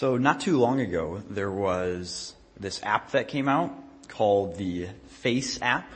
So 0.00 0.16
not 0.16 0.40
too 0.40 0.58
long 0.58 0.80
ago, 0.80 1.22
there 1.28 1.50
was 1.50 2.34
this 2.58 2.80
app 2.82 3.10
that 3.10 3.28
came 3.28 3.50
out 3.50 3.70
called 4.08 4.56
the 4.56 4.88
Face 5.08 5.58
app. 5.60 5.92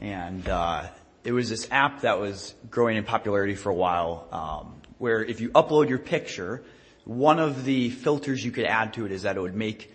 And, 0.00 0.48
uh, 0.48 0.88
it 1.22 1.30
was 1.30 1.48
this 1.48 1.68
app 1.70 2.00
that 2.00 2.18
was 2.18 2.52
growing 2.68 2.96
in 2.96 3.04
popularity 3.04 3.54
for 3.54 3.70
a 3.70 3.74
while, 3.76 4.26
um, 4.32 4.82
where 4.98 5.22
if 5.22 5.40
you 5.40 5.50
upload 5.50 5.88
your 5.88 6.00
picture, 6.00 6.64
one 7.04 7.38
of 7.38 7.64
the 7.64 7.90
filters 7.90 8.44
you 8.44 8.50
could 8.50 8.64
add 8.64 8.94
to 8.94 9.06
it 9.06 9.12
is 9.12 9.22
that 9.22 9.36
it 9.36 9.40
would 9.40 9.54
make, 9.54 9.94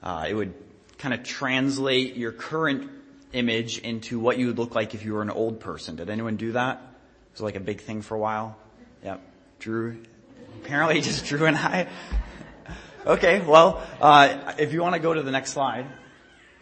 uh, 0.00 0.26
it 0.28 0.34
would 0.34 0.54
kind 0.98 1.14
of 1.14 1.24
translate 1.24 2.14
your 2.14 2.30
current 2.30 2.88
image 3.32 3.78
into 3.78 4.20
what 4.20 4.38
you 4.38 4.46
would 4.46 4.58
look 4.60 4.76
like 4.76 4.94
if 4.94 5.04
you 5.04 5.14
were 5.14 5.22
an 5.22 5.30
old 5.30 5.58
person. 5.58 5.96
Did 5.96 6.10
anyone 6.10 6.36
do 6.36 6.52
that? 6.52 6.76
It 6.76 7.32
was 7.32 7.40
like 7.40 7.56
a 7.56 7.60
big 7.60 7.80
thing 7.80 8.02
for 8.02 8.14
a 8.14 8.20
while. 8.20 8.56
Yep. 9.02 9.20
Drew, 9.58 10.00
apparently 10.62 11.00
just 11.10 11.24
Drew 11.24 11.46
and 11.46 11.56
I. 11.56 11.88
Okay, 13.04 13.40
well, 13.40 13.82
uh, 14.00 14.52
if 14.58 14.72
you 14.72 14.80
want 14.80 14.94
to 14.94 15.00
go 15.00 15.12
to 15.12 15.22
the 15.22 15.32
next 15.32 15.50
slide, 15.50 15.86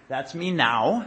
that's 0.08 0.34
me 0.34 0.50
now. 0.50 1.06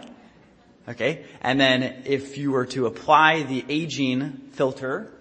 Okay, 0.87 1.25
and 1.41 1.59
then 1.59 2.03
if 2.05 2.37
you 2.37 2.51
were 2.51 2.67
to 2.67 2.85
apply 2.85 3.41
the 3.43 3.65
aging 3.67 4.49
filter, 4.51 5.11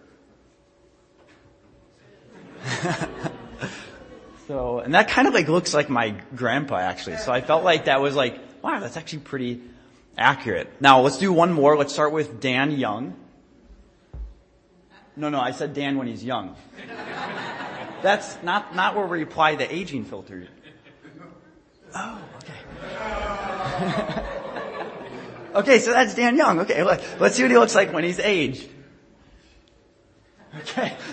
so, 4.49 4.81
and 4.81 4.95
that 4.95 5.09
kind 5.09 5.27
of 5.27 5.33
like 5.35 5.49
looks 5.49 5.73
like 5.73 5.89
my 5.89 6.11
grandpa 6.37 6.77
actually. 6.77 7.17
So 7.17 7.33
I 7.33 7.41
felt 7.41 7.65
like 7.65 7.87
that 7.87 8.03
was 8.03 8.15
like, 8.15 8.39
wow, 8.61 8.81
that's 8.81 8.99
actually 8.99 9.21
pretty 9.21 9.63
accurate. 10.19 10.69
Now 10.81 11.01
let's 11.01 11.17
do 11.19 11.33
one 11.33 11.55
more. 11.55 11.77
Let's 11.77 11.95
start 11.95 12.13
with 12.13 12.41
Dan 12.41 12.73
Young. 12.73 13.15
No, 15.17 15.29
no, 15.31 15.41
I 15.41 15.53
said 15.53 15.75
Dan 15.75 15.97
when 15.97 16.07
he's 16.07 16.25
young. 16.25 16.57
That's 18.03 18.43
not, 18.43 18.75
not 18.75 18.97
where 18.97 19.07
we 19.07 19.23
apply 19.23 19.55
the 19.57 19.73
aging 19.73 20.05
filter. 20.05 20.49
Oh, 21.95 22.19
okay. 22.39 22.55
okay, 25.55 25.79
so 25.79 25.93
that's 25.93 26.15
Dan 26.15 26.39
Young. 26.39 26.61
Okay, 26.61 26.83
look, 26.85 27.03
let's 27.21 27.37
see 27.37 27.43
what 27.43 27.51
he 27.51 27.59
looks 27.59 27.75
like 27.75 27.93
when 27.93 28.03
he's 28.03 28.19
aged. 28.19 28.67
Okay. 30.61 30.97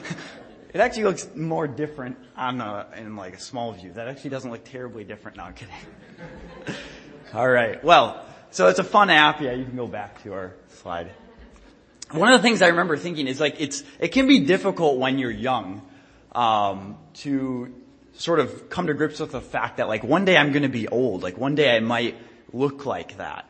It 0.71 0.81
actually 0.81 1.05
looks 1.05 1.27
more 1.35 1.67
different 1.67 2.17
on 2.37 2.61
a, 2.61 2.85
in 2.95 3.15
like 3.15 3.33
a 3.33 3.39
small 3.39 3.71
view. 3.71 3.91
That 3.93 4.07
actually 4.07 4.29
doesn't 4.29 4.51
look 4.51 4.63
terribly 4.65 5.03
different. 5.03 5.37
No, 5.37 5.45
I'm 5.45 5.55
kidding. 5.55 5.73
All 7.33 7.49
right. 7.49 7.83
Well, 7.83 8.23
so 8.51 8.67
it's 8.67 8.77
a 8.77 8.83
fun 8.83 9.09
app. 9.09 9.41
Yeah, 9.41 9.53
you 9.53 9.65
can 9.65 9.75
go 9.75 9.87
back 9.87 10.21
to 10.23 10.33
our 10.33 10.53
slide. 10.67 11.09
One 12.11 12.31
of 12.31 12.39
the 12.39 12.47
things 12.47 12.61
I 12.61 12.67
remember 12.67 12.97
thinking 12.97 13.27
is 13.27 13.39
like 13.39 13.59
it's 13.59 13.83
it 13.99 14.09
can 14.09 14.27
be 14.27 14.41
difficult 14.41 14.99
when 14.99 15.17
you're 15.17 15.31
young 15.31 15.81
um, 16.39 16.97
to 17.15 17.73
sort 18.13 18.39
of 18.39 18.69
come 18.69 18.87
to 18.87 18.93
grips 18.93 19.19
with 19.19 19.33
the 19.33 19.41
fact 19.41 19.77
that 19.77 19.89
like 19.89 20.05
one 20.05 20.23
day 20.23 20.37
I'm 20.37 20.53
going 20.53 20.63
to 20.63 20.69
be 20.69 20.87
old. 20.87 21.21
Like 21.21 21.37
one 21.37 21.55
day 21.55 21.75
I 21.75 21.81
might 21.81 22.15
look 22.53 22.85
like 22.85 23.17
that. 23.17 23.45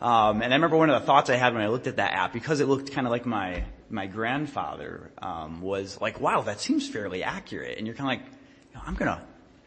Um, 0.00 0.42
and 0.42 0.52
I 0.52 0.56
remember 0.56 0.76
one 0.76 0.88
of 0.88 1.00
the 1.00 1.06
thoughts 1.06 1.30
I 1.30 1.34
had 1.34 1.52
when 1.52 1.62
I 1.62 1.66
looked 1.66 1.88
at 1.88 1.96
that 1.96 2.12
app 2.12 2.32
because 2.32 2.60
it 2.60 2.68
looked 2.68 2.92
kind 2.92 3.08
of 3.08 3.10
like 3.10 3.26
my 3.26 3.64
my 3.90 4.06
grandfather 4.06 5.10
um, 5.20 5.62
was 5.62 6.00
like, 6.00 6.20
wow, 6.20 6.42
that 6.42 6.60
seems 6.60 6.88
fairly 6.88 7.24
accurate. 7.24 7.76
And 7.78 7.86
you're 7.86 7.96
kind 7.96 8.20
of 8.20 8.24
like, 8.24 8.86
I'm 8.86 8.94
gonna. 8.94 9.20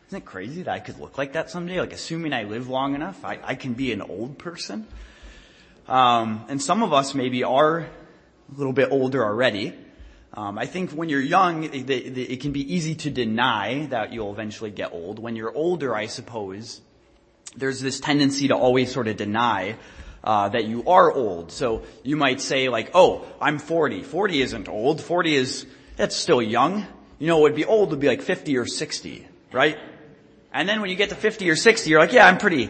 Isn't 0.07 0.19
it 0.19 0.25
crazy 0.25 0.63
that 0.63 0.71
I 0.73 0.79
could 0.79 0.99
look 0.99 1.17
like 1.17 1.33
that 1.33 1.49
someday? 1.49 1.79
Like, 1.79 1.93
assuming 1.93 2.31
I 2.31 2.43
live 2.43 2.69
long 2.69 2.95
enough, 2.95 3.23
I, 3.25 3.39
I 3.43 3.55
can 3.55 3.73
be 3.73 3.91
an 3.91 4.01
old 4.01 4.37
person. 4.37 4.85
Um, 5.87 6.45
and 6.49 6.61
some 6.61 6.83
of 6.83 6.93
us 6.93 7.15
maybe 7.15 7.43
are 7.43 7.79
a 7.79 7.87
little 8.55 8.73
bit 8.73 8.91
older 8.91 9.23
already. 9.23 9.73
Um, 10.33 10.57
I 10.57 10.65
think 10.65 10.91
when 10.91 11.09
you're 11.09 11.19
young, 11.19 11.65
it, 11.65 11.89
it, 11.89 12.17
it 12.17 12.41
can 12.41 12.53
be 12.53 12.73
easy 12.73 12.95
to 12.95 13.09
deny 13.09 13.87
that 13.87 14.13
you'll 14.13 14.31
eventually 14.31 14.71
get 14.71 14.93
old. 14.93 15.19
When 15.19 15.35
you're 15.35 15.53
older, 15.53 15.93
I 15.93 16.05
suppose, 16.05 16.81
there's 17.55 17.81
this 17.81 17.99
tendency 17.99 18.47
to 18.47 18.55
always 18.55 18.93
sort 18.93 19.09
of 19.09 19.17
deny 19.17 19.75
uh, 20.23 20.49
that 20.49 20.65
you 20.65 20.87
are 20.87 21.11
old. 21.11 21.51
So 21.51 21.83
you 22.03 22.15
might 22.15 22.39
say 22.39 22.69
like, 22.69 22.91
oh, 22.93 23.25
I'm 23.41 23.59
40. 23.59 24.03
40 24.03 24.41
isn't 24.41 24.69
old. 24.69 25.01
40 25.01 25.35
is, 25.35 25.65
that's 25.97 26.15
still 26.15 26.41
young. 26.41 26.85
You 27.19 27.27
know, 27.27 27.39
it 27.39 27.41
would 27.41 27.55
be 27.55 27.65
old 27.65 27.89
would 27.91 27.99
be 27.99 28.07
like 28.07 28.21
50 28.21 28.57
or 28.57 28.65
60, 28.65 29.27
right? 29.51 29.77
And 30.53 30.67
then 30.67 30.79
when 30.79 30.89
you 30.89 30.95
get 30.95 31.09
to 31.09 31.15
50 31.15 31.49
or 31.49 31.55
60, 31.55 31.89
you're 31.89 31.99
like, 31.99 32.13
yeah, 32.13 32.25
I'm 32.25 32.37
pretty, 32.37 32.69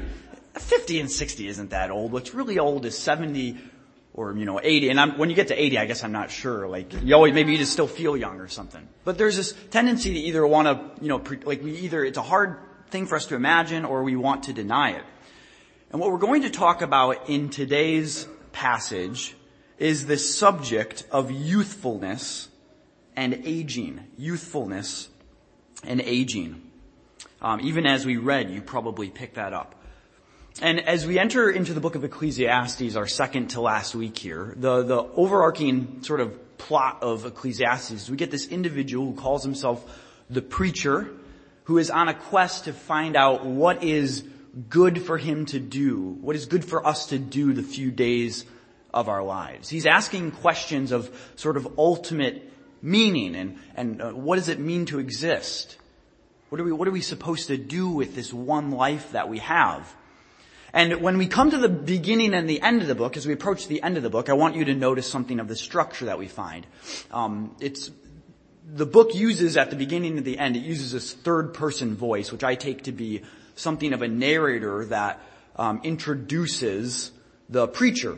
50 0.56 1.00
and 1.00 1.12
60 1.12 1.48
isn't 1.48 1.70
that 1.70 1.92
old. 1.92 2.12
What's 2.12 2.34
really 2.34 2.58
old 2.58 2.86
is 2.86 2.98
70 2.98 3.58
or, 4.14 4.36
you 4.36 4.46
know, 4.46 4.60
80. 4.62 4.90
And 4.90 5.00
I'm, 5.00 5.18
when 5.18 5.30
you 5.30 5.36
get 5.36 5.48
to 5.50 5.62
80, 5.62 5.78
I 5.78 5.86
guess 5.86 6.04
I'm 6.04 6.12
not 6.12 6.32
sure. 6.32 6.68
Like, 6.68 7.02
you 7.02 7.16
always, 7.16 7.34
maybe 7.34 7.54
you 7.54 7.58
just 7.58 7.72
still 7.72 7.88
feel 7.88 8.18
young 8.18 8.40
or 8.40 8.48
something. 8.48 8.88
But 9.06 9.18
there's 9.18 9.38
this 9.38 9.54
tendency 9.70 10.14
to 10.14 10.20
either 10.20 10.46
want 10.46 10.68
to, 10.68 11.04
you 11.04 11.08
know, 11.08 11.20
pre, 11.20 11.38
like 11.38 11.64
we 11.64 11.78
either, 11.80 12.04
it's 12.04 12.18
a 12.18 12.24
hard 12.24 12.58
thing 12.90 13.06
for 13.06 13.16
us 13.16 13.28
to 13.28 13.36
imagine 13.36 13.86
or 13.86 14.04
we 14.04 14.16
want 14.16 14.44
to 14.44 14.54
deny 14.54 14.92
it. 14.92 15.04
And 15.92 16.00
what 16.00 16.12
we're 16.12 16.18
going 16.18 16.44
to 16.44 16.50
talk 16.50 16.82
about 16.82 17.30
in 17.30 17.50
today's 17.50 18.28
passage 18.52 19.36
is 19.78 20.06
the 20.06 20.18
subject 20.18 21.06
of 21.12 21.32
youthfulness 21.32 22.50
and 23.16 23.42
aging. 23.46 24.02
Youthfulness 24.18 25.10
and 25.84 26.02
aging. 26.02 26.62
Um, 27.42 27.60
even 27.62 27.86
as 27.86 28.06
we 28.06 28.18
read, 28.18 28.52
you 28.52 28.62
probably 28.62 29.10
picked 29.10 29.36
that 29.36 29.54
up. 29.54 29.81
And 30.60 30.80
as 30.82 31.08
we 31.08 31.18
enter 31.18 31.50
into 31.50 31.74
the 31.74 31.80
book 31.80 31.96
of 31.96 32.04
Ecclesiastes, 32.04 32.96
our 32.96 33.08
second 33.08 33.52
to 33.52 33.62
last 33.62 33.96
week 33.96 34.18
here, 34.18 34.54
the, 34.58 34.84
the 34.84 34.98
overarching 34.98 36.04
sort 36.04 36.20
of 36.20 36.58
plot 36.58 37.02
of 37.02 37.26
Ecclesiastes, 37.26 38.10
we 38.10 38.18
get 38.18 38.32
this 38.32 38.48
individual 38.48 39.08
who 39.08 39.14
calls 39.14 39.44
himself 39.44 39.84
the 40.30 40.42
preacher, 40.42 41.10
who 41.64 41.78
is 41.78 41.90
on 41.90 42.10
a 42.10 42.14
quest 42.14 42.66
to 42.66 42.74
find 42.74 43.16
out 43.16 43.46
what 43.46 43.84
is 43.84 44.24
good 44.70 45.02
for 45.02 45.18
him 45.18 45.46
to 45.48 45.60
do, 45.60 46.18
what 46.22 46.36
is 46.36 46.46
good 46.46 46.66
for 46.66 46.86
us 46.86 47.08
to 47.08 47.18
do 47.18 47.54
the 47.54 47.64
few 47.64 47.90
days 47.90 48.46
of 48.94 49.08
our 49.08 49.24
lives. 49.24 49.70
He's 49.70 49.86
asking 49.86 50.32
questions 50.32 50.92
of 50.92 51.10
sort 51.38 51.56
of 51.56 51.80
ultimate 51.80 52.52
meaning 52.82 53.36
and, 53.36 53.58
and 53.76 54.02
uh, 54.02 54.12
what 54.12 54.36
does 54.36 54.50
it 54.50 54.60
mean 54.60 54.86
to 54.88 55.00
exist? 55.00 55.78
What 56.50 56.60
are 56.60 56.64
we, 56.66 56.74
what 56.74 56.88
are 56.88 56.92
we 56.92 57.02
supposed 57.02 57.48
to 57.48 57.58
do 57.58 57.90
with 57.90 58.16
this 58.16 58.34
one 58.34 58.72
life 58.72 59.14
that 59.14 59.30
we 59.30 59.40
have? 59.40 59.96
And 60.74 61.02
when 61.02 61.18
we 61.18 61.28
come 61.28 61.52
to 61.52 61.58
the 61.58 61.70
beginning 61.70 62.34
and 62.34 62.50
the 62.50 62.62
end 62.62 62.82
of 62.82 62.88
the 62.88 62.96
book, 62.96 63.18
as 63.18 63.28
we 63.28 63.34
approach 63.34 63.68
the 63.68 63.84
end 63.84 63.98
of 63.98 64.04
the 64.04 64.10
book, 64.10 64.30
I 64.30 64.34
want 64.34 64.56
you 64.56 64.66
to 64.66 64.74
notice 64.74 65.10
something 65.10 65.40
of 65.40 65.48
the 65.48 65.56
structure 65.56 66.06
that 66.06 66.18
we 66.18 66.28
find. 66.28 66.66
Um, 67.12 67.56
it's 67.60 67.92
the 68.74 68.86
book 68.86 69.14
uses 69.14 69.58
at 69.58 69.70
the 69.70 69.76
beginning 69.76 70.18
and 70.18 70.26
the 70.26 70.40
end, 70.40 70.56
it 70.56 70.64
uses 70.64 70.94
this 70.94 71.14
third 71.14 71.54
person 71.54 71.96
voice, 71.96 72.32
which 72.32 72.44
I 72.44 72.56
take 72.56 72.84
to 72.84 72.92
be 72.92 73.22
something 73.56 73.92
of 73.94 74.02
a 74.02 74.08
narrator 74.08 74.86
that 74.86 75.22
um, 75.58 75.82
introduces 75.84 77.12
the 77.50 77.68
preacher. 77.68 78.18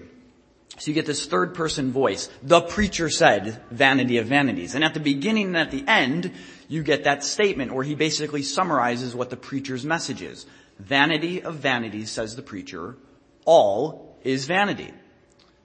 So 0.78 0.90
you 0.90 0.94
get 0.94 1.06
this 1.06 1.26
third 1.26 1.54
person 1.54 1.92
voice. 1.92 2.30
The 2.42 2.62
preacher 2.62 3.10
said, 3.10 3.62
vanity 3.70 4.18
of 4.18 4.28
vanities. 4.28 4.76
And 4.76 4.84
at 4.84 4.94
the 4.94 5.00
beginning 5.00 5.48
and 5.48 5.58
at 5.58 5.72
the 5.72 5.84
end, 5.88 6.32
you 6.68 6.82
get 6.84 7.04
that 7.04 7.24
statement 7.24 7.74
where 7.74 7.84
he 7.84 7.96
basically 7.96 8.42
summarizes 8.42 9.16
what 9.16 9.30
the 9.30 9.38
preacher's 9.38 9.86
message 9.86 10.22
is. 10.22 10.46
Vanity 10.84 11.42
of 11.42 11.56
vanities, 11.56 12.12
says 12.12 12.36
the 12.36 12.42
preacher, 12.42 12.98
all 13.46 14.18
is 14.24 14.46
vanity. 14.46 14.92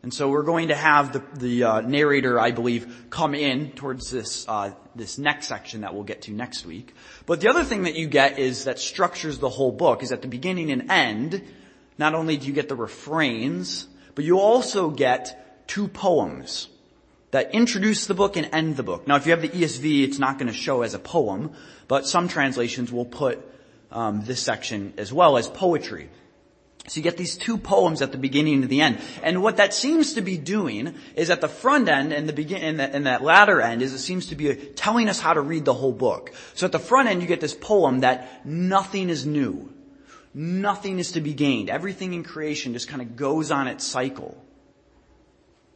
And 0.02 0.14
so 0.14 0.28
we're 0.28 0.44
going 0.44 0.68
to 0.68 0.76
have 0.76 1.12
the, 1.12 1.22
the 1.38 1.64
uh, 1.64 1.80
narrator, 1.80 2.38
I 2.38 2.52
believe, 2.52 3.06
come 3.10 3.34
in 3.34 3.72
towards 3.72 4.10
this 4.10 4.46
uh, 4.48 4.70
this 4.94 5.18
next 5.18 5.48
section 5.48 5.80
that 5.80 5.92
we'll 5.92 6.04
get 6.04 6.22
to 6.22 6.32
next 6.32 6.64
week. 6.64 6.94
But 7.26 7.40
the 7.40 7.48
other 7.48 7.64
thing 7.64 7.82
that 7.82 7.96
you 7.96 8.06
get 8.06 8.38
is 8.38 8.64
that 8.64 8.78
structures 8.78 9.38
the 9.38 9.48
whole 9.48 9.72
book 9.72 10.02
is 10.02 10.12
at 10.12 10.22
the 10.22 10.28
beginning 10.28 10.70
and 10.70 10.90
end. 10.90 11.42
Not 11.98 12.14
only 12.14 12.36
do 12.36 12.46
you 12.46 12.52
get 12.52 12.68
the 12.68 12.76
refrains, 12.76 13.88
but 14.14 14.24
you 14.24 14.38
also 14.38 14.90
get 14.90 15.66
two 15.66 15.88
poems 15.88 16.68
that 17.32 17.54
introduce 17.54 18.06
the 18.06 18.14
book 18.14 18.36
and 18.36 18.48
end 18.52 18.76
the 18.76 18.82
book. 18.82 19.06
Now, 19.06 19.16
if 19.16 19.26
you 19.26 19.32
have 19.32 19.42
the 19.42 19.48
ESV, 19.48 20.04
it's 20.04 20.18
not 20.18 20.38
going 20.38 20.46
to 20.46 20.56
show 20.56 20.82
as 20.82 20.94
a 20.94 20.98
poem, 20.98 21.52
but 21.88 22.06
some 22.06 22.28
translations 22.28 22.92
will 22.92 23.04
put 23.04 23.44
um, 23.90 24.24
this 24.24 24.42
section 24.42 24.94
as 24.98 25.12
well 25.12 25.36
as 25.36 25.48
poetry. 25.48 26.10
So 26.88 26.98
you 26.98 27.02
get 27.02 27.16
these 27.16 27.36
two 27.36 27.58
poems 27.58 28.00
at 28.00 28.12
the 28.12 28.18
beginning 28.18 28.62
and 28.62 28.68
the 28.68 28.80
end. 28.80 28.98
And 29.22 29.42
what 29.42 29.58
that 29.58 29.74
seems 29.74 30.14
to 30.14 30.22
be 30.22 30.38
doing 30.38 30.94
is 31.14 31.28
at 31.28 31.40
the 31.40 31.48
front 31.48 31.88
end 31.88 32.12
and 32.12 32.28
the 32.28 32.32
begin, 32.32 32.62
and, 32.62 32.80
the, 32.80 32.84
and 32.84 33.06
that 33.06 33.22
latter 33.22 33.60
end 33.60 33.82
is 33.82 33.92
it 33.92 33.98
seems 33.98 34.26
to 34.26 34.36
be 34.36 34.54
telling 34.54 35.08
us 35.08 35.20
how 35.20 35.34
to 35.34 35.40
read 35.40 35.64
the 35.64 35.74
whole 35.74 35.92
book. 35.92 36.32
So 36.54 36.66
at 36.66 36.72
the 36.72 36.78
front 36.78 37.08
end 37.08 37.20
you 37.20 37.28
get 37.28 37.40
this 37.40 37.54
poem 37.54 38.00
that 38.00 38.46
nothing 38.46 39.10
is 39.10 39.26
new. 39.26 39.72
Nothing 40.32 40.98
is 40.98 41.12
to 41.12 41.20
be 41.20 41.34
gained. 41.34 41.68
Everything 41.68 42.14
in 42.14 42.22
creation 42.22 42.72
just 42.72 42.88
kind 42.88 43.02
of 43.02 43.16
goes 43.16 43.50
on 43.50 43.66
its 43.68 43.86
cycle. 43.86 44.42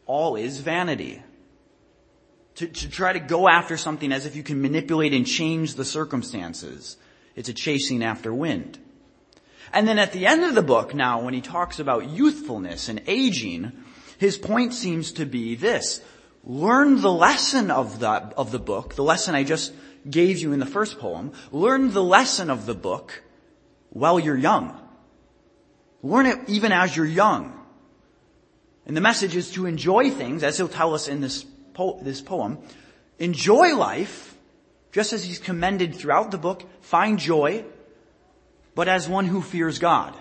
All 0.06 0.36
is 0.36 0.60
vanity. 0.60 1.22
To, 2.56 2.66
to 2.66 2.88
try 2.88 3.14
to 3.14 3.20
go 3.20 3.48
after 3.48 3.76
something 3.76 4.12
as 4.12 4.26
if 4.26 4.36
you 4.36 4.42
can 4.42 4.60
manipulate 4.60 5.14
and 5.14 5.26
change 5.26 5.74
the 5.74 5.86
circumstances. 5.86 6.96
It's 7.36 7.48
a 7.48 7.54
chasing 7.54 8.02
after 8.02 8.32
wind. 8.32 8.78
And 9.72 9.88
then 9.88 9.98
at 9.98 10.12
the 10.12 10.26
end 10.26 10.44
of 10.44 10.54
the 10.54 10.62
book 10.62 10.94
now, 10.94 11.22
when 11.22 11.34
he 11.34 11.40
talks 11.40 11.78
about 11.78 12.10
youthfulness 12.10 12.88
and 12.88 13.02
aging, 13.06 13.72
his 14.18 14.36
point 14.36 14.74
seems 14.74 15.12
to 15.12 15.24
be 15.24 15.54
this. 15.54 16.02
Learn 16.44 17.00
the 17.00 17.12
lesson 17.12 17.70
of 17.70 18.00
the, 18.00 18.08
of 18.08 18.50
the 18.50 18.58
book, 18.58 18.94
the 18.94 19.02
lesson 19.02 19.34
I 19.34 19.44
just 19.44 19.72
gave 20.08 20.38
you 20.38 20.52
in 20.52 20.60
the 20.60 20.66
first 20.66 20.98
poem, 20.98 21.32
learn 21.52 21.92
the 21.92 22.02
lesson 22.02 22.50
of 22.50 22.66
the 22.66 22.74
book 22.74 23.22
while 23.90 24.18
you're 24.18 24.36
young. 24.36 24.78
Learn 26.02 26.26
it 26.26 26.38
even 26.48 26.72
as 26.72 26.96
you're 26.96 27.06
young. 27.06 27.58
And 28.86 28.96
the 28.96 29.00
message 29.00 29.36
is 29.36 29.52
to 29.52 29.66
enjoy 29.66 30.10
things, 30.10 30.42
as 30.42 30.56
he'll 30.56 30.68
tell 30.68 30.94
us 30.94 31.06
in 31.06 31.20
this, 31.20 31.44
po- 31.74 32.00
this 32.02 32.20
poem. 32.20 32.58
Enjoy 33.18 33.76
life, 33.76 34.31
just 34.92 35.12
as 35.12 35.24
he's 35.24 35.38
commended 35.38 35.94
throughout 35.94 36.30
the 36.30 36.38
book. 36.38 36.62
Find 36.82 37.18
joy, 37.18 37.64
but 38.74 38.88
as 38.88 39.08
one 39.08 39.26
who 39.26 39.42
fears 39.42 39.78
God. 39.78 40.14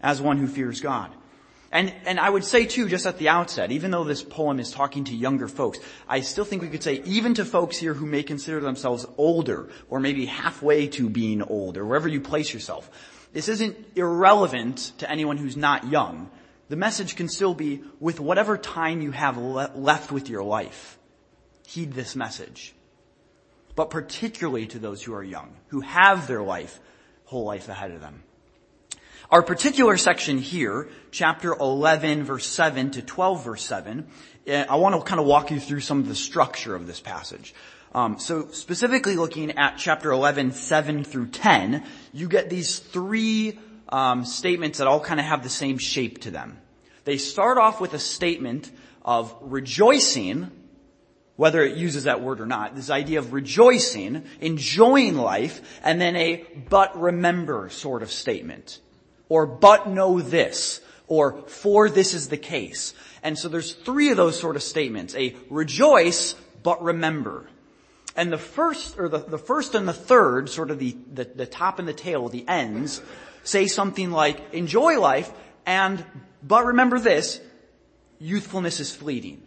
As 0.00 0.20
one 0.20 0.36
who 0.36 0.46
fears 0.46 0.80
God. 0.80 1.12
And, 1.72 1.92
and 2.06 2.20
I 2.20 2.30
would 2.30 2.44
say 2.44 2.66
too, 2.66 2.88
just 2.88 3.04
at 3.04 3.18
the 3.18 3.30
outset, 3.30 3.72
even 3.72 3.90
though 3.90 4.04
this 4.04 4.22
poem 4.22 4.60
is 4.60 4.70
talking 4.70 5.04
to 5.04 5.14
younger 5.14 5.48
folks, 5.48 5.80
I 6.08 6.20
still 6.20 6.44
think 6.44 6.62
we 6.62 6.68
could 6.68 6.84
say 6.84 7.02
even 7.04 7.34
to 7.34 7.44
folks 7.44 7.76
here 7.76 7.94
who 7.94 8.06
may 8.06 8.22
consider 8.22 8.60
themselves 8.60 9.06
older, 9.16 9.68
or 9.88 9.98
maybe 9.98 10.26
halfway 10.26 10.86
to 10.88 11.08
being 11.08 11.42
old, 11.42 11.76
or 11.76 11.84
wherever 11.84 12.06
you 12.06 12.20
place 12.20 12.54
yourself, 12.54 12.88
this 13.32 13.48
isn't 13.48 13.76
irrelevant 13.96 14.92
to 14.98 15.10
anyone 15.10 15.36
who's 15.36 15.56
not 15.56 15.88
young. 15.88 16.30
The 16.68 16.76
message 16.76 17.16
can 17.16 17.28
still 17.28 17.54
be, 17.54 17.82
with 17.98 18.20
whatever 18.20 18.56
time 18.56 19.00
you 19.00 19.10
have 19.10 19.36
le- 19.36 19.72
left 19.74 20.12
with 20.12 20.28
your 20.28 20.44
life, 20.44 20.96
heed 21.66 21.92
this 21.92 22.14
message. 22.14 22.72
But 23.76 23.90
particularly 23.90 24.66
to 24.68 24.78
those 24.78 25.02
who 25.02 25.14
are 25.14 25.22
young, 25.22 25.56
who 25.68 25.80
have 25.80 26.26
their 26.26 26.42
life, 26.42 26.80
whole 27.24 27.44
life 27.44 27.68
ahead 27.68 27.90
of 27.90 28.00
them. 28.00 28.22
Our 29.30 29.42
particular 29.42 29.96
section 29.96 30.38
here, 30.38 30.88
chapter 31.10 31.54
11 31.54 32.24
verse 32.24 32.46
7 32.46 32.92
to 32.92 33.02
12 33.02 33.44
verse 33.44 33.64
7, 33.64 34.06
eh, 34.46 34.64
I 34.68 34.76
want 34.76 34.94
to 34.94 35.02
kind 35.02 35.20
of 35.20 35.26
walk 35.26 35.50
you 35.50 35.58
through 35.58 35.80
some 35.80 35.98
of 35.98 36.08
the 36.08 36.14
structure 36.14 36.74
of 36.74 36.86
this 36.86 37.00
passage. 37.00 37.54
Um, 37.94 38.18
so 38.18 38.48
specifically 38.48 39.16
looking 39.16 39.52
at 39.52 39.76
chapter 39.78 40.10
11, 40.10 40.52
7 40.52 41.04
through 41.04 41.28
10, 41.28 41.84
you 42.12 42.28
get 42.28 42.50
these 42.50 42.80
three 42.80 43.58
um, 43.88 44.24
statements 44.24 44.78
that 44.78 44.86
all 44.86 45.00
kind 45.00 45.20
of 45.20 45.26
have 45.26 45.42
the 45.42 45.48
same 45.48 45.78
shape 45.78 46.20
to 46.22 46.30
them. 46.30 46.58
They 47.04 47.18
start 47.18 47.56
off 47.56 47.80
with 47.80 47.94
a 47.94 47.98
statement 47.98 48.70
of 49.04 49.34
rejoicing, 49.40 50.50
whether 51.36 51.62
it 51.62 51.76
uses 51.76 52.04
that 52.04 52.20
word 52.20 52.40
or 52.40 52.46
not, 52.46 52.76
this 52.76 52.90
idea 52.90 53.18
of 53.18 53.32
rejoicing, 53.32 54.24
enjoying 54.40 55.16
life, 55.16 55.80
and 55.82 56.00
then 56.00 56.16
a 56.16 56.44
but 56.68 57.00
remember 57.00 57.68
sort 57.70 58.02
of 58.02 58.10
statement 58.10 58.80
or 59.28 59.46
but 59.46 59.88
know 59.88 60.20
this, 60.20 60.80
or 61.06 61.42
for 61.48 61.88
this 61.88 62.14
is 62.14 62.28
the 62.28 62.36
case. 62.36 62.94
And 63.22 63.38
so 63.38 63.48
there's 63.48 63.72
three 63.72 64.10
of 64.10 64.16
those 64.16 64.38
sort 64.38 64.56
of 64.56 64.62
statements. 64.62 65.14
A 65.14 65.34
rejoice, 65.50 66.34
but 66.62 66.82
remember. 66.82 67.48
And 68.16 68.32
the 68.32 68.38
first, 68.38 68.98
or 68.98 69.08
the, 69.08 69.18
the 69.18 69.38
first 69.38 69.74
and 69.74 69.88
the 69.88 69.92
third, 69.92 70.48
sort 70.48 70.70
of 70.70 70.78
the, 70.78 70.96
the, 71.12 71.24
the 71.24 71.46
top 71.46 71.78
and 71.78 71.88
the 71.88 71.92
tail, 71.92 72.28
the 72.28 72.46
ends, 72.46 73.02
say 73.42 73.66
something 73.66 74.10
like, 74.10 74.54
enjoy 74.54 75.00
life, 75.00 75.32
and, 75.66 76.04
but 76.42 76.66
remember 76.66 76.98
this, 76.98 77.40
youthfulness 78.18 78.78
is 78.78 78.94
fleeting. 78.94 79.42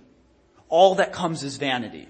All 0.69 0.96
that 0.96 1.14
comes 1.14 1.44
is 1.44 1.58
vanity. 1.58 2.08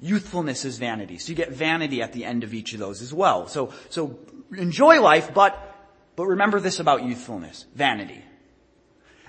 Youthfulness 0.00 0.64
is 0.64 0.78
vanity. 0.78 1.18
So 1.18 1.30
you 1.30 1.34
get 1.34 1.50
vanity 1.50 2.02
at 2.02 2.12
the 2.12 2.24
end 2.24 2.44
of 2.44 2.54
each 2.54 2.72
of 2.72 2.78
those 2.78 3.02
as 3.02 3.12
well. 3.12 3.48
So, 3.48 3.72
so 3.88 4.18
enjoy 4.56 5.00
life, 5.00 5.34
but 5.34 5.68
but 6.18 6.26
remember 6.26 6.58
this 6.58 6.80
about 6.80 7.04
youthfulness, 7.04 7.66
vanity. 7.76 8.24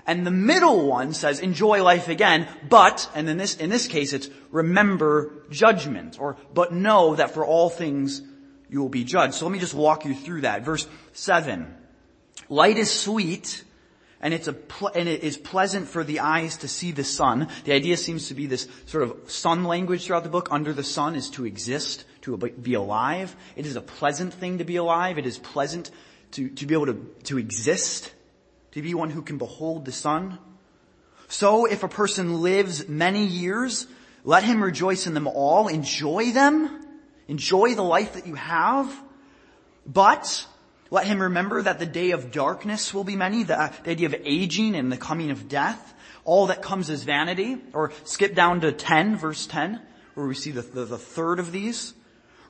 And 0.04 0.26
the 0.26 0.32
middle 0.32 0.88
one 0.88 1.12
says, 1.12 1.38
enjoy 1.38 1.84
life 1.84 2.08
again, 2.08 2.48
but, 2.68 3.08
and 3.14 3.28
in 3.28 3.36
this, 3.36 3.54
in 3.54 3.70
this 3.70 3.86
case 3.86 4.12
it's 4.12 4.28
remember 4.50 5.44
judgment, 5.50 6.18
or, 6.18 6.36
but 6.52 6.72
know 6.72 7.14
that 7.14 7.30
for 7.30 7.46
all 7.46 7.70
things 7.70 8.22
you 8.68 8.80
will 8.80 8.88
be 8.88 9.04
judged. 9.04 9.34
So 9.34 9.46
let 9.46 9.52
me 9.52 9.60
just 9.60 9.72
walk 9.72 10.04
you 10.04 10.16
through 10.16 10.40
that. 10.40 10.64
Verse 10.64 10.88
7. 11.12 11.72
Light 12.48 12.76
is 12.76 12.90
sweet, 12.90 13.62
and 14.20 14.34
it's 14.34 14.48
a, 14.48 14.56
and 14.94 15.08
it 15.08 15.22
is 15.22 15.36
pleasant 15.38 15.88
for 15.88 16.04
the 16.04 16.20
eyes 16.20 16.58
to 16.58 16.68
see 16.68 16.92
the 16.92 17.04
sun. 17.04 17.48
The 17.64 17.72
idea 17.72 17.96
seems 17.96 18.28
to 18.28 18.34
be 18.34 18.46
this 18.46 18.68
sort 18.84 19.04
of 19.04 19.30
sun 19.30 19.64
language 19.64 20.04
throughout 20.04 20.24
the 20.24 20.30
book. 20.30 20.48
Under 20.50 20.72
the 20.72 20.84
sun 20.84 21.14
is 21.14 21.30
to 21.30 21.46
exist, 21.46 22.04
to 22.22 22.36
be 22.36 22.74
alive. 22.74 23.34
It 23.56 23.64
is 23.64 23.76
a 23.76 23.80
pleasant 23.80 24.34
thing 24.34 24.58
to 24.58 24.64
be 24.64 24.76
alive. 24.76 25.16
It 25.16 25.24
is 25.24 25.38
pleasant 25.38 25.90
to, 26.32 26.50
to 26.50 26.66
be 26.66 26.74
able 26.74 26.86
to, 26.86 27.14
to 27.24 27.38
exist, 27.38 28.12
to 28.72 28.82
be 28.82 28.92
one 28.94 29.10
who 29.10 29.22
can 29.22 29.38
behold 29.38 29.86
the 29.86 29.92
sun. 29.92 30.38
So 31.28 31.64
if 31.64 31.82
a 31.82 31.88
person 31.88 32.42
lives 32.42 32.88
many 32.88 33.24
years, 33.24 33.86
let 34.24 34.42
him 34.42 34.62
rejoice 34.62 35.06
in 35.06 35.14
them 35.14 35.28
all, 35.28 35.68
enjoy 35.68 36.32
them, 36.32 36.84
enjoy 37.26 37.74
the 37.74 37.82
life 37.82 38.14
that 38.14 38.26
you 38.26 38.34
have, 38.34 38.92
but 39.86 40.46
let 40.90 41.06
him 41.06 41.22
remember 41.22 41.62
that 41.62 41.78
the 41.78 41.86
day 41.86 42.10
of 42.10 42.32
darkness 42.32 42.92
will 42.92 43.04
be 43.04 43.16
many, 43.16 43.44
the, 43.44 43.60
uh, 43.60 43.72
the 43.84 43.92
idea 43.92 44.06
of 44.06 44.14
aging 44.24 44.74
and 44.74 44.90
the 44.90 44.96
coming 44.96 45.30
of 45.30 45.48
death, 45.48 45.94
all 46.24 46.48
that 46.48 46.62
comes 46.62 46.90
is 46.90 47.04
vanity, 47.04 47.58
or 47.72 47.92
skip 48.04 48.34
down 48.34 48.60
to 48.62 48.72
10, 48.72 49.16
verse 49.16 49.46
10, 49.46 49.80
where 50.14 50.26
we 50.26 50.34
see 50.34 50.50
the, 50.50 50.62
the, 50.62 50.84
the 50.84 50.98
third 50.98 51.38
of 51.38 51.52
these. 51.52 51.94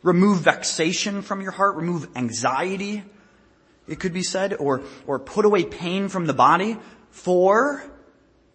Remove 0.03 0.41
vexation 0.41 1.21
from 1.21 1.43
your 1.43 1.53
heart, 1.53 1.77
remove 1.77 2.09
anxiety, 2.17 3.05
it 3.87 4.01
could 4.01 4.15
be 4.15 4.23
said, 4.23 4.55
or, 4.55 4.83
or 5.07 5.19
put 5.19 5.45
away 5.45 5.65
pain 5.65 6.09
from 6.09 6.25
the 6.25 6.33
body, 6.33 6.79
for, 7.11 7.85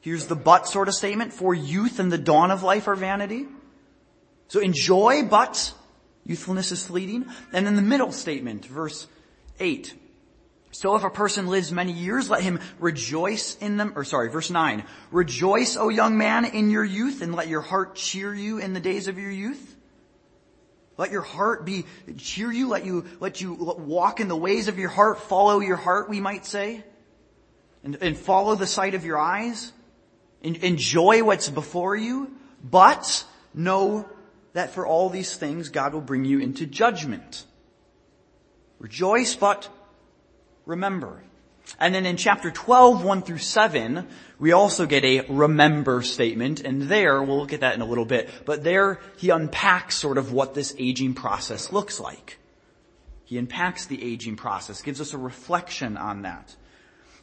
here's 0.01 0.25
the 0.25 0.35
but 0.35 0.67
sort 0.67 0.88
of 0.88 0.95
statement, 0.95 1.33
for 1.33 1.53
youth 1.53 1.99
and 1.99 2.11
the 2.11 2.17
dawn 2.17 2.49
of 2.49 2.63
life 2.63 2.88
are 2.88 2.95
vanity. 2.95 3.45
So 4.47 4.59
enjoy, 4.59 5.23
but 5.23 5.73
youthfulness 6.25 6.71
is 6.71 6.85
fleeting. 6.85 7.25
And 7.53 7.67
then 7.67 7.75
the 7.75 7.81
middle 7.81 8.11
statement, 8.11 8.65
verse 8.65 9.07
8. 9.59 9.93
So 10.71 10.95
if 10.95 11.05
a 11.05 11.09
person 11.09 11.47
lives 11.47 11.71
many 11.71 11.93
years, 11.93 12.29
let 12.29 12.43
him 12.43 12.59
rejoice 12.79 13.55
in 13.61 13.77
them, 13.77 13.93
or 13.95 14.03
sorry, 14.03 14.29
verse 14.29 14.49
9. 14.49 14.83
Rejoice, 15.09 15.77
O 15.77 15.87
young 15.87 16.17
man, 16.17 16.43
in 16.43 16.69
your 16.69 16.83
youth, 16.83 17.21
and 17.21 17.33
let 17.33 17.47
your 17.47 17.61
heart 17.61 17.95
cheer 17.95 18.33
you 18.33 18.57
in 18.57 18.73
the 18.73 18.81
days 18.81 19.07
of 19.07 19.17
your 19.17 19.31
youth. 19.31 19.75
Let 20.97 21.11
your 21.11 21.21
heart 21.21 21.65
be, 21.65 21.85
cheer 22.17 22.51
you, 22.51 22.67
let 22.67 22.85
you, 22.85 23.05
let 23.21 23.39
you 23.39 23.53
walk 23.53 24.19
in 24.19 24.27
the 24.27 24.35
ways 24.35 24.67
of 24.67 24.77
your 24.77 24.89
heart, 24.89 25.21
follow 25.21 25.59
your 25.59 25.77
heart, 25.77 26.09
we 26.09 26.19
might 26.19 26.45
say. 26.45 26.83
And, 27.83 27.97
and 28.01 28.17
follow 28.17 28.55
the 28.55 28.67
sight 28.67 28.95
of 28.95 29.05
your 29.05 29.17
eyes. 29.17 29.71
En- 30.43 30.55
enjoy 30.55 31.23
what's 31.23 31.49
before 31.49 31.95
you, 31.95 32.35
but 32.63 33.25
know 33.53 34.09
that 34.51 34.71
for 34.71 34.85
all 34.85 35.09
these 35.09 35.35
things 35.35 35.69
God 35.69 35.93
will 35.93 36.01
bring 36.01 36.25
you 36.25 36.39
into 36.39 36.65
judgment. 36.65 37.45
Rejoice, 38.80 39.36
but 39.36 39.70
remember. 40.65 41.24
And 41.79 41.96
then 41.96 42.05
in 42.05 42.17
chapter 42.17 42.51
12, 42.51 43.03
1 43.03 43.22
through 43.24 43.39
7, 43.39 44.08
we 44.39 44.51
also 44.51 44.86
get 44.86 45.03
a 45.03 45.25
remember 45.27 46.01
statement, 46.03 46.62
and 46.62 46.84
there, 46.84 47.22
we'll 47.24 47.39
look 47.39 47.53
at 47.53 47.62
that 47.62 47.75
in 47.75 47.82
a 47.82 47.86
little 47.86 48.05
bit, 48.05 48.29
but 48.46 48.63
there 48.63 49.00
he 49.17 49.29
unpacks 49.29 49.96
sort 49.96 50.17
of 50.17 50.32
what 50.32 50.53
this 50.53 50.75
aging 50.77 51.15
process 51.15 51.72
looks 51.72 52.00
like. 52.00 52.38
He 53.25 53.38
unpacks 53.38 53.88
the 53.88 54.01
aging 54.03 54.36
process, 54.36 54.82
gives 54.84 55.01
us 55.01 55.13
a 55.13 55.17
reflection 55.17 55.98
on 55.98 56.22
that. 56.22 56.55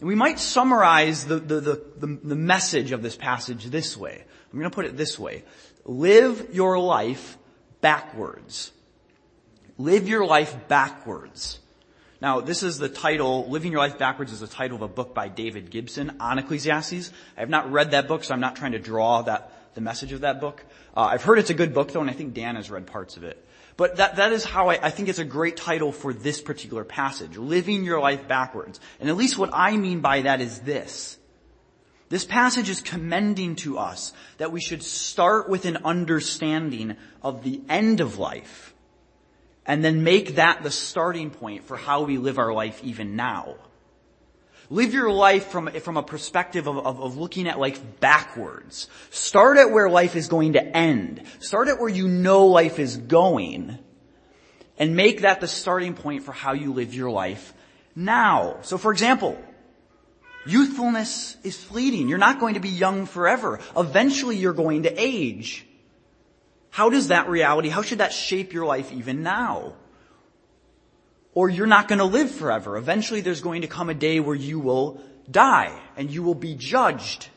And 0.00 0.09
we 0.09 0.16
might 0.16 0.40
summarize 0.40 1.26
the, 1.26 1.37
the, 1.37 1.61
the, 1.61 1.82
the, 1.99 2.18
the 2.25 2.35
message 2.35 2.90
of 2.90 3.02
this 3.02 3.16
passage 3.16 3.66
this 3.66 3.97
way. 3.97 4.25
I'm 4.52 4.59
going 4.59 4.68
to 4.71 4.75
put 4.75 4.85
it 4.85 4.97
this 4.97 5.16
way. 5.18 5.44
Live 5.85 6.49
your 6.52 6.78
life 6.78 7.38
backwards. 7.80 8.73
Live 9.82 10.08
your 10.08 10.24
life 10.24 10.68
backwards. 10.68 11.58
Now, 12.20 12.40
this 12.40 12.62
is 12.62 12.78
the 12.78 12.88
title, 12.88 13.50
Living 13.50 13.72
Your 13.72 13.80
Life 13.80 13.98
Backwards 13.98 14.30
is 14.30 14.38
the 14.38 14.46
title 14.46 14.76
of 14.76 14.82
a 14.82 14.86
book 14.86 15.12
by 15.12 15.26
David 15.26 15.72
Gibson 15.72 16.18
on 16.20 16.38
Ecclesiastes. 16.38 17.10
I 17.36 17.40
have 17.40 17.48
not 17.48 17.72
read 17.72 17.90
that 17.90 18.06
book, 18.06 18.22
so 18.22 18.32
I'm 18.32 18.38
not 18.38 18.54
trying 18.54 18.72
to 18.72 18.78
draw 18.78 19.22
that, 19.22 19.74
the 19.74 19.80
message 19.80 20.12
of 20.12 20.20
that 20.20 20.40
book. 20.40 20.64
Uh, 20.96 21.00
I've 21.00 21.24
heard 21.24 21.40
it's 21.40 21.50
a 21.50 21.54
good 21.54 21.74
book 21.74 21.90
though, 21.90 22.00
and 22.00 22.08
I 22.08 22.12
think 22.12 22.32
Dan 22.32 22.54
has 22.54 22.70
read 22.70 22.86
parts 22.86 23.16
of 23.16 23.24
it. 23.24 23.44
But 23.76 23.96
that, 23.96 24.14
that 24.16 24.32
is 24.32 24.44
how 24.44 24.68
I, 24.68 24.78
I 24.86 24.90
think 24.90 25.08
it's 25.08 25.18
a 25.18 25.24
great 25.24 25.56
title 25.56 25.90
for 25.90 26.14
this 26.14 26.40
particular 26.40 26.84
passage. 26.84 27.36
Living 27.36 27.82
your 27.82 27.98
life 27.98 28.28
backwards. 28.28 28.78
And 29.00 29.08
at 29.08 29.16
least 29.16 29.36
what 29.36 29.50
I 29.52 29.76
mean 29.76 29.98
by 29.98 30.20
that 30.20 30.40
is 30.40 30.60
this. 30.60 31.18
This 32.08 32.24
passage 32.24 32.68
is 32.68 32.82
commending 32.82 33.56
to 33.56 33.78
us 33.78 34.12
that 34.38 34.52
we 34.52 34.60
should 34.60 34.84
start 34.84 35.48
with 35.48 35.64
an 35.64 35.78
understanding 35.78 36.94
of 37.20 37.42
the 37.42 37.60
end 37.68 38.00
of 38.00 38.18
life 38.20 38.71
and 39.66 39.85
then 39.85 40.04
make 40.04 40.37
that 40.37 40.62
the 40.62 40.71
starting 40.71 41.31
point 41.31 41.64
for 41.64 41.76
how 41.76 42.02
we 42.02 42.19
live 42.19 42.38
our 42.38 42.52
life 42.52 42.83
even 42.83 43.16
now. 43.16 43.57
Live 44.71 44.95
your 44.95 45.12
life 45.12 45.49
from, 45.49 45.71
from 45.71 45.97
a 45.99 46.02
perspective 46.02 46.66
of, 46.66 46.78
of, 46.78 47.00
of, 47.00 47.16
looking 47.19 47.47
at 47.47 47.59
life 47.59 47.81
backwards. 48.00 48.88
Start 49.11 49.59
at 49.59 49.71
where 49.71 49.90
life 49.90 50.16
is 50.16 50.28
going 50.28 50.54
to 50.54 50.64
end. 50.64 51.23
Start 51.40 51.69
at 51.69 51.78
where 51.78 51.90
you 51.90 52.09
know 52.09 52.47
life 52.47 52.78
is 52.78 52.97
going. 52.97 53.78
And 54.78 54.97
make 54.97 55.21
that 55.21 55.40
the 55.40 55.49
starting 55.49 55.95
point 55.95 56.23
for 56.23 56.33
how 56.33 56.54
you 56.54 56.73
live 56.73 56.95
your 56.95 57.11
life 57.11 57.52
now. 57.95 58.61
So 58.62 58.78
for 58.78 58.92
example, 58.92 59.38
youthfulness 60.47 61.37
is 61.45 61.62
fleeting. 61.62 62.09
You're 62.09 62.19
not 62.19 62.40
going 62.40 62.54
to 62.54 62.61
be 62.61 62.71
young 62.71 63.04
forever. 63.04 63.61
Eventually 63.76 64.38
you're 64.38 64.54
going 64.54 64.85
to 64.85 64.95
age. 64.97 65.66
How 66.72 66.88
does 66.88 67.08
that 67.08 67.28
reality, 67.28 67.68
how 67.68 67.82
should 67.82 67.98
that 67.98 68.14
shape 68.14 68.54
your 68.54 68.64
life 68.64 68.92
even 68.92 69.22
now? 69.22 69.74
Or 71.34 71.50
you're 71.50 71.66
not 71.66 71.86
going 71.86 71.98
to 71.98 72.06
live 72.06 72.30
forever. 72.30 72.78
Eventually 72.78 73.20
there's 73.20 73.42
going 73.42 73.60
to 73.60 73.68
come 73.68 73.90
a 73.90 73.94
day 73.94 74.20
where 74.20 74.34
you 74.34 74.58
will 74.58 74.98
die 75.30 75.78
and 75.98 76.10
you 76.10 76.22
will 76.22 76.34
be 76.34 76.54
judged 76.54 77.28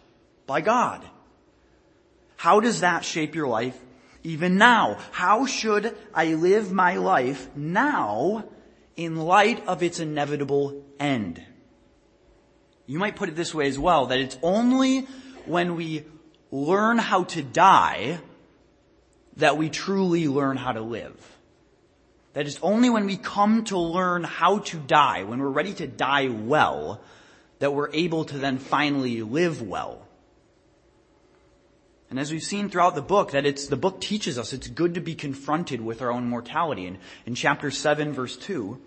by 0.47 0.61
God. 0.61 1.03
How 2.37 2.61
does 2.61 2.79
that 2.79 3.03
shape 3.03 3.35
your 3.35 3.49
life 3.49 3.77
even 4.23 4.57
now? 4.57 4.99
How 5.11 5.45
should 5.45 5.97
I 6.13 6.35
live 6.35 6.71
my 6.71 6.95
life 6.95 7.49
now 7.57 8.45
in 8.95 9.17
light 9.17 9.67
of 9.67 9.83
its 9.83 9.99
inevitable 9.99 10.81
end? 10.97 11.43
You 12.87 12.99
might 12.99 13.17
put 13.17 13.27
it 13.27 13.35
this 13.35 13.53
way 13.53 13.67
as 13.67 13.77
well, 13.77 14.05
that 14.05 14.19
it's 14.19 14.37
only 14.41 15.07
when 15.45 15.75
we 15.75 16.05
learn 16.51 16.99
how 16.99 17.25
to 17.25 17.41
die 17.41 18.21
that 19.37 19.57
we 19.57 19.69
truly 19.69 20.27
learn 20.27 20.57
how 20.57 20.71
to 20.71 20.81
live. 20.81 21.15
That 22.33 22.47
it's 22.47 22.59
only 22.61 22.89
when 22.89 23.05
we 23.05 23.17
come 23.17 23.63
to 23.65 23.77
learn 23.77 24.23
how 24.23 24.59
to 24.59 24.77
die, 24.77 25.23
when 25.23 25.39
we're 25.39 25.49
ready 25.49 25.73
to 25.75 25.87
die 25.87 26.27
well, 26.27 27.01
that 27.59 27.73
we're 27.73 27.91
able 27.93 28.25
to 28.25 28.37
then 28.37 28.57
finally 28.57 29.21
live 29.21 29.61
well. 29.61 30.05
And 32.09 32.19
as 32.19 32.31
we've 32.31 32.43
seen 32.43 32.69
throughout 32.69 32.95
the 32.95 33.01
book, 33.01 33.31
that 33.31 33.45
it's, 33.45 33.67
the 33.67 33.75
book 33.75 33.99
teaches 33.99 34.37
us 34.37 34.53
it's 34.53 34.67
good 34.67 34.93
to 34.93 35.01
be 35.01 35.15
confronted 35.15 35.81
with 35.81 36.01
our 36.01 36.11
own 36.11 36.27
mortality. 36.29 36.85
And 36.85 36.97
in 37.25 37.35
chapter 37.35 37.71
7 37.71 38.13
verse 38.13 38.37
2, 38.37 38.79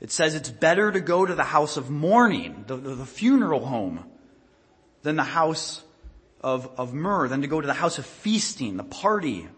it 0.00 0.10
says 0.10 0.34
it's 0.34 0.50
better 0.50 0.90
to 0.90 1.00
go 1.00 1.24
to 1.24 1.34
the 1.34 1.44
house 1.44 1.76
of 1.76 1.90
mourning, 1.90 2.64
the, 2.66 2.76
the, 2.76 2.94
the 2.96 3.06
funeral 3.06 3.64
home, 3.64 4.04
than 5.02 5.16
the 5.16 5.22
house 5.22 5.83
of, 6.44 6.70
of 6.78 6.92
myrrh, 6.92 7.26
than 7.26 7.40
to 7.40 7.48
go 7.48 7.60
to 7.60 7.66
the 7.66 7.72
house 7.72 7.98
of 7.98 8.04
feasting, 8.04 8.76
the 8.76 8.84
party. 8.84 9.48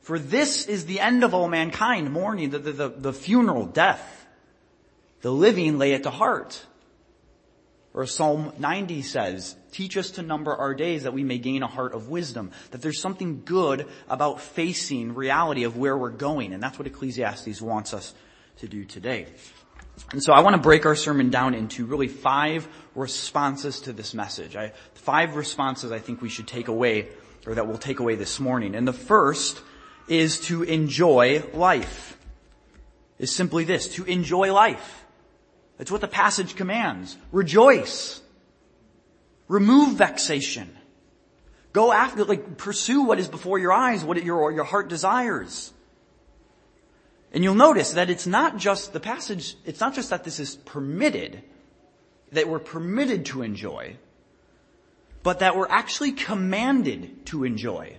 For 0.00 0.18
this 0.18 0.66
is 0.66 0.84
the 0.84 1.00
end 1.00 1.22
of 1.22 1.32
all 1.32 1.48
mankind, 1.48 2.12
mourning, 2.12 2.50
the, 2.50 2.58
the, 2.58 2.88
the, 2.88 3.12
funeral, 3.12 3.64
death. 3.64 4.26
The 5.22 5.30
living 5.30 5.78
lay 5.78 5.92
it 5.92 6.02
to 6.02 6.10
heart. 6.10 6.66
Or 7.94 8.04
Psalm 8.06 8.52
90 8.58 9.02
says, 9.02 9.54
teach 9.70 9.96
us 9.96 10.10
to 10.12 10.22
number 10.22 10.54
our 10.54 10.74
days 10.74 11.04
that 11.04 11.14
we 11.14 11.22
may 11.22 11.38
gain 11.38 11.62
a 11.62 11.68
heart 11.68 11.94
of 11.94 12.08
wisdom. 12.08 12.50
That 12.72 12.82
there's 12.82 13.00
something 13.00 13.42
good 13.44 13.86
about 14.08 14.40
facing 14.40 15.14
reality 15.14 15.62
of 15.62 15.76
where 15.76 15.96
we're 15.96 16.10
going. 16.10 16.52
And 16.52 16.62
that's 16.62 16.76
what 16.76 16.88
Ecclesiastes 16.88 17.62
wants 17.62 17.94
us 17.94 18.12
to 18.58 18.68
do 18.68 18.84
today. 18.84 19.28
And 20.12 20.22
so 20.22 20.32
I 20.32 20.40
want 20.40 20.54
to 20.56 20.62
break 20.62 20.86
our 20.86 20.96
sermon 20.96 21.30
down 21.30 21.54
into 21.54 21.86
really 21.86 22.08
five 22.08 22.68
responses 22.94 23.80
to 23.80 23.92
this 23.92 24.14
message. 24.14 24.56
I, 24.56 24.72
five 24.94 25.36
responses 25.36 25.92
I 25.92 25.98
think 25.98 26.22
we 26.22 26.28
should 26.28 26.46
take 26.46 26.68
away, 26.68 27.08
or 27.46 27.54
that 27.54 27.66
we'll 27.66 27.78
take 27.78 28.00
away 28.00 28.14
this 28.14 28.38
morning. 28.38 28.74
And 28.74 28.86
the 28.86 28.92
first 28.92 29.60
is 30.08 30.40
to 30.42 30.62
enjoy 30.62 31.42
life. 31.52 32.18
Is 33.18 33.34
simply 33.34 33.64
this, 33.64 33.94
to 33.94 34.04
enjoy 34.04 34.52
life. 34.52 35.04
That's 35.78 35.90
what 35.90 36.00
the 36.00 36.08
passage 36.08 36.56
commands. 36.56 37.16
Rejoice. 37.32 38.20
Remove 39.48 39.96
vexation. 39.96 40.76
Go 41.72 41.92
after, 41.92 42.24
like, 42.24 42.56
pursue 42.56 43.02
what 43.02 43.18
is 43.18 43.28
before 43.28 43.58
your 43.58 43.72
eyes, 43.72 44.04
what 44.04 44.22
your, 44.22 44.52
your 44.52 44.64
heart 44.64 44.88
desires. 44.88 45.72
And 47.34 47.42
you'll 47.42 47.56
notice 47.56 47.94
that 47.94 48.10
it's 48.10 48.28
not 48.28 48.58
just 48.58 48.92
the 48.92 49.00
passage, 49.00 49.56
it's 49.64 49.80
not 49.80 49.92
just 49.92 50.10
that 50.10 50.22
this 50.22 50.38
is 50.38 50.54
permitted, 50.54 51.42
that 52.30 52.48
we're 52.48 52.60
permitted 52.60 53.26
to 53.26 53.42
enjoy, 53.42 53.96
but 55.24 55.40
that 55.40 55.56
we're 55.56 55.68
actually 55.68 56.12
commanded 56.12 57.26
to 57.26 57.42
enjoy. 57.42 57.96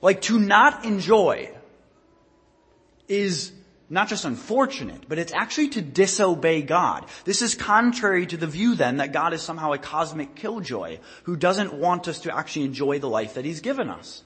Like 0.00 0.22
to 0.22 0.38
not 0.38 0.84
enjoy 0.84 1.50
is 3.08 3.50
not 3.90 4.08
just 4.08 4.24
unfortunate, 4.24 5.08
but 5.08 5.18
it's 5.18 5.32
actually 5.32 5.70
to 5.70 5.82
disobey 5.82 6.62
God. 6.62 7.06
This 7.24 7.42
is 7.42 7.56
contrary 7.56 8.26
to 8.28 8.36
the 8.36 8.46
view 8.46 8.76
then 8.76 8.98
that 8.98 9.12
God 9.12 9.34
is 9.34 9.42
somehow 9.42 9.72
a 9.72 9.78
cosmic 9.78 10.36
killjoy 10.36 10.98
who 11.24 11.34
doesn't 11.34 11.74
want 11.74 12.06
us 12.06 12.20
to 12.20 12.34
actually 12.34 12.66
enjoy 12.66 13.00
the 13.00 13.08
life 13.08 13.34
that 13.34 13.44
He's 13.44 13.60
given 13.60 13.90
us. 13.90 14.22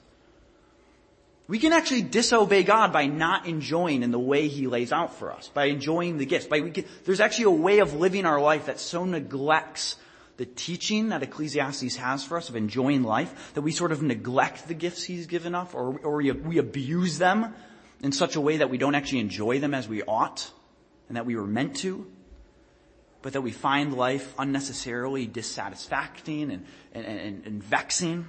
We 1.47 1.59
can 1.59 1.71
actually 1.71 2.01
disobey 2.01 2.63
God 2.63 2.91
by 2.91 3.05
not 3.05 3.47
enjoying 3.47 4.03
in 4.03 4.11
the 4.11 4.19
way 4.19 4.49
He 4.49 4.67
lays 4.67 4.91
out 4.91 5.15
for 5.15 5.31
us, 5.31 5.47
by 5.47 5.65
enjoying 5.65 6.17
the 6.17 6.25
gifts. 6.25 6.45
By 6.45 6.61
can, 6.69 6.83
there's 7.05 7.21
actually 7.21 7.45
a 7.45 7.51
way 7.51 7.79
of 7.79 7.93
living 7.93 8.25
our 8.25 8.41
life 8.41 8.65
that 8.65 8.81
so 8.81 9.05
neglects 9.05 9.95
the 10.35 10.45
teaching 10.45 11.09
that 11.09 11.23
Ecclesiastes 11.23 11.95
has 11.95 12.23
for 12.23 12.37
us 12.37 12.49
of 12.49 12.55
enjoying 12.55 13.03
life 13.03 13.53
that 13.53 13.61
we 13.61 13.71
sort 13.71 13.91
of 13.91 14.03
neglect 14.03 14.67
the 14.67 14.73
gifts 14.73 15.03
He's 15.03 15.27
given 15.27 15.55
us, 15.55 15.73
or, 15.73 15.97
or 15.99 16.17
we, 16.17 16.31
we 16.31 16.57
abuse 16.57 17.17
them 17.17 17.55
in 18.01 18.11
such 18.11 18.35
a 18.35 18.41
way 18.41 18.57
that 18.57 18.69
we 18.69 18.77
don't 18.77 18.93
actually 18.93 19.19
enjoy 19.19 19.59
them 19.59 19.73
as 19.73 19.87
we 19.87 20.03
ought 20.03 20.51
and 21.07 21.15
that 21.15 21.25
we 21.25 21.37
were 21.37 21.47
meant 21.47 21.77
to, 21.77 22.05
but 23.21 23.33
that 23.33 23.41
we 23.41 23.51
find 23.51 23.93
life 23.93 24.33
unnecessarily 24.37 25.25
dissatisfying 25.25 26.51
and, 26.51 26.65
and, 26.93 27.05
and, 27.05 27.45
and 27.45 27.63
vexing 27.63 28.27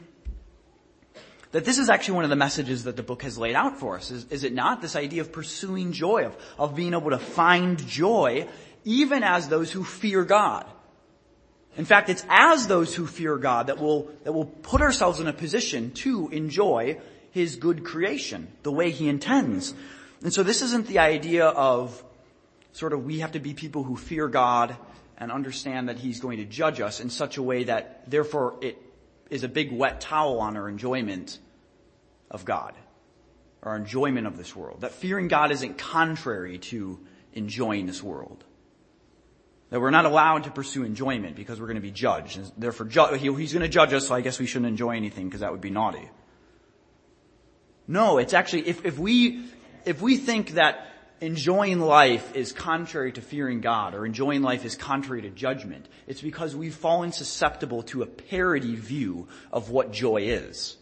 that 1.52 1.64
this 1.64 1.78
is 1.78 1.88
actually 1.88 2.16
one 2.16 2.24
of 2.24 2.30
the 2.30 2.36
messages 2.36 2.84
that 2.84 2.96
the 2.96 3.02
book 3.02 3.22
has 3.22 3.38
laid 3.38 3.54
out 3.54 3.78
for 3.78 3.96
us, 3.96 4.10
is, 4.10 4.26
is 4.30 4.44
it 4.44 4.52
not? 4.52 4.82
This 4.82 4.96
idea 4.96 5.22
of 5.22 5.32
pursuing 5.32 5.92
joy, 5.92 6.26
of, 6.26 6.36
of 6.58 6.76
being 6.76 6.92
able 6.92 7.10
to 7.10 7.18
find 7.18 7.78
joy, 7.86 8.46
even 8.84 9.22
as 9.22 9.48
those 9.48 9.72
who 9.72 9.82
fear 9.82 10.24
God. 10.24 10.66
In 11.76 11.84
fact, 11.84 12.10
it's 12.10 12.24
as 12.28 12.66
those 12.66 12.94
who 12.94 13.06
fear 13.06 13.36
God 13.36 13.68
that 13.68 13.78
will, 13.78 14.10
that 14.24 14.32
will 14.32 14.46
put 14.46 14.82
ourselves 14.82 15.20
in 15.20 15.26
a 15.26 15.32
position 15.32 15.92
to 15.92 16.28
enjoy 16.28 16.98
His 17.30 17.56
good 17.56 17.84
creation, 17.84 18.48
the 18.62 18.72
way 18.72 18.90
He 18.90 19.08
intends. 19.08 19.74
And 20.22 20.32
so 20.32 20.42
this 20.42 20.60
isn't 20.60 20.86
the 20.86 20.98
idea 20.98 21.46
of 21.46 22.02
sort 22.72 22.92
of 22.92 23.04
we 23.04 23.20
have 23.20 23.32
to 23.32 23.40
be 23.40 23.54
people 23.54 23.84
who 23.84 23.96
fear 23.96 24.28
God 24.28 24.76
and 25.16 25.32
understand 25.32 25.88
that 25.88 25.98
He's 25.98 26.20
going 26.20 26.38
to 26.38 26.44
judge 26.44 26.80
us 26.80 27.00
in 27.00 27.10
such 27.10 27.38
a 27.38 27.42
way 27.42 27.64
that 27.64 28.10
therefore 28.10 28.56
it 28.60 28.82
is 29.30 29.44
a 29.44 29.48
big 29.48 29.72
wet 29.72 30.00
towel 30.00 30.40
on 30.40 30.56
our 30.56 30.68
enjoyment 30.68 31.38
of 32.30 32.44
God, 32.44 32.74
our 33.62 33.76
enjoyment 33.76 34.26
of 34.26 34.36
this 34.36 34.54
world. 34.54 34.82
That 34.82 34.92
fearing 34.92 35.28
God 35.28 35.50
isn't 35.50 35.78
contrary 35.78 36.58
to 36.58 36.98
enjoying 37.32 37.86
this 37.86 38.02
world. 38.02 38.44
That 39.70 39.80
we're 39.80 39.90
not 39.90 40.06
allowed 40.06 40.44
to 40.44 40.50
pursue 40.50 40.84
enjoyment 40.84 41.36
because 41.36 41.60
we're 41.60 41.66
going 41.66 41.76
to 41.76 41.82
be 41.82 41.90
judged. 41.90 42.38
And 42.38 42.50
therefore, 42.56 42.86
he's 42.86 43.52
going 43.52 43.62
to 43.62 43.68
judge 43.68 43.92
us, 43.92 44.08
so 44.08 44.14
I 44.14 44.22
guess 44.22 44.38
we 44.38 44.46
shouldn't 44.46 44.68
enjoy 44.68 44.96
anything 44.96 45.26
because 45.26 45.40
that 45.40 45.52
would 45.52 45.60
be 45.60 45.70
naughty. 45.70 46.08
No, 47.86 48.18
it's 48.18 48.34
actually, 48.34 48.68
if, 48.68 48.84
if 48.84 48.98
we, 48.98 49.44
if 49.84 50.00
we 50.00 50.16
think 50.16 50.52
that 50.52 50.86
enjoying 51.20 51.80
life 51.80 52.34
is 52.34 52.52
contrary 52.52 53.12
to 53.12 53.20
fearing 53.20 53.60
God 53.60 53.94
or 53.94 54.06
enjoying 54.06 54.42
life 54.42 54.64
is 54.64 54.76
contrary 54.76 55.22
to 55.22 55.30
judgment. 55.30 55.86
It's 56.06 56.20
because 56.20 56.54
we've 56.54 56.74
fallen 56.74 57.12
susceptible 57.12 57.82
to 57.84 58.02
a 58.02 58.06
parody 58.06 58.76
view 58.76 59.28
of 59.52 59.70
what 59.70 59.92
joy 59.92 60.22
is. 60.22 60.76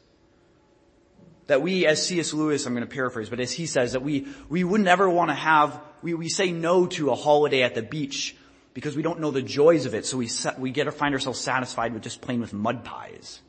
That 1.46 1.62
we, 1.62 1.86
as 1.86 2.04
C.S. 2.04 2.34
Lewis, 2.34 2.66
I'm 2.66 2.74
going 2.74 2.86
to 2.86 2.92
paraphrase, 2.92 3.30
but 3.30 3.40
as 3.40 3.52
he 3.52 3.66
says, 3.66 3.92
that 3.92 4.02
we, 4.02 4.26
we 4.48 4.64
wouldn't 4.64 4.88
ever 4.88 5.08
want 5.08 5.30
to 5.30 5.34
have, 5.34 5.80
we, 6.02 6.12
we 6.14 6.28
say 6.28 6.50
no 6.50 6.86
to 6.86 7.10
a 7.10 7.14
holiday 7.14 7.62
at 7.62 7.74
the 7.74 7.82
beach 7.82 8.36
because 8.74 8.96
we 8.96 9.02
don't 9.02 9.20
know 9.20 9.30
the 9.30 9.42
joys 9.42 9.86
of 9.86 9.94
it, 9.94 10.04
so 10.04 10.18
we, 10.18 10.28
we 10.58 10.70
get 10.70 10.84
to 10.84 10.92
find 10.92 11.14
ourselves 11.14 11.38
satisfied 11.38 11.94
with 11.94 12.02
just 12.02 12.20
playing 12.20 12.40
with 12.40 12.52
mud 12.52 12.84
pies. 12.84 13.40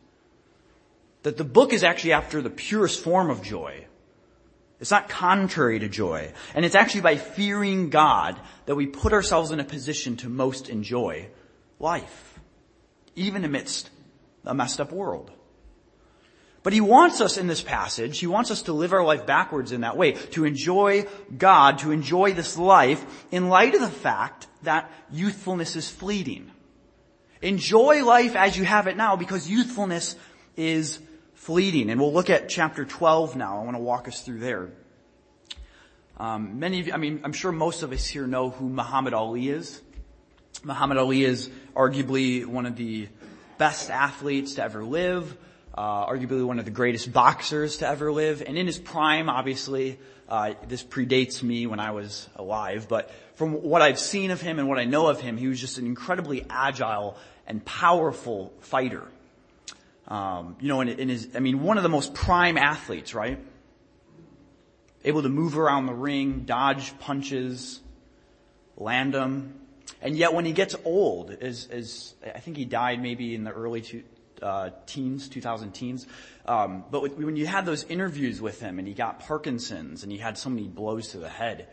That 1.24 1.38
the 1.38 1.44
book 1.44 1.74
is 1.74 1.84
actually 1.84 2.14
after 2.14 2.42
the 2.42 2.52
purest 2.52 3.04
form 3.04 3.30
of 3.30 3.42
joy 3.42 3.88
it's 4.80 4.92
not 4.92 5.10
contrary 5.10 5.80
to 5.80 5.90
joy. 5.90 6.32
And 6.54 6.64
it's 6.64 6.76
actually 6.76 7.02
by 7.02 7.18
fearing 7.18 7.90
God 7.90 8.40
that 8.66 8.76
we 8.76 8.86
put 8.86 9.14
ourselves 9.14 9.52
in 9.52 9.60
a 9.60 9.64
position 9.64 10.18
to 10.18 10.30
most 10.30 10.70
enjoy 10.70 11.30
life. 11.80 12.40
Even 13.16 13.44
amidst 13.44 13.90
a 14.46 14.54
messed 14.54 14.80
up 14.80 14.92
world. 14.92 15.32
But 16.62 16.74
he 16.74 16.82
wants 16.82 17.22
us 17.22 17.38
in 17.38 17.48
this 17.48 17.62
passage, 17.62 18.20
he 18.20 18.28
wants 18.28 18.52
us 18.52 18.64
to 18.64 18.74
live 18.74 18.92
our 18.92 19.04
life 19.04 19.26
backwards 19.26 19.72
in 19.72 19.82
that 19.82 19.96
way, 19.96 20.12
to 20.12 20.44
enjoy 20.44 21.08
God, 21.38 21.80
to 21.80 21.92
enjoy 21.92 22.34
this 22.34 22.58
life 22.58 23.26
in 23.32 23.50
light 23.50 23.74
of 23.74 23.82
the 23.82 23.88
fact 23.88 24.48
that 24.64 24.92
youthfulness 25.10 25.76
is 25.76 25.90
fleeting. 25.90 26.52
Enjoy 27.42 28.04
life 28.04 28.36
as 28.36 28.58
you 28.58 28.66
have 28.66 28.88
it 28.88 28.98
now 28.98 29.16
because 29.16 29.50
youthfulness 29.50 30.16
is 30.58 31.00
fleeting. 31.38 31.90
And 31.90 32.02
we'll 32.02 32.14
look 32.14 32.30
at 32.30 32.50
chapter 32.50 32.84
12 32.84 33.36
now. 33.36 33.62
I 33.62 33.64
want 33.64 33.78
to 33.78 33.82
walk 33.82 34.08
us 34.08 34.22
through 34.22 34.40
there. 34.40 34.70
Um, 36.18 36.60
many 36.60 36.80
of 36.80 36.88
you, 36.88 36.94
I 36.94 36.98
mean, 36.98 37.22
I'm 37.24 37.32
sure 37.32 37.52
most 37.52 37.84
of 37.84 37.92
us 37.92 38.06
here 38.06 38.26
know 38.26 38.50
who 38.50 38.68
Muhammad 38.68 39.14
Ali 39.14 39.50
is. 39.50 39.82
Muhammad 40.64 40.98
Ali 40.98 41.24
is 41.24 41.50
arguably 41.76 42.46
one 42.46 42.66
of 42.66 42.76
the 42.76 43.08
best 43.60 43.92
athletes 43.92 44.56
to 44.56 44.64
ever 44.64 44.84
live, 44.84 45.38
uh, 45.76 46.08
arguably 46.08 46.44
one 46.44 46.58
of 46.58 46.66
the 46.66 46.72
greatest 46.72 47.14
boxers 47.14 47.78
to 47.78 47.88
ever 47.88 48.12
live, 48.12 48.42
and 48.46 48.58
in 48.58 48.66
his 48.66 48.80
prime, 48.80 49.30
obviously, 49.30 50.00
uh, 50.28 50.54
this 50.68 50.84
predates 50.84 51.44
me 51.44 51.68
when 51.68 51.80
I 51.80 51.92
was 51.92 52.28
alive, 52.36 52.88
but 52.90 53.12
from 53.36 53.54
what 53.54 53.84
I've 53.84 54.00
seen 54.00 54.32
of 54.32 54.42
him 54.42 54.58
and 54.58 54.68
what 54.68 54.80
I 54.80 54.86
know 54.86 55.08
of 55.08 55.22
him, 55.22 55.38
he 55.38 55.48
was 55.48 55.62
just 55.62 55.78
an 55.78 55.86
incredibly 55.86 56.46
agile 56.50 57.16
and 57.46 57.64
powerful 57.64 58.52
fighter. 58.62 59.08
Um, 60.08 60.56
you 60.60 60.70
know, 60.70 60.82
in, 60.82 60.90
in 60.90 61.10
his, 61.10 61.30
I 61.36 61.40
mean, 61.40 61.62
one 61.62 61.78
of 61.78 61.84
the 61.84 61.90
most 61.90 62.14
prime 62.14 62.58
athletes, 62.58 63.14
right? 63.14 63.40
Able 65.04 65.24
to 65.24 65.30
move 65.30 65.58
around 65.58 65.86
the 65.86 65.94
ring, 65.94 66.42
dodge 66.46 66.98
punches, 67.00 67.82
land 68.78 69.14
them. 69.14 69.60
And 70.02 70.16
yet 70.16 70.34
when 70.34 70.46
he 70.46 70.54
gets 70.54 70.76
old, 70.86 71.32
as, 71.32 71.68
as 71.68 72.14
I 72.24 72.40
think 72.40 72.58
he 72.58 72.66
died 72.66 73.02
maybe 73.02 73.36
in 73.36 73.44
the 73.44 73.52
early 73.52 73.82
two, 73.82 74.04
uh, 74.42 74.70
teens, 74.86 75.30
2000 75.30 75.72
teens. 75.72 76.08
Um, 76.46 76.86
but 76.92 77.18
when 77.18 77.36
you 77.36 77.48
had 77.48 77.66
those 77.66 77.84
interviews 77.86 78.42
with 78.42 78.60
him 78.60 78.80
and 78.80 78.88
he 78.88 78.94
got 78.94 79.20
Parkinson's 79.20 80.04
and 80.04 80.12
he 80.12 80.18
had 80.18 80.38
so 80.38 80.50
many 80.50 80.68
blows 80.68 81.10
to 81.10 81.18
the 81.18 81.30
head, 81.30 81.68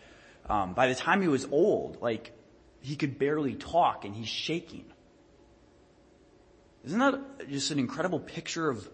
um, 0.49 0.75
by 0.75 0.89
the 0.89 0.95
time 0.95 1.23
he 1.23 1.29
was 1.29 1.47
old, 1.51 2.01
like 2.01 2.33
he 2.81 2.97
could 2.97 3.19
barely 3.19 3.55
talk 3.55 4.05
and 4.05 4.15
he's 4.15 4.29
shaking. 4.29 4.85
Isn't 6.85 6.99
that 6.99 7.49
just 7.49 7.71
an 7.71 7.79
incredible 7.79 8.21
picture 8.21 8.69
of 8.69 8.89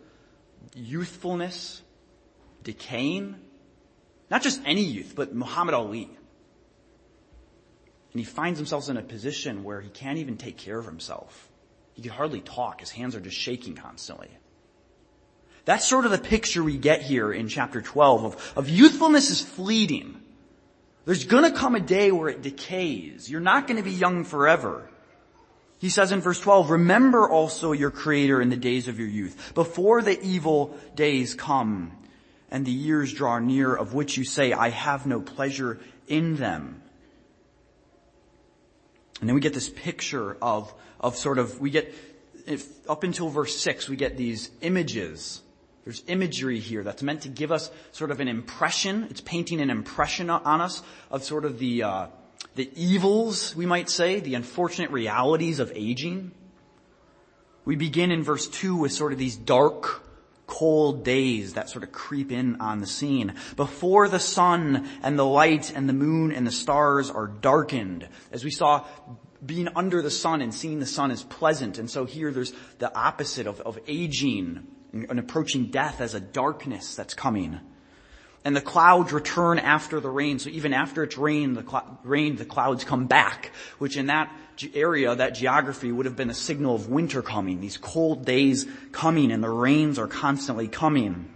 youthfulness, 0.75 1.83
decaying? 2.63 3.37
Not 4.31 4.43
just 4.43 4.61
any 4.65 4.83
youth, 4.83 5.15
but 5.17 5.35
Muhammad 5.35 5.75
Ali. 5.75 6.05
And 8.13 8.21
he 8.21 8.25
finds 8.25 8.59
himself 8.59 8.89
in 8.89 8.97
a 8.97 9.03
position 9.03 9.65
where 9.65 9.81
he 9.81 9.89
can't 9.89 10.19
even 10.19 10.37
take 10.37 10.57
care 10.57 10.79
of 10.79 10.87
himself. 10.87 11.49
He 11.95 12.03
can 12.03 12.13
hardly 12.13 12.41
talk. 12.41 12.81
His 12.81 12.91
hands 12.91 13.15
are 13.15 13.21
just 13.21 13.37
shaking 13.37 13.75
constantly. 13.75 14.31
That's 15.65 15.87
sort 15.87 16.05
of 16.05 16.11
the 16.11 16.19
picture 16.19 16.63
we 16.63 16.79
get 16.79 17.03
here 17.03 17.33
in 17.33 17.49
chapter 17.49 17.81
12 17.81 18.25
of, 18.25 18.53
of 18.57 18.69
youthfulness 18.69 19.31
is 19.31 19.41
fleeting. 19.41 20.21
There's 21.05 21.25
gonna 21.25 21.53
come 21.53 21.75
a 21.75 21.81
day 21.81 22.11
where 22.11 22.29
it 22.29 22.43
decays. 22.43 23.31
You're 23.31 23.41
not 23.41 23.67
gonna 23.67 23.83
be 23.83 23.93
young 23.93 24.25
forever. 24.25 24.89
He 25.81 25.89
says 25.89 26.13
in 26.13 26.21
verse 26.21 26.39
12, 26.39 26.69
remember 26.69 27.27
also 27.27 27.73
your 27.73 27.91
creator 27.91 28.43
in 28.43 28.51
the 28.51 28.57
days 28.57 28.87
of 28.87 28.99
your 28.99 29.09
youth, 29.09 29.53
before 29.55 30.03
the 30.03 30.21
evil 30.21 30.77
days 30.95 31.35
come 31.35 31.93
and 32.51 32.67
the 32.67 32.71
years 32.71 33.15
draw 33.15 33.39
near 33.39 33.75
of 33.75 33.95
which 33.95 34.19
you 34.19 34.25
say, 34.25 34.53
I 34.53 34.69
have 34.69 35.07
no 35.07 35.23
pleasure 35.23 35.81
in 36.07 36.37
them. 36.37 36.83
And 39.21 39.29
then 39.29 39.35
we 39.35 39.41
get 39.41 39.55
this 39.55 39.71
picture 39.71 40.37
of, 40.43 40.73
of 41.01 41.17
sort 41.17 41.39
of, 41.39 41.61
we 41.61 41.71
get, 41.71 41.95
if, 42.47 42.69
up 42.87 43.03
until 43.03 43.31
verse 43.31 43.57
6, 43.59 43.89
we 43.89 43.97
get 43.97 44.19
these 44.19 44.51
images. 44.61 45.41
There's 45.85 46.03
imagery 46.09 46.61
here 46.61 46.83
that's 46.83 47.03
meant 47.03 47.23
to 47.23 47.31
give 47.31 47.53
us 47.53 47.71
sort 47.93 48.11
of 48.11 48.21
an 48.21 48.29
impression. 48.29 49.07
It's 49.09 49.23
painting 49.23 49.63
an 49.63 49.71
impression 49.71 50.29
on 50.29 50.61
us 50.61 50.83
of 51.11 51.25
sort 51.25 51.47
of 51.47 51.59
the, 51.59 51.85
uh, 51.85 52.07
the 52.61 52.71
evils, 52.75 53.57
we 53.57 53.65
might 53.65 53.89
say, 53.89 54.21
the 54.21 54.35
unfortunate 54.35 54.91
realities 54.91 55.61
of 55.61 55.73
aging. 55.75 56.31
We 57.65 57.75
begin 57.75 58.11
in 58.11 58.23
verse 58.23 58.49
2 58.49 58.77
with 58.77 58.93
sort 58.93 59.15
of 59.15 59.19
these 59.19 59.35
dark, 59.35 60.07
cold 60.47 61.03
days 61.03 61.55
that 61.55 61.71
sort 61.71 61.85
of 61.85 61.91
creep 61.91 62.31
in 62.31 62.61
on 62.61 62.81
the 62.81 62.87
scene. 62.87 63.33
Before 63.57 64.09
the 64.09 64.19
sun 64.19 64.91
and 65.03 65.19
the 65.19 65.25
light 65.25 65.75
and 65.75 65.89
the 65.89 65.95
moon 65.95 66.33
and 66.33 66.47
the 66.47 66.53
stars 66.53 67.09
are 67.09 67.27
darkened. 67.27 68.07
As 68.31 68.45
we 68.45 68.51
saw, 68.51 68.85
being 69.45 69.69
under 69.75 70.03
the 70.03 70.11
sun 70.11 70.43
and 70.43 70.53
seeing 70.53 70.81
the 70.81 70.87
sun 70.87 71.11
is 71.11 71.23
pleasant. 71.23 71.79
And 71.79 71.91
so 71.91 72.05
here 72.05 72.31
there's 72.31 72.53
the 72.79 72.95
opposite 72.95 73.47
of, 73.47 73.63
of 73.63 73.79
aging 73.89 74.67
and 74.93 75.19
approaching 75.19 75.71
death 75.71 76.03
as 76.03 76.13
a 76.13 76.21
darkness 76.21 76.95
that's 76.95 77.15
coming. 77.15 77.59
And 78.43 78.57
the 78.57 78.63
clouds 78.63 79.13
return 79.13 79.59
after 79.59 80.01
the 80.01 80.09
rain. 80.09 80.39
So 80.39 80.49
even 80.49 80.73
after 80.73 81.03
it's 81.03 81.19
rained, 81.19 81.57
the 81.57 81.63
cl- 81.63 81.99
rained, 82.05 82.39
the 82.39 82.47
clouds 82.47 82.85
come 82.85 83.07
back, 83.07 83.53
which 83.79 83.99
in 83.99 84.07
that 84.07 84.33
area, 84.75 85.15
that 85.15 85.35
geography 85.35 85.93
would 85.93 86.07
have 86.07 86.17
been 86.17 86.31
a 86.31 86.35
signal 86.35 86.75
of 86.75 86.89
winter 86.89 87.23
coming, 87.23 87.61
these 87.61 87.77
cold 87.77 88.25
days 88.25 88.67
coming 88.93 89.31
and 89.31 89.43
the 89.43 89.51
rains 89.51 89.99
are 89.99 90.07
constantly 90.07 90.69
coming. 90.69 91.33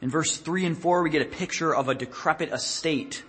In 0.00 0.10
verse 0.10 0.36
three 0.36 0.64
and 0.64 0.76
four, 0.76 1.02
we 1.02 1.10
get 1.10 1.22
a 1.22 1.26
picture 1.26 1.74
of 1.74 1.88
a 1.88 1.94
decrepit 1.94 2.52
estate. 2.52 3.22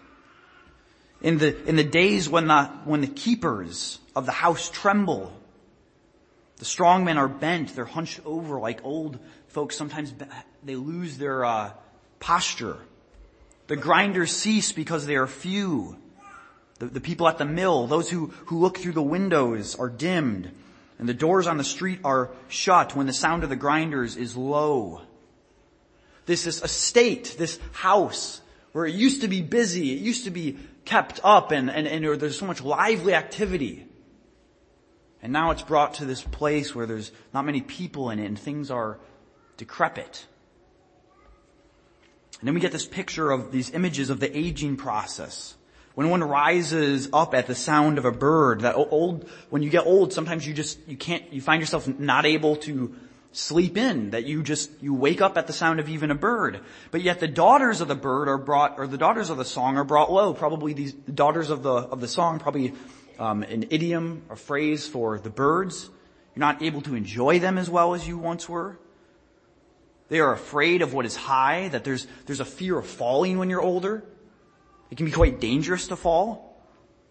In 1.21 1.37
the, 1.37 1.67
in 1.67 1.75
the 1.75 1.83
days 1.83 2.29
when 2.29 2.47
the, 2.47 2.65
when 2.85 3.01
the 3.01 3.07
keepers 3.07 3.99
of 4.15 4.25
the 4.25 4.31
house 4.31 4.69
tremble, 4.69 5.33
the 6.57 6.65
strong 6.65 7.05
men 7.05 7.17
are 7.17 7.27
bent, 7.27 7.75
they're 7.75 7.85
hunched 7.85 8.21
over 8.25 8.59
like 8.59 8.83
old 8.83 9.19
folks. 9.47 9.75
Sometimes 9.75 10.13
they 10.63 10.75
lose 10.75 11.17
their, 11.17 11.45
uh, 11.45 11.71
posture. 12.19 12.77
The 13.67 13.75
grinders 13.75 14.31
cease 14.31 14.71
because 14.71 15.05
they 15.05 15.15
are 15.15 15.27
few. 15.27 15.97
The, 16.79 16.87
the 16.87 17.01
people 17.01 17.27
at 17.27 17.37
the 17.37 17.45
mill, 17.45 17.87
those 17.87 18.09
who, 18.09 18.27
who 18.45 18.59
look 18.59 18.77
through 18.77 18.93
the 18.93 19.01
windows 19.01 19.75
are 19.75 19.89
dimmed. 19.89 20.51
And 20.97 21.07
the 21.07 21.13
doors 21.13 21.47
on 21.47 21.57
the 21.57 21.63
street 21.63 21.99
are 22.03 22.31
shut 22.47 22.95
when 22.95 23.07
the 23.07 23.13
sound 23.13 23.43
of 23.43 23.49
the 23.49 23.55
grinders 23.55 24.17
is 24.17 24.35
low. 24.35 25.01
This 26.25 26.45
is 26.45 26.61
estate, 26.61 27.35
this 27.37 27.59
house, 27.71 28.41
where 28.71 28.85
it 28.85 28.93
used 28.93 29.21
to 29.21 29.27
be 29.27 29.41
busy, 29.41 29.93
it 29.93 29.99
used 29.99 30.25
to 30.25 30.31
be 30.31 30.57
kept 30.85 31.19
up 31.23 31.51
and, 31.51 31.69
and, 31.69 31.87
and 31.87 32.19
there's 32.19 32.37
so 32.37 32.45
much 32.45 32.61
lively 32.61 33.13
activity. 33.13 33.85
And 35.21 35.33
now 35.33 35.51
it's 35.51 35.61
brought 35.61 35.95
to 35.95 36.05
this 36.05 36.21
place 36.21 36.73
where 36.73 36.85
there's 36.85 37.11
not 37.33 37.45
many 37.45 37.61
people 37.61 38.09
in 38.09 38.19
it 38.19 38.25
and 38.25 38.37
things 38.37 38.71
are 38.71 38.99
decrepit. 39.57 40.25
And 42.39 42.47
then 42.47 42.53
we 42.53 42.61
get 42.61 42.71
this 42.71 42.85
picture 42.85 43.31
of 43.31 43.51
these 43.51 43.71
images 43.71 44.09
of 44.09 44.19
the 44.19 44.37
aging 44.37 44.77
process. 44.77 45.55
When 45.95 46.09
one 46.09 46.23
rises 46.23 47.09
up 47.11 47.33
at 47.33 47.47
the 47.47 47.55
sound 47.55 47.97
of 47.97 48.05
a 48.05 48.11
bird, 48.11 48.61
that 48.61 48.75
old, 48.75 49.29
when 49.49 49.63
you 49.63 49.69
get 49.69 49.85
old, 49.85 50.13
sometimes 50.13 50.47
you 50.47 50.53
just, 50.53 50.79
you 50.87 50.95
can't, 50.95 51.33
you 51.33 51.41
find 51.41 51.61
yourself 51.61 51.87
not 51.99 52.25
able 52.25 52.55
to 52.57 52.95
sleep 53.31 53.77
in, 53.77 54.11
that 54.11 54.25
you 54.25 54.41
just, 54.41 54.71
you 54.81 54.93
wake 54.93 55.21
up 55.21 55.37
at 55.37 55.47
the 55.47 55.53
sound 55.53 55.79
of 55.79 55.89
even 55.89 56.09
a 56.09 56.15
bird. 56.15 56.61
But 56.91 57.01
yet 57.01 57.19
the 57.19 57.27
daughters 57.27 57.81
of 57.81 57.87
the 57.87 57.95
bird 57.95 58.29
are 58.29 58.37
brought, 58.37 58.79
or 58.79 58.87
the 58.87 58.97
daughters 58.97 59.29
of 59.29 59.37
the 59.37 59.45
song 59.45 59.77
are 59.77 59.83
brought 59.83 60.11
low. 60.11 60.33
Probably 60.33 60.73
these 60.73 60.93
the 60.93 61.11
daughters 61.11 61.49
of 61.49 61.63
the, 61.63 61.73
of 61.73 61.99
the 61.99 62.07
song, 62.07 62.39
probably 62.39 62.73
um, 63.19 63.43
an 63.43 63.65
idiom, 63.69 64.23
a 64.29 64.35
phrase 64.35 64.87
for 64.87 65.19
the 65.19 65.29
birds. 65.29 65.89
You're 66.35 66.39
not 66.39 66.61
able 66.61 66.81
to 66.83 66.95
enjoy 66.95 67.39
them 67.39 67.57
as 67.57 67.69
well 67.69 67.93
as 67.93 68.07
you 68.07 68.17
once 68.17 68.47
were. 68.47 68.79
They 70.09 70.19
are 70.19 70.33
afraid 70.33 70.81
of 70.81 70.93
what 70.93 71.05
is 71.05 71.15
high, 71.15 71.69
that 71.69 71.83
there's, 71.83 72.07
there's 72.25 72.39
a 72.39 72.45
fear 72.45 72.77
of 72.77 72.85
falling 72.85 73.37
when 73.37 73.49
you're 73.49 73.61
older. 73.61 74.03
It 74.89 74.97
can 74.97 75.05
be 75.05 75.11
quite 75.11 75.39
dangerous 75.39 75.87
to 75.87 75.95
fall. 75.95 76.57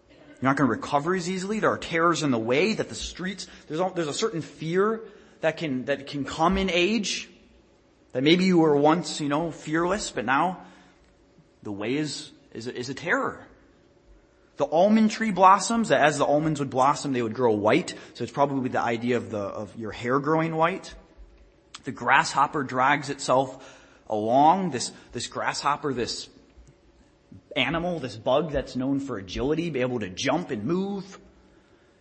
You're 0.09 0.49
not 0.49 0.57
going 0.57 0.69
to 0.69 0.75
recover 0.75 1.15
as 1.15 1.29
easily. 1.29 1.59
There 1.59 1.71
are 1.71 1.77
terrors 1.77 2.23
in 2.23 2.31
the 2.31 2.39
way 2.39 2.73
that 2.73 2.89
the 2.89 2.95
streets, 2.95 3.47
there's, 3.67 3.79
a, 3.79 3.91
there's 3.95 4.07
a 4.07 4.13
certain 4.13 4.41
fear 4.41 5.01
that 5.41 5.57
can, 5.57 5.85
that 5.85 6.07
can 6.07 6.25
come 6.25 6.57
in 6.57 6.69
age. 6.69 7.29
That 8.11 8.23
maybe 8.23 8.45
you 8.45 8.59
were 8.59 8.75
once, 8.75 9.21
you 9.21 9.29
know, 9.29 9.51
fearless, 9.51 10.11
but 10.11 10.25
now 10.25 10.61
the 11.63 11.71
way 11.71 11.95
is, 11.95 12.31
is, 12.53 12.67
a, 12.67 12.75
is 12.75 12.89
a 12.89 12.93
terror. 12.93 13.45
The 14.57 14.65
almond 14.65 15.11
tree 15.11 15.31
blossoms, 15.31 15.89
that 15.89 16.01
as 16.01 16.17
the 16.17 16.25
almonds 16.25 16.59
would 16.59 16.69
blossom, 16.69 17.13
they 17.13 17.21
would 17.21 17.33
grow 17.33 17.53
white. 17.53 17.93
So 18.13 18.23
it's 18.23 18.33
probably 18.33 18.67
the 18.69 18.81
idea 18.81 19.15
of 19.15 19.29
the, 19.29 19.39
of 19.39 19.73
your 19.77 19.91
hair 19.91 20.19
growing 20.19 20.55
white. 20.55 20.93
The 21.89 21.95
grasshopper 21.95 22.61
drags 22.61 23.09
itself 23.09 23.75
along. 24.07 24.69
This, 24.69 24.91
this 25.11 25.25
grasshopper, 25.25 25.91
this 25.91 26.29
animal, 27.55 27.97
this 27.97 28.15
bug 28.15 28.51
that's 28.51 28.75
known 28.75 28.99
for 28.99 29.17
agility, 29.17 29.71
be 29.71 29.81
able 29.81 30.01
to 30.01 30.09
jump 30.09 30.51
and 30.51 30.65
move. 30.65 31.17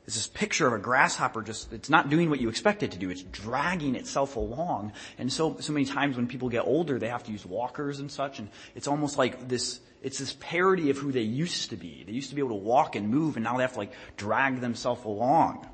It's 0.05 0.17
this 0.17 0.27
picture 0.27 0.67
of 0.67 0.75
a 0.75 0.79
grasshopper 0.79 1.41
just, 1.41 1.73
it's 1.73 1.89
not 1.89 2.11
doing 2.11 2.29
what 2.29 2.39
you 2.39 2.51
expect 2.51 2.83
it 2.83 2.91
to 2.91 2.99
do. 2.99 3.09
It's 3.09 3.23
dragging 3.23 3.95
itself 3.95 4.37
along. 4.37 4.93
And 5.17 5.33
so, 5.33 5.57
so 5.59 5.73
many 5.73 5.87
times 5.87 6.17
when 6.17 6.27
people 6.27 6.51
get 6.51 6.67
older, 6.67 6.99
they 6.99 7.09
have 7.09 7.25
to 7.25 7.33
use 7.33 7.47
walkers 7.47 7.99
and 7.99 8.11
such, 8.11 8.41
and 8.41 8.51
it's 8.75 8.89
almost 8.89 9.17
like 9.17 9.49
this, 9.49 9.81
it's 10.03 10.19
this 10.19 10.37
parody 10.39 10.91
of 10.91 10.99
who 10.99 11.13
they 11.13 11.23
used 11.23 11.71
to 11.71 11.77
be. 11.77 12.05
They 12.07 12.13
used 12.13 12.29
to 12.29 12.35
be 12.35 12.43
able 12.43 12.59
to 12.59 12.63
walk 12.63 12.95
and 12.95 13.09
move, 13.09 13.37
and 13.37 13.45
now 13.45 13.57
they 13.57 13.63
have 13.63 13.73
to 13.73 13.79
like 13.79 13.93
drag 14.19 14.61
themselves 14.61 15.07
along. 15.07 15.67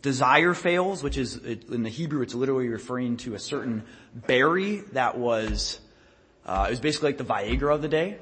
Desire 0.00 0.54
fails, 0.54 1.02
which 1.02 1.18
is, 1.18 1.36
in 1.36 1.82
the 1.82 1.88
Hebrew, 1.88 2.22
it's 2.22 2.34
literally 2.34 2.68
referring 2.68 3.16
to 3.18 3.34
a 3.34 3.38
certain 3.38 3.82
berry 4.14 4.82
that 4.92 5.18
was, 5.18 5.80
uh, 6.46 6.66
it 6.68 6.70
was 6.70 6.80
basically 6.80 7.08
like 7.08 7.18
the 7.18 7.24
Viagra 7.24 7.74
of 7.74 7.82
the 7.82 7.88
day. 7.88 8.18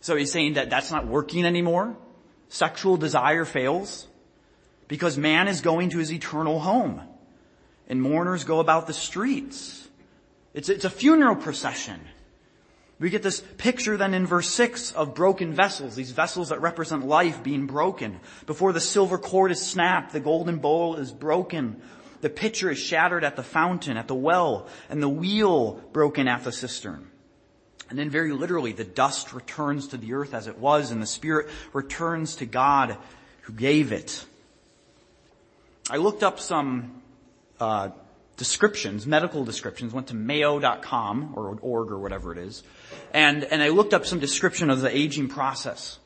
So 0.00 0.16
he's 0.16 0.32
saying 0.32 0.54
that 0.54 0.68
that's 0.70 0.90
not 0.90 1.06
working 1.06 1.44
anymore. 1.44 1.96
Sexual 2.48 2.96
desire 2.96 3.44
fails 3.44 4.06
because 4.88 5.16
man 5.16 5.48
is 5.48 5.60
going 5.60 5.90
to 5.90 5.98
his 5.98 6.12
eternal 6.12 6.60
home 6.60 7.00
and 7.88 8.02
mourners 8.02 8.44
go 8.44 8.60
about 8.60 8.86
the 8.86 8.92
streets. 8.92 9.88
It's, 10.54 10.68
it's 10.68 10.84
a 10.84 10.90
funeral 10.90 11.36
procession. 11.36 12.00
We 12.98 13.10
get 13.10 13.22
this 13.22 13.42
picture 13.58 13.96
then 13.96 14.14
in 14.14 14.26
verse 14.26 14.48
6 14.48 14.92
of 14.92 15.14
broken 15.14 15.52
vessels, 15.52 15.96
these 15.96 16.12
vessels 16.12 16.48
that 16.48 16.62
represent 16.62 17.06
life 17.06 17.42
being 17.42 17.66
broken. 17.66 18.20
Before 18.46 18.72
the 18.72 18.80
silver 18.80 19.18
cord 19.18 19.50
is 19.50 19.60
snapped, 19.60 20.12
the 20.12 20.20
golden 20.20 20.58
bowl 20.58 20.96
is 20.96 21.12
broken. 21.12 21.82
The 22.22 22.30
pitcher 22.30 22.70
is 22.70 22.78
shattered 22.78 23.22
at 23.22 23.36
the 23.36 23.42
fountain, 23.42 23.98
at 23.98 24.08
the 24.08 24.14
well, 24.14 24.66
and 24.88 25.02
the 25.02 25.10
wheel 25.10 25.74
broken 25.92 26.26
at 26.26 26.44
the 26.44 26.52
cistern. 26.52 27.10
And 27.90 27.98
then 27.98 28.08
very 28.08 28.32
literally, 28.32 28.72
the 28.72 28.84
dust 28.84 29.34
returns 29.34 29.88
to 29.88 29.98
the 29.98 30.14
earth 30.14 30.32
as 30.32 30.46
it 30.46 30.58
was, 30.58 30.90
and 30.90 31.00
the 31.00 31.06
spirit 31.06 31.48
returns 31.74 32.36
to 32.36 32.46
God 32.46 32.96
who 33.42 33.52
gave 33.52 33.92
it. 33.92 34.24
I 35.88 35.98
looked 35.98 36.24
up 36.24 36.40
some 36.40 37.02
uh, 37.60 37.90
descriptions, 38.36 39.06
medical 39.06 39.44
descriptions, 39.44 39.92
went 39.92 40.08
to 40.08 40.14
mayo.com 40.14 41.34
or 41.36 41.58
org 41.60 41.90
or 41.90 41.98
whatever 41.98 42.32
it 42.32 42.38
is, 42.38 42.62
and, 43.12 43.44
and 43.44 43.62
I 43.62 43.68
looked 43.68 43.94
up 43.94 44.06
some 44.06 44.18
description 44.18 44.70
of 44.70 44.80
the 44.80 44.94
aging 44.94 45.28
process. 45.28 45.98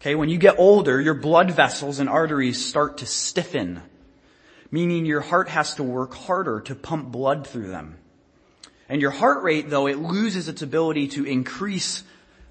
Okay, 0.00 0.14
when 0.14 0.28
you 0.28 0.38
get 0.38 0.58
older, 0.58 1.00
your 1.00 1.14
blood 1.14 1.50
vessels 1.50 1.98
and 1.98 2.08
arteries 2.08 2.64
start 2.64 2.98
to 2.98 3.06
stiffen, 3.06 3.82
meaning 4.70 5.06
your 5.06 5.22
heart 5.22 5.48
has 5.48 5.74
to 5.76 5.82
work 5.82 6.14
harder 6.14 6.60
to 6.60 6.74
pump 6.74 7.10
blood 7.10 7.46
through 7.46 7.68
them. 7.68 7.96
And 8.88 9.00
your 9.00 9.10
heart 9.10 9.42
rate, 9.42 9.68
though, 9.68 9.86
it 9.86 9.98
loses 9.98 10.48
its 10.48 10.62
ability 10.62 11.08
to 11.08 11.24
increase 11.24 12.04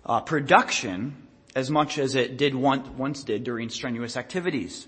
uh, 0.06 0.22
production 0.22 1.16
as 1.56 1.72
much 1.72 1.98
as 1.98 2.16
it 2.16 2.38
did 2.38 2.54
once, 2.54 2.88
once 2.90 3.24
did 3.24 3.44
during 3.44 3.70
strenuous 3.70 4.18
activities. 4.18 4.88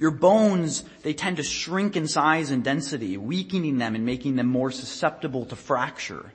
Your 0.00 0.10
bones, 0.10 0.82
they 1.02 1.12
tend 1.12 1.36
to 1.36 1.42
shrink 1.42 1.94
in 1.94 2.08
size 2.08 2.50
and 2.50 2.64
density, 2.64 3.18
weakening 3.18 3.76
them 3.76 3.94
and 3.94 4.06
making 4.06 4.36
them 4.36 4.46
more 4.46 4.70
susceptible 4.70 5.44
to 5.44 5.56
fracture. 5.56 6.32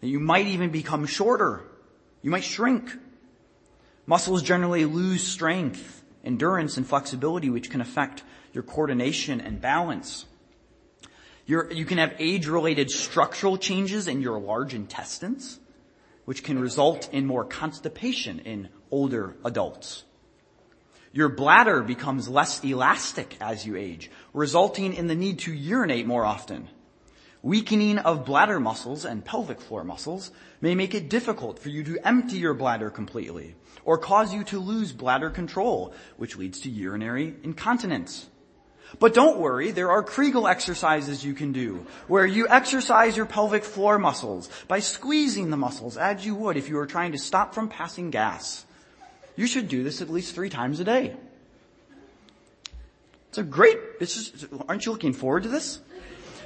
You 0.00 0.18
might 0.18 0.46
even 0.46 0.70
become 0.70 1.04
shorter. 1.04 1.62
You 2.22 2.30
might 2.30 2.42
shrink. 2.42 2.90
Muscles 4.06 4.42
generally 4.42 4.86
lose 4.86 5.22
strength, 5.22 6.02
endurance, 6.24 6.78
and 6.78 6.86
flexibility, 6.86 7.50
which 7.50 7.68
can 7.68 7.82
affect 7.82 8.22
your 8.54 8.62
coordination 8.62 9.42
and 9.42 9.60
balance. 9.60 10.24
You're, 11.44 11.70
you 11.70 11.84
can 11.84 11.98
have 11.98 12.14
age-related 12.18 12.90
structural 12.90 13.58
changes 13.58 14.08
in 14.08 14.22
your 14.22 14.40
large 14.40 14.72
intestines, 14.72 15.60
which 16.24 16.42
can 16.42 16.58
result 16.58 17.12
in 17.12 17.26
more 17.26 17.44
constipation 17.44 18.38
in 18.38 18.70
older 18.90 19.36
adults. 19.44 20.04
Your 21.12 21.28
bladder 21.28 21.82
becomes 21.82 22.28
less 22.28 22.62
elastic 22.62 23.36
as 23.40 23.64
you 23.64 23.76
age, 23.76 24.10
resulting 24.32 24.94
in 24.94 25.06
the 25.06 25.14
need 25.14 25.38
to 25.40 25.52
urinate 25.52 26.06
more 26.06 26.24
often. 26.24 26.68
Weakening 27.42 27.98
of 27.98 28.24
bladder 28.24 28.58
muscles 28.58 29.04
and 29.04 29.24
pelvic 29.24 29.60
floor 29.60 29.84
muscles 29.84 30.32
may 30.60 30.74
make 30.74 30.94
it 30.94 31.08
difficult 31.08 31.60
for 31.60 31.68
you 31.68 31.84
to 31.84 32.06
empty 32.06 32.38
your 32.38 32.54
bladder 32.54 32.90
completely 32.90 33.54
or 33.84 33.98
cause 33.98 34.34
you 34.34 34.42
to 34.44 34.58
lose 34.58 34.92
bladder 34.92 35.30
control, 35.30 35.94
which 36.16 36.36
leads 36.36 36.60
to 36.62 36.68
urinary 36.68 37.34
incontinence. 37.44 38.28
But 38.98 39.14
don't 39.14 39.38
worry, 39.38 39.70
there 39.70 39.90
are 39.90 40.02
Kegel 40.02 40.48
exercises 40.48 41.24
you 41.24 41.34
can 41.34 41.52
do 41.52 41.86
where 42.08 42.26
you 42.26 42.48
exercise 42.48 43.16
your 43.16 43.26
pelvic 43.26 43.64
floor 43.64 43.98
muscles 43.98 44.50
by 44.66 44.80
squeezing 44.80 45.50
the 45.50 45.56
muscles 45.56 45.96
as 45.96 46.26
you 46.26 46.34
would 46.34 46.56
if 46.56 46.68
you 46.68 46.74
were 46.74 46.86
trying 46.86 47.12
to 47.12 47.18
stop 47.18 47.54
from 47.54 47.68
passing 47.68 48.10
gas. 48.10 48.65
You 49.36 49.46
should 49.46 49.68
do 49.68 49.84
this 49.84 50.00
at 50.02 50.10
least 50.10 50.34
three 50.34 50.50
times 50.50 50.80
a 50.80 50.84
day. 50.84 51.14
It's 53.28 53.38
a 53.38 53.42
great, 53.42 53.78
it's 54.00 54.30
just, 54.32 54.46
aren't 54.66 54.86
you 54.86 54.92
looking 54.92 55.12
forward 55.12 55.42
to 55.42 55.50
this? 55.50 55.78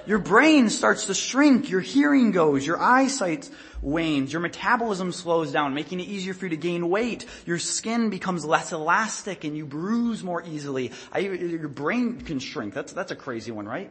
Your 0.06 0.18
brain 0.18 0.70
starts 0.70 1.06
to 1.06 1.14
shrink, 1.14 1.70
your 1.70 1.80
hearing 1.80 2.32
goes, 2.32 2.66
your 2.66 2.80
eyesight 2.80 3.48
wanes, 3.80 4.32
your 4.32 4.40
metabolism 4.40 5.12
slows 5.12 5.52
down, 5.52 5.74
making 5.74 6.00
it 6.00 6.08
easier 6.08 6.34
for 6.34 6.46
you 6.46 6.50
to 6.50 6.56
gain 6.56 6.88
weight. 6.88 7.26
Your 7.46 7.58
skin 7.58 8.10
becomes 8.10 8.44
less 8.44 8.72
elastic 8.72 9.44
and 9.44 9.56
you 9.56 9.66
bruise 9.66 10.24
more 10.24 10.42
easily. 10.42 10.90
I, 11.12 11.20
your 11.20 11.68
brain 11.68 12.22
can 12.22 12.38
shrink. 12.38 12.74
That's, 12.74 12.92
that's 12.92 13.12
a 13.12 13.16
crazy 13.16 13.52
one, 13.52 13.66
right? 13.66 13.90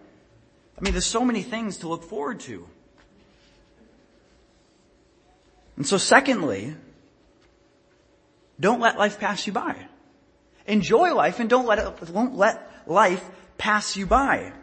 I 0.77 0.81
mean, 0.81 0.93
there's 0.93 1.05
so 1.05 1.23
many 1.23 1.43
things 1.43 1.77
to 1.77 1.87
look 1.87 2.03
forward 2.03 2.39
to. 2.41 2.67
And 5.77 5.85
so 5.87 5.97
secondly, 5.97 6.75
don't 8.59 8.79
let 8.79 8.97
life 8.97 9.19
pass 9.19 9.47
you 9.47 9.53
by. 9.53 9.75
Enjoy 10.67 11.13
life 11.13 11.39
and 11.39 11.49
don't 11.49 11.65
let 11.65 11.79
it, 11.79 12.09
won't 12.09 12.35
let 12.35 12.71
life 12.85 13.27
pass 13.57 13.95
you 13.95 14.05
by. 14.05 14.53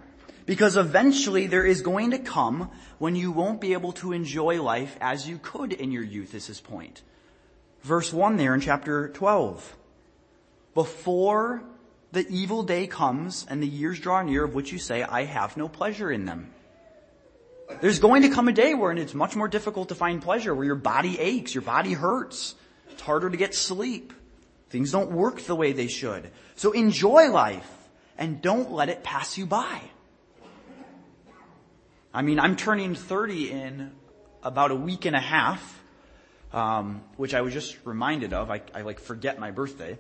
Because 0.45 0.77
eventually 0.77 1.49
there 1.49 1.67
is 1.67 1.83
going 1.83 2.13
to 2.13 2.19
come 2.19 2.71
when 2.99 3.17
you 3.17 3.33
won't 3.33 3.61
be 3.61 3.73
able 3.73 3.93
to 3.93 4.13
enjoy 4.13 4.63
life 4.63 4.97
as 5.01 5.29
you 5.29 5.39
could 5.39 5.73
in 5.73 5.91
your 5.91 6.05
youth 6.05 6.35
is 6.35 6.47
his 6.47 6.61
point. 6.61 7.03
Verse 7.83 8.13
1 8.13 8.37
there 8.37 8.55
in 8.55 8.61
chapter 8.61 9.09
12. 9.09 9.77
Before 10.75 11.63
the 12.13 12.27
evil 12.29 12.63
day 12.63 12.87
comes 12.87 13.47
and 13.49 13.63
the 13.63 13.67
years 13.67 13.99
draw 13.99 14.23
near 14.23 14.45
of 14.45 14.55
which 14.55 14.73
you 14.73 14.79
say, 14.79 15.03
I 15.03 15.25
have 15.25 15.57
no 15.57 15.69
pleasure 15.69 16.11
in 16.11 16.27
them. 16.27 16.53
There's 17.81 17.99
going 17.99 18.23
to 18.23 18.29
come 18.29 18.49
a 18.49 18.53
day 18.53 18.75
where 18.75 18.93
it's 18.93 19.15
much 19.15 19.35
more 19.35 19.49
difficult 19.49 19.89
to 19.89 19.95
find 19.95 20.23
pleasure, 20.23 20.55
where 20.55 20.65
your 20.65 20.77
body 20.77 21.19
aches, 21.19 21.55
your 21.55 21.63
body 21.63 21.93
hurts. 21.93 22.55
It's 22.97 23.03
harder 23.03 23.29
to 23.29 23.37
get 23.37 23.55
sleep. 23.55 24.15
Things 24.71 24.91
don't 24.91 25.13
work 25.13 25.43
the 25.43 25.55
way 25.55 25.73
they 25.73 25.87
should. 25.87 26.31
So 26.55 26.73
enjoy 26.73 27.31
life 27.31 27.71
and 28.17 28.41
don't 28.41 28.73
let 28.73 28.89
it 28.89 29.05
pass 29.05 29.37
you 29.37 29.45
by. 29.45 29.83
I 32.15 32.23
mean, 32.23 32.41
I'm 32.41 32.57
turning 32.57 32.95
30 32.95 33.51
in 33.51 33.93
about 34.43 34.71
a 34.71 34.75
week 34.75 35.05
and 35.05 35.15
a 35.15 35.21
half, 35.21 35.83
um, 36.55 37.03
which 37.19 37.35
I 37.35 37.43
was 37.43 37.53
just 37.53 37.77
reminded 37.85 38.33
of. 38.33 38.51
I, 38.51 38.63
I 38.75 38.81
like 38.81 38.99
forget 38.99 39.39
my 39.39 39.51
birthday. 39.51 39.99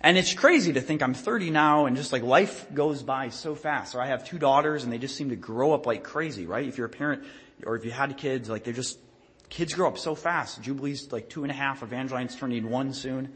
And 0.00 0.16
it's 0.16 0.32
crazy 0.32 0.74
to 0.74 0.80
think 0.80 1.02
I'm 1.02 1.14
30 1.14 1.50
now 1.50 1.86
and 1.86 1.96
just 1.96 2.12
like 2.12 2.22
life 2.22 2.72
goes 2.72 3.02
by 3.02 3.30
so 3.30 3.56
fast. 3.56 3.96
Or 3.96 4.00
I 4.00 4.06
have 4.06 4.24
two 4.24 4.38
daughters 4.38 4.84
and 4.84 4.92
they 4.92 4.98
just 4.98 5.16
seem 5.16 5.30
to 5.30 5.36
grow 5.36 5.72
up 5.72 5.84
like 5.84 6.04
crazy, 6.04 6.46
right? 6.46 6.68
If 6.68 6.78
you're 6.78 6.86
a 6.86 6.90
parent 6.90 7.24
or 7.64 7.74
if 7.74 7.84
you 7.84 7.90
had 7.90 8.16
kids, 8.16 8.48
like 8.48 8.62
they're 8.62 8.72
just 8.72 9.00
Kids 9.48 9.74
grow 9.74 9.88
up 9.88 9.98
so 9.98 10.14
fast. 10.14 10.60
Jubilee's 10.62 11.12
like 11.12 11.28
two 11.28 11.42
and 11.42 11.50
a 11.50 11.54
half. 11.54 11.82
Evangeline's 11.82 12.34
turning 12.36 12.68
one 12.68 12.92
soon. 12.92 13.32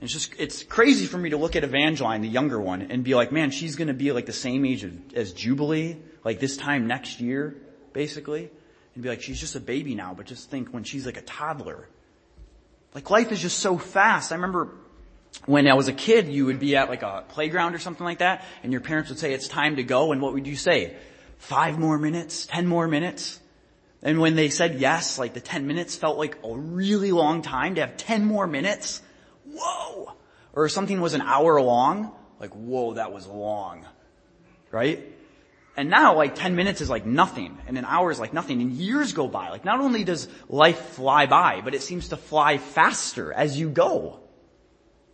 It's 0.00 0.12
just, 0.12 0.34
it's 0.38 0.62
crazy 0.62 1.06
for 1.06 1.16
me 1.16 1.30
to 1.30 1.38
look 1.38 1.56
at 1.56 1.64
Evangeline, 1.64 2.20
the 2.20 2.28
younger 2.28 2.60
one, 2.60 2.82
and 2.82 3.02
be 3.02 3.14
like, 3.14 3.32
man, 3.32 3.50
she's 3.50 3.76
gonna 3.76 3.94
be 3.94 4.12
like 4.12 4.26
the 4.26 4.32
same 4.32 4.64
age 4.66 4.86
as 5.14 5.32
Jubilee, 5.32 5.96
like 6.22 6.38
this 6.38 6.56
time 6.56 6.86
next 6.86 7.20
year, 7.20 7.56
basically. 7.92 8.50
And 8.94 9.02
be 9.02 9.08
like, 9.08 9.22
she's 9.22 9.40
just 9.40 9.56
a 9.56 9.60
baby 9.60 9.94
now, 9.94 10.14
but 10.14 10.26
just 10.26 10.50
think 10.50 10.68
when 10.68 10.84
she's 10.84 11.06
like 11.06 11.16
a 11.16 11.22
toddler. 11.22 11.88
Like 12.94 13.10
life 13.10 13.32
is 13.32 13.40
just 13.40 13.58
so 13.58 13.78
fast. 13.78 14.32
I 14.32 14.34
remember 14.34 14.74
when 15.46 15.66
I 15.66 15.74
was 15.74 15.88
a 15.88 15.92
kid, 15.92 16.28
you 16.28 16.46
would 16.46 16.58
be 16.58 16.76
at 16.76 16.88
like 16.88 17.02
a 17.02 17.24
playground 17.28 17.74
or 17.74 17.78
something 17.78 18.04
like 18.04 18.18
that, 18.18 18.44
and 18.62 18.72
your 18.72 18.80
parents 18.80 19.10
would 19.10 19.18
say, 19.18 19.32
it's 19.32 19.48
time 19.48 19.76
to 19.76 19.82
go, 19.82 20.12
and 20.12 20.20
what 20.20 20.34
would 20.34 20.46
you 20.46 20.56
say? 20.56 20.94
Five 21.38 21.78
more 21.78 21.98
minutes? 21.98 22.46
Ten 22.46 22.66
more 22.66 22.88
minutes? 22.88 23.40
And 24.02 24.20
when 24.20 24.36
they 24.36 24.50
said 24.50 24.76
yes, 24.76 25.18
like 25.18 25.34
the 25.34 25.40
10 25.40 25.66
minutes 25.66 25.96
felt 25.96 26.18
like 26.18 26.38
a 26.44 26.56
really 26.56 27.12
long 27.12 27.42
time 27.42 27.74
to 27.76 27.80
have 27.80 27.96
10 27.96 28.24
more 28.24 28.46
minutes. 28.46 29.02
Whoa! 29.44 30.12
Or 30.52 30.68
something 30.68 31.00
was 31.00 31.14
an 31.14 31.22
hour 31.22 31.60
long, 31.60 32.12
like 32.40 32.52
whoa, 32.52 32.94
that 32.94 33.12
was 33.12 33.26
long. 33.26 33.86
Right? 34.70 35.12
And 35.76 35.90
now 35.90 36.14
like 36.16 36.34
10 36.34 36.56
minutes 36.56 36.80
is 36.80 36.88
like 36.88 37.04
nothing, 37.04 37.58
and 37.66 37.76
an 37.76 37.84
hour 37.84 38.10
is 38.10 38.18
like 38.18 38.32
nothing, 38.32 38.62
and 38.62 38.72
years 38.72 39.12
go 39.12 39.28
by. 39.28 39.50
Like 39.50 39.64
not 39.64 39.80
only 39.80 40.04
does 40.04 40.28
life 40.48 40.80
fly 40.90 41.26
by, 41.26 41.60
but 41.62 41.74
it 41.74 41.82
seems 41.82 42.08
to 42.08 42.16
fly 42.16 42.58
faster 42.58 43.32
as 43.32 43.58
you 43.58 43.68
go. 43.68 44.20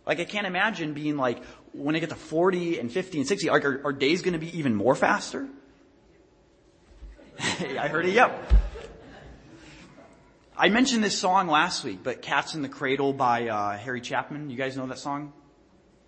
Like 0.05 0.19
I 0.19 0.25
can't 0.25 0.47
imagine 0.47 0.93
being 0.93 1.17
like, 1.17 1.43
when 1.73 1.95
I 1.95 1.99
get 1.99 2.09
to 2.09 2.15
40 2.15 2.79
and 2.79 2.91
50 2.91 3.19
and 3.19 3.27
60, 3.27 3.49
like 3.49 3.65
are, 3.65 3.81
are 3.85 3.93
days 3.93 4.21
gonna 4.21 4.37
be 4.37 4.57
even 4.57 4.75
more 4.75 4.95
faster? 4.95 5.47
I 7.39 7.87
heard 7.87 8.05
a 8.05 8.09
yep. 8.09 8.53
I 10.55 10.69
mentioned 10.69 11.03
this 11.03 11.17
song 11.17 11.47
last 11.47 11.83
week, 11.83 12.01
but 12.03 12.21
Cats 12.21 12.53
in 12.53 12.61
the 12.61 12.69
Cradle 12.69 13.11
by 13.11 13.47
uh, 13.47 13.75
Harry 13.75 14.01
Chapman. 14.01 14.51
You 14.51 14.55
guys 14.55 14.77
know 14.77 14.85
that 14.85 14.99
song? 14.99 15.33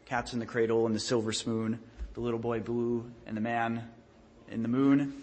Cats 0.06 0.34
in 0.34 0.40
the 0.40 0.46
Cradle 0.46 0.86
and 0.86 0.94
the 0.94 1.00
Silver 1.00 1.34
Spoon, 1.34 1.80
the 2.14 2.20
little 2.20 2.38
boy 2.38 2.60
blue 2.60 3.12
and 3.26 3.36
the 3.36 3.42
man 3.42 3.90
in 4.48 4.62
the 4.62 4.68
moon. 4.68 5.14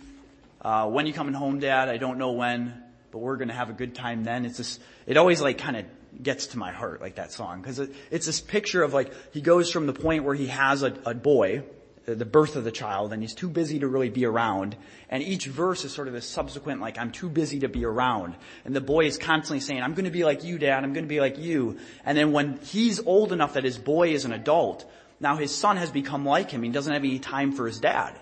Uh, 0.61 0.88
when 0.88 1.06
you 1.06 1.12
coming 1.12 1.35
home, 1.35 1.61
Dad? 1.61 1.88
I 1.88 1.98
don't 1.98 2.18
know 2.18 2.32
when, 2.32 2.82
but 3.12 3.18
we're 3.18 3.37
gonna 3.37 3.54
have 3.54 3.70
a 3.70 3.74
good 3.74 3.94
time 3.94 4.24
then. 4.24 4.44
It's 4.44 4.56
just, 4.56 4.80
it 5.06 5.16
always 5.16 5.40
like 5.40 5.58
kind 5.58 5.76
of 5.76 5.85
gets 6.20 6.48
to 6.48 6.58
my 6.58 6.72
heart, 6.72 7.00
like 7.00 7.14
that 7.14 7.30
song, 7.30 7.62
because 7.62 7.78
it, 7.78 7.94
it's 8.11 8.26
this 8.26 8.40
picture 8.40 8.82
of 8.82 8.92
like 8.92 9.12
he 9.32 9.40
goes 9.40 9.70
from 9.70 9.87
the 9.87 9.92
point 9.92 10.24
where 10.24 10.35
he 10.35 10.48
has 10.48 10.82
a, 10.82 10.92
a 11.06 11.14
boy 11.14 11.62
the 12.04 12.24
birth 12.24 12.56
of 12.56 12.64
the 12.64 12.72
child 12.72 13.12
and 13.12 13.22
he's 13.22 13.34
too 13.34 13.48
busy 13.48 13.78
to 13.78 13.86
really 13.86 14.08
be 14.08 14.24
around. 14.24 14.76
And 15.08 15.22
each 15.22 15.46
verse 15.46 15.84
is 15.84 15.92
sort 15.92 16.08
of 16.08 16.14
a 16.14 16.20
subsequent 16.20 16.80
like, 16.80 16.98
I'm 16.98 17.12
too 17.12 17.28
busy 17.28 17.60
to 17.60 17.68
be 17.68 17.84
around. 17.84 18.34
And 18.64 18.74
the 18.74 18.80
boy 18.80 19.06
is 19.06 19.18
constantly 19.18 19.60
saying, 19.60 19.82
I'm 19.82 19.94
gonna 19.94 20.10
be 20.10 20.24
like 20.24 20.44
you, 20.44 20.58
dad, 20.58 20.82
I'm 20.82 20.92
gonna 20.92 21.06
be 21.06 21.20
like 21.20 21.38
you. 21.38 21.78
And 22.04 22.18
then 22.18 22.32
when 22.32 22.58
he's 22.58 23.00
old 23.00 23.32
enough 23.32 23.54
that 23.54 23.64
his 23.64 23.78
boy 23.78 24.08
is 24.08 24.24
an 24.24 24.32
adult, 24.32 24.84
now 25.20 25.36
his 25.36 25.54
son 25.54 25.76
has 25.76 25.90
become 25.90 26.24
like 26.24 26.50
him. 26.50 26.62
He 26.62 26.70
doesn't 26.70 26.92
have 26.92 27.04
any 27.04 27.20
time 27.20 27.52
for 27.52 27.66
his 27.66 27.78
dad. 27.78 28.18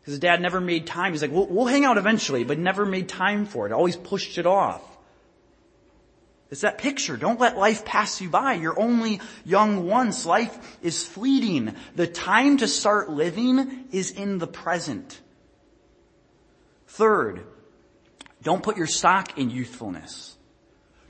Because 0.00 0.12
his 0.12 0.20
dad 0.20 0.40
never 0.42 0.60
made 0.60 0.86
time. 0.86 1.12
He's 1.12 1.22
like, 1.22 1.30
we'll, 1.30 1.46
we'll 1.46 1.66
hang 1.66 1.84
out 1.84 1.96
eventually, 1.96 2.44
but 2.44 2.58
never 2.58 2.84
made 2.84 3.08
time 3.08 3.46
for 3.46 3.66
it. 3.66 3.72
Always 3.72 3.96
pushed 3.96 4.36
it 4.36 4.46
off. 4.46 4.82
It's 6.52 6.60
that 6.60 6.76
picture. 6.76 7.16
Don't 7.16 7.40
let 7.40 7.56
life 7.56 7.86
pass 7.86 8.20
you 8.20 8.28
by. 8.28 8.52
You're 8.52 8.78
only 8.78 9.22
young 9.42 9.88
once. 9.88 10.26
Life 10.26 10.78
is 10.82 11.02
fleeting. 11.02 11.74
The 11.96 12.06
time 12.06 12.58
to 12.58 12.68
start 12.68 13.08
living 13.08 13.86
is 13.90 14.10
in 14.10 14.36
the 14.36 14.46
present. 14.46 15.18
Third, 16.88 17.46
don't 18.42 18.62
put 18.62 18.76
your 18.76 18.86
stock 18.86 19.38
in 19.38 19.48
youthfulness. 19.48 20.36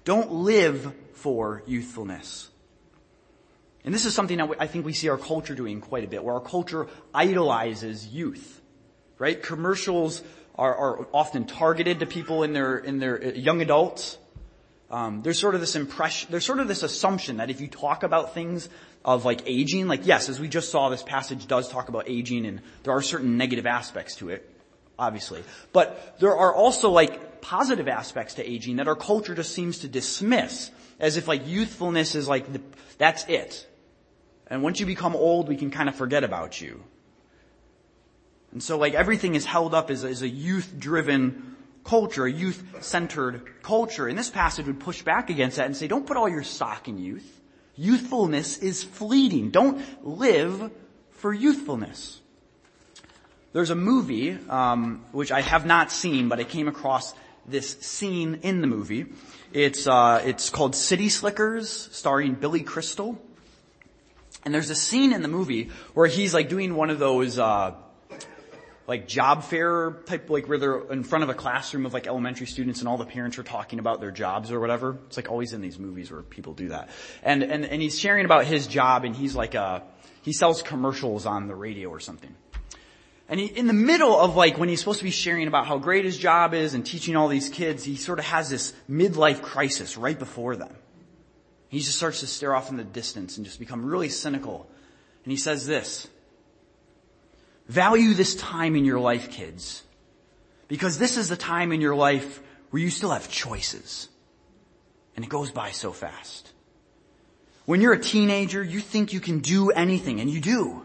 Don't 0.04 0.30
live 0.30 0.94
for 1.14 1.64
youthfulness. 1.66 2.48
And 3.84 3.92
this 3.92 4.06
is 4.06 4.14
something 4.14 4.38
that 4.38 4.48
I 4.60 4.68
think 4.68 4.86
we 4.86 4.92
see 4.92 5.08
our 5.08 5.18
culture 5.18 5.56
doing 5.56 5.80
quite 5.80 6.04
a 6.04 6.06
bit, 6.06 6.22
where 6.22 6.36
our 6.36 6.40
culture 6.40 6.86
idolizes 7.12 8.06
youth, 8.06 8.60
right? 9.18 9.42
Commercials 9.42 10.22
are, 10.54 10.72
are 10.72 11.08
often 11.12 11.46
targeted 11.46 11.98
to 11.98 12.06
people 12.06 12.44
in 12.44 12.52
their, 12.52 12.78
in 12.78 13.00
their 13.00 13.20
uh, 13.20 13.30
young 13.32 13.60
adults. 13.60 14.18
Um, 14.92 15.22
there's 15.22 15.38
sort 15.38 15.54
of 15.54 15.62
this 15.62 15.74
impression, 15.74 16.30
there's 16.30 16.44
sort 16.44 16.60
of 16.60 16.68
this 16.68 16.82
assumption 16.82 17.38
that 17.38 17.48
if 17.48 17.62
you 17.62 17.66
talk 17.66 18.02
about 18.02 18.34
things 18.34 18.68
of 19.06 19.24
like 19.24 19.42
aging, 19.46 19.88
like 19.88 20.06
yes, 20.06 20.28
as 20.28 20.38
we 20.38 20.48
just 20.48 20.70
saw, 20.70 20.90
this 20.90 21.02
passage 21.02 21.46
does 21.46 21.70
talk 21.70 21.88
about 21.88 22.10
aging 22.10 22.44
and 22.44 22.60
there 22.82 22.92
are 22.92 23.00
certain 23.00 23.38
negative 23.38 23.66
aspects 23.66 24.16
to 24.16 24.28
it, 24.28 24.48
obviously. 24.98 25.42
But 25.72 26.20
there 26.20 26.36
are 26.36 26.54
also 26.54 26.90
like 26.90 27.40
positive 27.40 27.88
aspects 27.88 28.34
to 28.34 28.48
aging 28.48 28.76
that 28.76 28.86
our 28.86 28.94
culture 28.94 29.34
just 29.34 29.54
seems 29.54 29.78
to 29.78 29.88
dismiss 29.88 30.70
as 31.00 31.16
if 31.16 31.26
like 31.26 31.48
youthfulness 31.48 32.14
is 32.14 32.28
like 32.28 32.52
the, 32.52 32.60
that's 32.98 33.24
it. 33.28 33.66
And 34.48 34.62
once 34.62 34.78
you 34.78 34.84
become 34.84 35.16
old, 35.16 35.48
we 35.48 35.56
can 35.56 35.70
kind 35.70 35.88
of 35.88 35.94
forget 35.94 36.22
about 36.22 36.60
you. 36.60 36.84
And 38.52 38.62
so 38.62 38.76
like 38.76 38.92
everything 38.92 39.36
is 39.36 39.46
held 39.46 39.72
up 39.72 39.90
as, 39.90 40.04
as 40.04 40.20
a 40.20 40.28
youth-driven 40.28 41.51
culture, 41.84 42.26
a 42.26 42.32
youth-centered 42.32 43.62
culture. 43.62 44.06
And 44.06 44.18
this 44.18 44.30
passage 44.30 44.66
would 44.66 44.80
push 44.80 45.02
back 45.02 45.30
against 45.30 45.56
that 45.56 45.66
and 45.66 45.76
say, 45.76 45.88
don't 45.88 46.06
put 46.06 46.16
all 46.16 46.28
your 46.28 46.42
stock 46.42 46.88
in 46.88 46.98
youth. 46.98 47.40
Youthfulness 47.76 48.58
is 48.58 48.84
fleeting. 48.84 49.50
Don't 49.50 49.82
live 50.06 50.70
for 51.12 51.32
youthfulness. 51.32 52.20
There's 53.52 53.70
a 53.70 53.74
movie, 53.74 54.38
um, 54.48 55.04
which 55.12 55.32
I 55.32 55.40
have 55.40 55.66
not 55.66 55.90
seen, 55.90 56.28
but 56.28 56.40
I 56.40 56.44
came 56.44 56.68
across 56.68 57.14
this 57.46 57.78
scene 57.80 58.40
in 58.42 58.60
the 58.60 58.66
movie. 58.66 59.06
It's, 59.52 59.86
uh, 59.86 60.22
it's 60.24 60.48
called 60.48 60.74
City 60.74 61.08
Slickers, 61.08 61.88
starring 61.92 62.34
Billy 62.34 62.62
Crystal. 62.62 63.20
And 64.44 64.54
there's 64.54 64.70
a 64.70 64.74
scene 64.74 65.12
in 65.12 65.22
the 65.22 65.28
movie 65.28 65.70
where 65.94 66.06
he's 66.06 66.32
like 66.32 66.48
doing 66.48 66.74
one 66.74 66.90
of 66.90 66.98
those, 66.98 67.38
uh, 67.38 67.74
like 68.86 69.06
job 69.06 69.44
fair 69.44 69.92
type, 70.06 70.28
like 70.28 70.48
where 70.48 70.58
they're 70.58 70.90
in 70.90 71.04
front 71.04 71.24
of 71.24 71.30
a 71.30 71.34
classroom 71.34 71.86
of 71.86 71.94
like 71.94 72.06
elementary 72.06 72.46
students 72.46 72.80
and 72.80 72.88
all 72.88 72.96
the 72.96 73.06
parents 73.06 73.38
are 73.38 73.42
talking 73.42 73.78
about 73.78 74.00
their 74.00 74.10
jobs 74.10 74.50
or 74.50 74.60
whatever. 74.60 74.98
It's 75.06 75.16
like 75.16 75.30
always 75.30 75.52
in 75.52 75.60
these 75.60 75.78
movies 75.78 76.10
where 76.10 76.22
people 76.22 76.54
do 76.54 76.68
that. 76.68 76.90
And, 77.22 77.42
and, 77.42 77.64
and 77.64 77.80
he's 77.80 77.98
sharing 77.98 78.24
about 78.24 78.44
his 78.44 78.66
job 78.66 79.04
and 79.04 79.14
he's 79.14 79.36
like, 79.36 79.54
uh, 79.54 79.80
he 80.22 80.32
sells 80.32 80.62
commercials 80.62 81.26
on 81.26 81.46
the 81.46 81.54
radio 81.54 81.88
or 81.88 82.00
something. 82.00 82.34
And 83.28 83.40
he, 83.40 83.46
in 83.46 83.66
the 83.66 83.72
middle 83.72 84.18
of 84.18 84.36
like 84.36 84.58
when 84.58 84.68
he's 84.68 84.80
supposed 84.80 84.98
to 84.98 85.04
be 85.04 85.10
sharing 85.10 85.48
about 85.48 85.66
how 85.66 85.78
great 85.78 86.04
his 86.04 86.18
job 86.18 86.52
is 86.52 86.74
and 86.74 86.84
teaching 86.84 87.16
all 87.16 87.28
these 87.28 87.48
kids, 87.48 87.84
he 87.84 87.96
sort 87.96 88.18
of 88.18 88.24
has 88.26 88.50
this 88.50 88.74
midlife 88.90 89.42
crisis 89.42 89.96
right 89.96 90.18
before 90.18 90.56
them. 90.56 90.76
He 91.68 91.78
just 91.78 91.96
starts 91.96 92.20
to 92.20 92.26
stare 92.26 92.54
off 92.54 92.68
in 92.68 92.76
the 92.76 92.84
distance 92.84 93.38
and 93.38 93.46
just 93.46 93.58
become 93.58 93.86
really 93.86 94.10
cynical. 94.10 94.68
And 95.24 95.30
he 95.30 95.38
says 95.38 95.66
this, 95.66 96.08
value 97.72 98.12
this 98.12 98.34
time 98.34 98.76
in 98.76 98.84
your 98.84 99.00
life, 99.00 99.30
kids, 99.30 99.82
because 100.68 100.98
this 100.98 101.16
is 101.16 101.28
the 101.28 101.36
time 101.36 101.72
in 101.72 101.80
your 101.80 101.94
life 101.94 102.40
where 102.70 102.82
you 102.82 102.90
still 102.90 103.10
have 103.10 103.30
choices. 103.30 104.08
And 105.16 105.24
it 105.24 105.28
goes 105.28 105.50
by 105.50 105.70
so 105.70 105.92
fast. 105.92 106.52
When 107.64 107.80
you're 107.80 107.92
a 107.92 108.00
teenager, 108.00 108.62
you 108.62 108.80
think 108.80 109.12
you 109.12 109.20
can 109.20 109.38
do 109.38 109.70
anything, 109.70 110.20
and 110.20 110.28
you 110.28 110.40
do. 110.40 110.82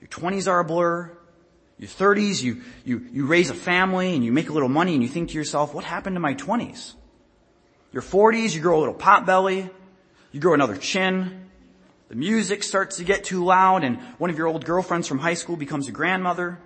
Your 0.00 0.08
20s 0.08 0.48
are 0.48 0.60
a 0.60 0.64
blur. 0.64 1.16
Your 1.78 1.88
30s, 1.88 2.42
you, 2.42 2.62
you, 2.84 3.06
you 3.10 3.26
raise 3.26 3.50
a 3.50 3.54
family 3.54 4.14
and 4.14 4.22
you 4.22 4.32
make 4.32 4.50
a 4.50 4.52
little 4.52 4.68
money 4.68 4.92
and 4.92 5.02
you 5.02 5.08
think 5.08 5.30
to 5.30 5.34
yourself, 5.34 5.72
what 5.72 5.84
happened 5.84 6.14
to 6.14 6.20
my 6.20 6.34
20s? 6.34 6.92
Your 7.90 8.02
40s, 8.02 8.54
you 8.54 8.60
grow 8.60 8.78
a 8.78 8.80
little 8.80 8.94
pot 8.94 9.24
belly. 9.24 9.70
You 10.30 10.40
grow 10.40 10.52
another 10.52 10.76
chin. 10.76 11.39
The 12.10 12.16
music 12.16 12.62
starts 12.64 12.96
to 12.96 13.04
get 13.04 13.24
too 13.24 13.44
loud 13.44 13.84
and 13.84 13.98
one 14.18 14.28
of 14.30 14.36
your 14.36 14.48
old 14.48 14.64
girlfriends 14.64 15.08
from 15.08 15.20
high 15.20 15.34
school 15.34 15.56
becomes 15.56 15.88
a 15.88 15.92
grandmother. 15.92 16.58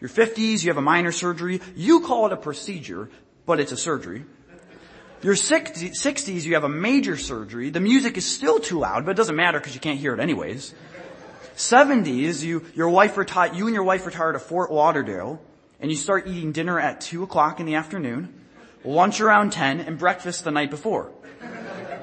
Your 0.00 0.08
50s, 0.08 0.62
you 0.62 0.70
have 0.70 0.78
a 0.78 0.82
minor 0.82 1.12
surgery. 1.12 1.60
You 1.76 2.00
call 2.00 2.26
it 2.26 2.32
a 2.32 2.36
procedure, 2.36 3.10
but 3.44 3.60
it's 3.60 3.72
a 3.72 3.76
surgery. 3.76 4.24
Your 5.22 5.34
60s, 5.34 6.44
you 6.44 6.54
have 6.54 6.64
a 6.64 6.68
major 6.68 7.16
surgery. 7.16 7.70
The 7.70 7.80
music 7.80 8.16
is 8.16 8.24
still 8.24 8.60
too 8.60 8.78
loud, 8.78 9.04
but 9.04 9.10
it 9.10 9.16
doesn't 9.16 9.36
matter 9.36 9.58
because 9.58 9.74
you 9.74 9.80
can't 9.80 9.98
hear 9.98 10.14
it 10.14 10.20
anyways. 10.20 10.72
70s, 11.56 12.42
you, 12.42 12.64
your 12.74 12.90
wife 12.90 13.16
retired, 13.16 13.56
you 13.56 13.66
and 13.66 13.74
your 13.74 13.84
wife 13.84 14.06
retired 14.06 14.34
to 14.34 14.38
Fort 14.38 14.72
Lauderdale, 14.72 15.40
and 15.80 15.90
you 15.90 15.96
start 15.96 16.26
eating 16.26 16.52
dinner 16.52 16.78
at 16.78 17.00
2 17.00 17.22
o'clock 17.22 17.60
in 17.60 17.66
the 17.66 17.74
afternoon 17.74 18.40
lunch 18.84 19.20
around 19.20 19.52
10, 19.52 19.80
and 19.80 19.98
breakfast 19.98 20.44
the 20.44 20.50
night 20.50 20.70
before. 20.70 21.10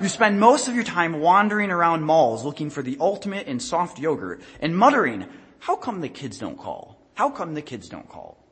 You 0.02 0.10
spend 0.10 0.40
most 0.40 0.68
of 0.68 0.74
your 0.74 0.84
time 0.84 1.20
wandering 1.20 1.70
around 1.70 2.02
malls 2.02 2.44
looking 2.44 2.72
for 2.72 2.82
the 2.82 2.98
ultimate 3.00 3.46
in 3.46 3.60
soft 3.60 4.00
yogurt 4.00 4.42
and 4.60 4.76
muttering, 4.76 5.28
how 5.60 5.76
come 5.76 6.02
the 6.02 6.10
kids 6.10 6.40
don't 6.40 6.58
call? 6.58 7.00
How 7.14 7.30
come 7.30 7.54
the 7.54 7.62
kids 7.62 7.88
don't 7.88 8.10
call? 8.10 8.44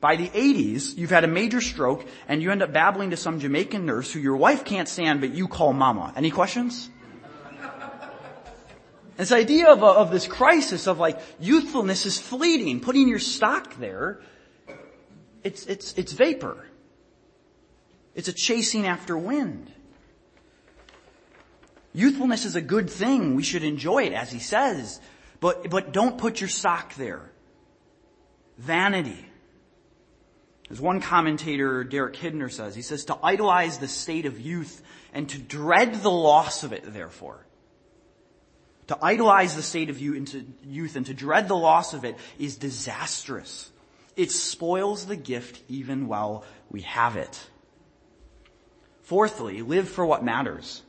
By 0.00 0.16
the 0.16 0.28
80s, 0.28 0.96
you've 0.96 1.10
had 1.10 1.22
a 1.22 1.28
major 1.28 1.60
stroke 1.60 2.04
and 2.26 2.42
you 2.42 2.50
end 2.50 2.60
up 2.60 2.72
babbling 2.72 3.10
to 3.10 3.16
some 3.16 3.38
Jamaican 3.38 3.86
nurse 3.86 4.12
who 4.12 4.18
your 4.18 4.36
wife 4.36 4.64
can't 4.64 4.88
stand 4.88 5.20
but 5.20 5.32
you 5.32 5.46
call 5.46 5.72
mama. 5.72 6.12
Any 6.16 6.32
questions? 6.32 6.90
This 9.16 9.30
idea 9.30 9.68
of, 9.68 9.84
of 9.84 10.10
this 10.10 10.26
crisis 10.26 10.88
of 10.88 10.98
like 10.98 11.20
youthfulness 11.38 12.04
is 12.04 12.18
fleeting, 12.18 12.80
putting 12.80 13.06
your 13.08 13.20
stock 13.20 13.76
there, 13.78 14.20
it's, 15.44 15.66
it's, 15.66 15.94
it's 15.94 16.12
vapor. 16.12 16.66
It's 18.16 18.26
a 18.26 18.32
chasing 18.32 18.86
after 18.86 19.16
wind. 19.16 19.72
Youthfulness 21.96 22.44
is 22.44 22.56
a 22.56 22.60
good 22.60 22.90
thing. 22.90 23.36
We 23.36 23.42
should 23.42 23.64
enjoy 23.64 24.02
it, 24.02 24.12
as 24.12 24.30
he 24.30 24.38
says. 24.38 25.00
But, 25.40 25.70
but 25.70 25.92
don't 25.92 26.18
put 26.18 26.42
your 26.42 26.50
sock 26.50 26.94
there. 26.96 27.32
Vanity. 28.58 29.24
As 30.70 30.78
one 30.78 31.00
commentator, 31.00 31.84
Derek 31.84 32.14
Kidner 32.16 32.52
says, 32.52 32.74
he 32.74 32.82
says, 32.82 33.06
to 33.06 33.16
idolize 33.22 33.78
the 33.78 33.88
state 33.88 34.26
of 34.26 34.38
youth 34.38 34.82
and 35.14 35.26
to 35.30 35.38
dread 35.38 36.02
the 36.02 36.10
loss 36.10 36.64
of 36.64 36.74
it, 36.74 36.82
therefore. 36.92 37.46
To 38.88 38.98
idolize 39.00 39.56
the 39.56 39.62
state 39.62 39.88
of 39.88 39.98
youth 39.98 40.96
and 40.96 41.06
to 41.06 41.14
dread 41.14 41.48
the 41.48 41.56
loss 41.56 41.94
of 41.94 42.04
it 42.04 42.18
is 42.38 42.56
disastrous. 42.56 43.70
It 44.16 44.30
spoils 44.30 45.06
the 45.06 45.16
gift 45.16 45.62
even 45.70 46.08
while 46.08 46.44
we 46.70 46.82
have 46.82 47.16
it. 47.16 47.48
Fourthly, 49.04 49.62
live 49.62 49.88
for 49.88 50.04
what 50.04 50.22
matters. 50.22 50.82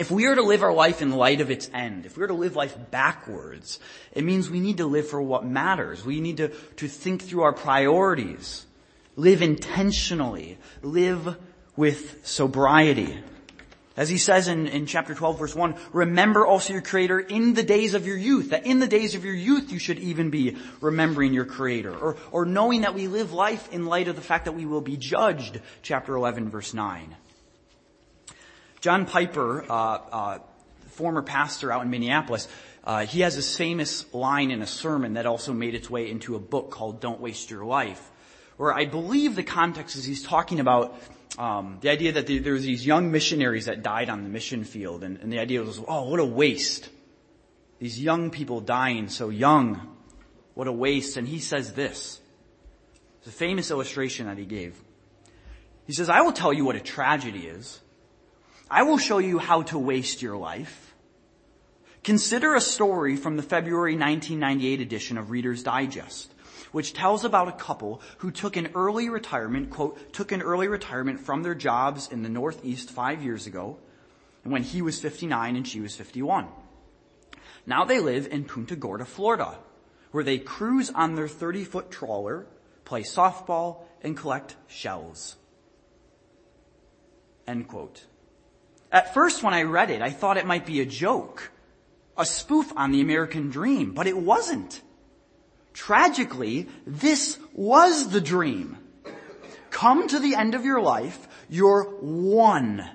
If 0.00 0.10
we 0.10 0.24
are 0.24 0.34
to 0.34 0.42
live 0.42 0.62
our 0.62 0.72
life 0.72 1.02
in 1.02 1.10
light 1.10 1.42
of 1.42 1.50
its 1.50 1.68
end, 1.74 2.06
if 2.06 2.16
we 2.16 2.24
are 2.24 2.28
to 2.28 2.32
live 2.32 2.56
life 2.56 2.74
backwards, 2.90 3.78
it 4.12 4.24
means 4.24 4.48
we 4.48 4.58
need 4.58 4.78
to 4.78 4.86
live 4.86 5.06
for 5.06 5.20
what 5.20 5.44
matters. 5.44 6.02
We 6.02 6.22
need 6.22 6.38
to, 6.38 6.48
to 6.76 6.88
think 6.88 7.20
through 7.20 7.42
our 7.42 7.52
priorities. 7.52 8.64
Live 9.16 9.42
intentionally. 9.42 10.56
Live 10.80 11.36
with 11.76 12.26
sobriety. 12.26 13.18
As 13.94 14.08
he 14.08 14.16
says 14.16 14.48
in, 14.48 14.68
in 14.68 14.86
chapter 14.86 15.14
12 15.14 15.38
verse 15.38 15.54
1, 15.54 15.74
remember 15.92 16.46
also 16.46 16.72
your 16.72 16.80
creator 16.80 17.20
in 17.20 17.52
the 17.52 17.62
days 17.62 17.92
of 17.92 18.06
your 18.06 18.16
youth. 18.16 18.50
That 18.50 18.64
in 18.64 18.80
the 18.80 18.86
days 18.86 19.14
of 19.14 19.26
your 19.26 19.34
youth 19.34 19.70
you 19.70 19.78
should 19.78 19.98
even 19.98 20.30
be 20.30 20.56
remembering 20.80 21.34
your 21.34 21.44
creator. 21.44 21.94
Or, 21.94 22.16
or 22.32 22.46
knowing 22.46 22.80
that 22.82 22.94
we 22.94 23.06
live 23.06 23.34
life 23.34 23.70
in 23.70 23.84
light 23.84 24.08
of 24.08 24.16
the 24.16 24.22
fact 24.22 24.46
that 24.46 24.52
we 24.52 24.64
will 24.64 24.80
be 24.80 24.96
judged. 24.96 25.60
Chapter 25.82 26.14
11 26.16 26.48
verse 26.48 26.72
9. 26.72 27.16
John 28.80 29.04
Piper, 29.06 29.64
uh, 29.68 29.72
uh, 29.72 30.38
former 30.92 31.22
pastor 31.22 31.70
out 31.70 31.82
in 31.82 31.90
Minneapolis, 31.90 32.48
uh, 32.82 33.04
he 33.04 33.20
has 33.20 33.36
this 33.36 33.56
famous 33.56 34.12
line 34.14 34.50
in 34.50 34.62
a 34.62 34.66
sermon 34.66 35.14
that 35.14 35.26
also 35.26 35.52
made 35.52 35.74
its 35.74 35.90
way 35.90 36.10
into 36.10 36.34
a 36.34 36.38
book 36.38 36.70
called 36.70 37.00
"Don't 37.00 37.20
Waste 37.20 37.50
Your 37.50 37.64
Life," 37.64 38.10
where 38.56 38.72
I 38.72 38.86
believe 38.86 39.36
the 39.36 39.42
context 39.42 39.96
is 39.96 40.04
he's 40.04 40.22
talking 40.22 40.60
about 40.60 40.98
um, 41.38 41.78
the 41.80 41.90
idea 41.90 42.12
that 42.12 42.26
there 42.26 42.54
was 42.54 42.64
these 42.64 42.84
young 42.84 43.12
missionaries 43.12 43.66
that 43.66 43.82
died 43.82 44.08
on 44.08 44.22
the 44.22 44.28
mission 44.28 44.64
field, 44.64 45.04
and, 45.04 45.18
and 45.18 45.32
the 45.32 45.38
idea 45.38 45.62
was, 45.62 45.80
oh, 45.86 46.08
what 46.08 46.20
a 46.20 46.24
waste! 46.24 46.88
These 47.78 48.00
young 48.00 48.30
people 48.30 48.60
dying 48.60 49.08
so 49.08 49.28
young, 49.28 49.96
what 50.54 50.66
a 50.66 50.72
waste! 50.72 51.16
And 51.16 51.28
he 51.28 51.38
says 51.38 51.72
this. 51.72 52.20
It's 53.18 53.28
a 53.28 53.32
famous 53.32 53.70
illustration 53.70 54.26
that 54.26 54.38
he 54.38 54.44
gave. 54.44 54.74
He 55.86 55.92
says, 55.92 56.08
I 56.08 56.22
will 56.22 56.32
tell 56.32 56.52
you 56.52 56.64
what 56.64 56.76
a 56.76 56.80
tragedy 56.80 57.46
is. 57.46 57.80
I 58.70 58.84
will 58.84 58.98
show 58.98 59.18
you 59.18 59.38
how 59.38 59.62
to 59.62 59.78
waste 59.78 60.22
your 60.22 60.36
life. 60.36 60.94
Consider 62.04 62.54
a 62.54 62.60
story 62.60 63.16
from 63.16 63.36
the 63.36 63.42
February 63.42 63.94
1998 63.96 64.80
edition 64.80 65.18
of 65.18 65.30
Reader's 65.30 65.64
Digest, 65.64 66.32
which 66.70 66.92
tells 66.92 67.24
about 67.24 67.48
a 67.48 67.52
couple 67.52 68.00
who 68.18 68.30
took 68.30 68.56
an 68.56 68.70
early 68.76 69.08
retirement, 69.08 69.70
quote, 69.70 70.12
took 70.12 70.30
an 70.30 70.40
early 70.40 70.68
retirement 70.68 71.18
from 71.18 71.42
their 71.42 71.56
jobs 71.56 72.08
in 72.12 72.22
the 72.22 72.28
Northeast 72.28 72.90
five 72.90 73.24
years 73.24 73.48
ago, 73.48 73.76
when 74.44 74.62
he 74.62 74.82
was 74.82 75.00
59 75.00 75.56
and 75.56 75.66
she 75.66 75.80
was 75.80 75.96
51. 75.96 76.46
Now 77.66 77.84
they 77.84 77.98
live 77.98 78.28
in 78.28 78.44
Punta 78.44 78.76
Gorda, 78.76 79.04
Florida, 79.04 79.58
where 80.12 80.24
they 80.24 80.38
cruise 80.38 80.90
on 80.90 81.16
their 81.16 81.28
30 81.28 81.64
foot 81.64 81.90
trawler, 81.90 82.46
play 82.84 83.02
softball, 83.02 83.82
and 84.00 84.16
collect 84.16 84.54
shells. 84.68 85.36
End 87.48 87.66
quote. 87.66 88.04
At 88.92 89.14
first 89.14 89.42
when 89.42 89.54
I 89.54 89.62
read 89.62 89.90
it, 89.90 90.02
I 90.02 90.10
thought 90.10 90.36
it 90.36 90.46
might 90.46 90.66
be 90.66 90.80
a 90.80 90.86
joke, 90.86 91.50
a 92.16 92.24
spoof 92.24 92.72
on 92.76 92.92
the 92.92 93.00
American 93.00 93.50
dream, 93.50 93.92
but 93.92 94.06
it 94.06 94.16
wasn't. 94.16 94.82
Tragically, 95.72 96.68
this 96.86 97.38
was 97.52 98.10
the 98.10 98.20
dream. 98.20 98.76
Come 99.70 100.08
to 100.08 100.18
the 100.18 100.34
end 100.34 100.54
of 100.54 100.64
your 100.64 100.80
life, 100.80 101.28
your 101.48 101.84
one 102.00 102.88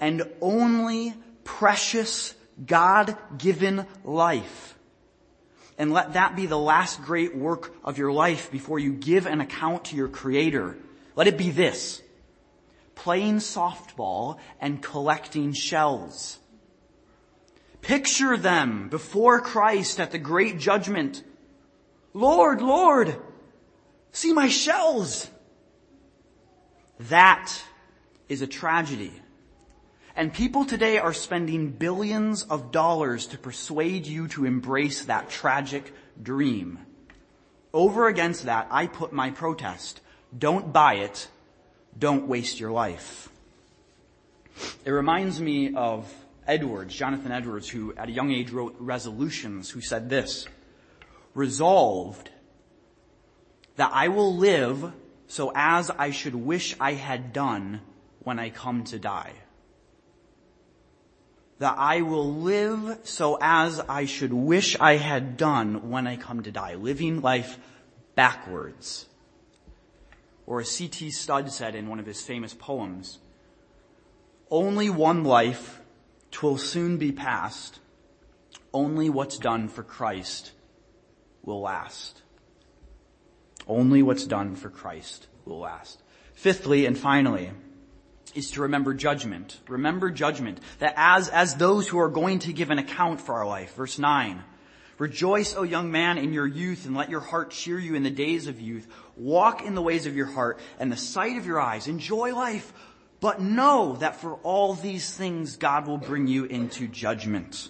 and 0.00 0.28
only 0.40 1.14
precious 1.44 2.34
God-given 2.66 3.86
life. 4.04 4.76
And 5.78 5.92
let 5.92 6.14
that 6.14 6.36
be 6.36 6.46
the 6.46 6.58
last 6.58 7.02
great 7.02 7.36
work 7.36 7.74
of 7.84 7.98
your 7.98 8.12
life 8.12 8.50
before 8.50 8.78
you 8.78 8.92
give 8.92 9.26
an 9.26 9.40
account 9.40 9.86
to 9.86 9.96
your 9.96 10.08
creator. 10.08 10.76
Let 11.14 11.28
it 11.28 11.38
be 11.38 11.50
this. 11.50 12.01
Playing 12.94 13.36
softball 13.36 14.38
and 14.60 14.82
collecting 14.82 15.52
shells. 15.52 16.38
Picture 17.80 18.36
them 18.36 18.88
before 18.88 19.40
Christ 19.40 19.98
at 19.98 20.12
the 20.12 20.18
great 20.18 20.58
judgment. 20.58 21.24
Lord, 22.14 22.62
Lord, 22.62 23.16
see 24.12 24.32
my 24.32 24.48
shells. 24.48 25.28
That 27.00 27.52
is 28.28 28.40
a 28.40 28.46
tragedy. 28.46 29.12
And 30.14 30.32
people 30.32 30.64
today 30.64 30.98
are 30.98 31.14
spending 31.14 31.70
billions 31.70 32.42
of 32.44 32.70
dollars 32.70 33.26
to 33.28 33.38
persuade 33.38 34.06
you 34.06 34.28
to 34.28 34.44
embrace 34.44 35.06
that 35.06 35.30
tragic 35.30 35.92
dream. 36.22 36.78
Over 37.72 38.06
against 38.08 38.44
that, 38.44 38.68
I 38.70 38.86
put 38.86 39.12
my 39.12 39.30
protest. 39.30 40.00
Don't 40.36 40.72
buy 40.72 40.94
it. 40.96 41.28
Don't 41.98 42.26
waste 42.26 42.58
your 42.58 42.72
life. 42.72 43.28
It 44.84 44.90
reminds 44.90 45.40
me 45.40 45.74
of 45.74 46.12
Edwards, 46.46 46.94
Jonathan 46.94 47.32
Edwards, 47.32 47.68
who 47.68 47.94
at 47.94 48.08
a 48.08 48.12
young 48.12 48.32
age 48.32 48.50
wrote 48.50 48.76
resolutions, 48.78 49.70
who 49.70 49.80
said 49.80 50.08
this, 50.08 50.46
resolved 51.34 52.30
that 53.76 53.90
I 53.92 54.08
will 54.08 54.36
live 54.36 54.92
so 55.26 55.52
as 55.54 55.90
I 55.90 56.10
should 56.10 56.34
wish 56.34 56.76
I 56.78 56.92
had 56.92 57.32
done 57.32 57.80
when 58.20 58.38
I 58.38 58.50
come 58.50 58.84
to 58.84 58.98
die. 58.98 59.32
That 61.58 61.76
I 61.78 62.02
will 62.02 62.34
live 62.34 62.98
so 63.04 63.38
as 63.40 63.80
I 63.80 64.06
should 64.06 64.32
wish 64.32 64.76
I 64.78 64.96
had 64.96 65.36
done 65.36 65.90
when 65.90 66.06
I 66.06 66.16
come 66.16 66.42
to 66.42 66.52
die. 66.52 66.74
Living 66.74 67.22
life 67.22 67.58
backwards. 68.14 69.06
Or 70.46 70.60
as 70.60 70.70
C.T. 70.70 71.10
Studd 71.10 71.50
said 71.50 71.74
in 71.74 71.88
one 71.88 71.98
of 71.98 72.06
his 72.06 72.22
famous 72.22 72.54
poems, 72.54 73.18
only 74.50 74.90
one 74.90 75.24
life, 75.24 75.80
twill 76.30 76.58
soon 76.58 76.98
be 76.98 77.12
past. 77.12 77.80
Only 78.74 79.08
what's 79.08 79.38
done 79.38 79.68
for 79.68 79.82
Christ 79.82 80.52
will 81.42 81.60
last. 81.60 82.22
Only 83.66 84.02
what's 84.02 84.26
done 84.26 84.56
for 84.56 84.68
Christ 84.68 85.28
will 85.44 85.60
last. 85.60 86.02
Fifthly 86.34 86.86
and 86.86 86.98
finally, 86.98 87.50
is 88.34 88.50
to 88.52 88.62
remember 88.62 88.94
judgment. 88.94 89.60
Remember 89.68 90.10
judgment. 90.10 90.60
That 90.78 90.94
as, 90.96 91.28
as 91.28 91.56
those 91.56 91.88
who 91.88 91.98
are 91.98 92.08
going 92.08 92.40
to 92.40 92.52
give 92.52 92.70
an 92.70 92.78
account 92.78 93.20
for 93.20 93.34
our 93.34 93.46
life. 93.46 93.74
Verse 93.74 93.98
9. 93.98 94.42
Rejoice, 95.02 95.56
O 95.56 95.64
young 95.64 95.90
man, 95.90 96.16
in 96.16 96.32
your 96.32 96.46
youth, 96.46 96.86
and 96.86 96.96
let 96.96 97.10
your 97.10 97.18
heart 97.18 97.50
cheer 97.50 97.76
you 97.76 97.96
in 97.96 98.04
the 98.04 98.08
days 98.08 98.46
of 98.46 98.60
youth. 98.60 98.86
Walk 99.16 99.60
in 99.60 99.74
the 99.74 99.82
ways 99.82 100.06
of 100.06 100.14
your 100.14 100.26
heart 100.26 100.60
and 100.78 100.92
the 100.92 100.96
sight 100.96 101.36
of 101.36 101.44
your 101.44 101.60
eyes. 101.60 101.88
Enjoy 101.88 102.32
life, 102.32 102.72
but 103.18 103.40
know 103.40 103.96
that 103.96 104.20
for 104.20 104.34
all 104.44 104.74
these 104.74 105.12
things 105.12 105.56
God 105.56 105.88
will 105.88 105.98
bring 105.98 106.28
you 106.28 106.44
into 106.44 106.86
judgment. 106.86 107.68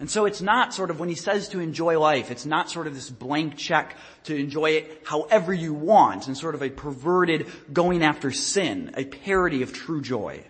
And 0.00 0.10
so 0.10 0.24
it's 0.24 0.40
not 0.40 0.72
sort 0.72 0.88
of 0.88 1.00
when 1.00 1.10
he 1.10 1.14
says 1.14 1.50
to 1.50 1.60
enjoy 1.60 2.00
life, 2.00 2.30
it's 2.30 2.46
not 2.46 2.70
sort 2.70 2.86
of 2.86 2.94
this 2.94 3.10
blank 3.10 3.58
check 3.58 3.94
to 4.22 4.34
enjoy 4.34 4.70
it 4.70 5.02
however 5.04 5.52
you 5.52 5.74
want 5.74 6.28
and 6.28 6.34
sort 6.34 6.54
of 6.54 6.62
a 6.62 6.70
perverted 6.70 7.46
going 7.70 8.02
after 8.02 8.30
sin, 8.30 8.94
a 8.96 9.04
parody 9.04 9.60
of 9.60 9.74
true 9.74 10.00
joy. 10.00 10.44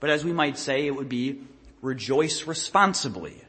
But 0.00 0.08
as 0.08 0.24
we 0.24 0.32
might 0.32 0.56
say, 0.56 0.86
it 0.86 0.96
would 0.96 1.10
be 1.10 1.42
rejoice 1.82 2.46
responsibly. 2.46 3.44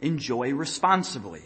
Enjoy 0.00 0.52
responsibly. 0.52 1.42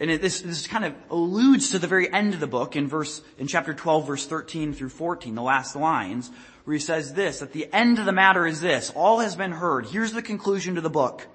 And 0.00 0.10
it, 0.10 0.22
this, 0.22 0.40
this 0.40 0.66
kind 0.66 0.84
of 0.84 0.94
alludes 1.10 1.70
to 1.70 1.78
the 1.78 1.86
very 1.86 2.10
end 2.10 2.32
of 2.32 2.40
the 2.40 2.46
book 2.46 2.74
in 2.74 2.88
verse, 2.88 3.20
in 3.38 3.46
chapter 3.46 3.74
12 3.74 4.06
verse 4.06 4.26
13 4.26 4.72
through 4.72 4.88
14, 4.88 5.34
the 5.34 5.42
last 5.42 5.76
lines, 5.76 6.30
where 6.64 6.74
he 6.74 6.80
says 6.80 7.12
this, 7.12 7.42
at 7.42 7.52
the 7.52 7.68
end 7.72 7.98
of 7.98 8.06
the 8.06 8.12
matter 8.12 8.46
is 8.46 8.60
this, 8.60 8.90
all 8.96 9.20
has 9.20 9.36
been 9.36 9.52
heard. 9.52 9.86
Here's 9.86 10.12
the 10.12 10.22
conclusion 10.22 10.76
to 10.76 10.80
the 10.80 10.90
book. 10.90 11.26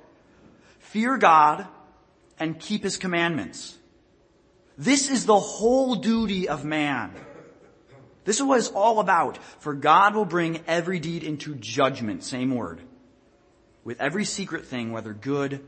Fear 0.79 1.17
God 1.17 1.67
and 2.39 2.59
keep 2.59 2.83
his 2.83 2.97
commandments. 2.97 3.77
This 4.77 5.09
is 5.09 5.25
the 5.25 5.39
whole 5.39 5.95
duty 5.95 6.49
of 6.49 6.65
man. 6.65 7.13
This 8.25 8.37
is 8.37 8.43
what 8.43 8.57
it's 8.57 8.69
all 8.69 8.99
about. 8.99 9.37
For 9.59 9.73
God 9.73 10.15
will 10.15 10.25
bring 10.25 10.61
every 10.67 10.99
deed 10.99 11.23
into 11.23 11.55
judgment, 11.55 12.23
same 12.23 12.53
word, 12.53 12.81
with 13.85 14.01
every 14.01 14.25
secret 14.25 14.65
thing, 14.65 14.91
whether 14.91 15.13
good 15.13 15.63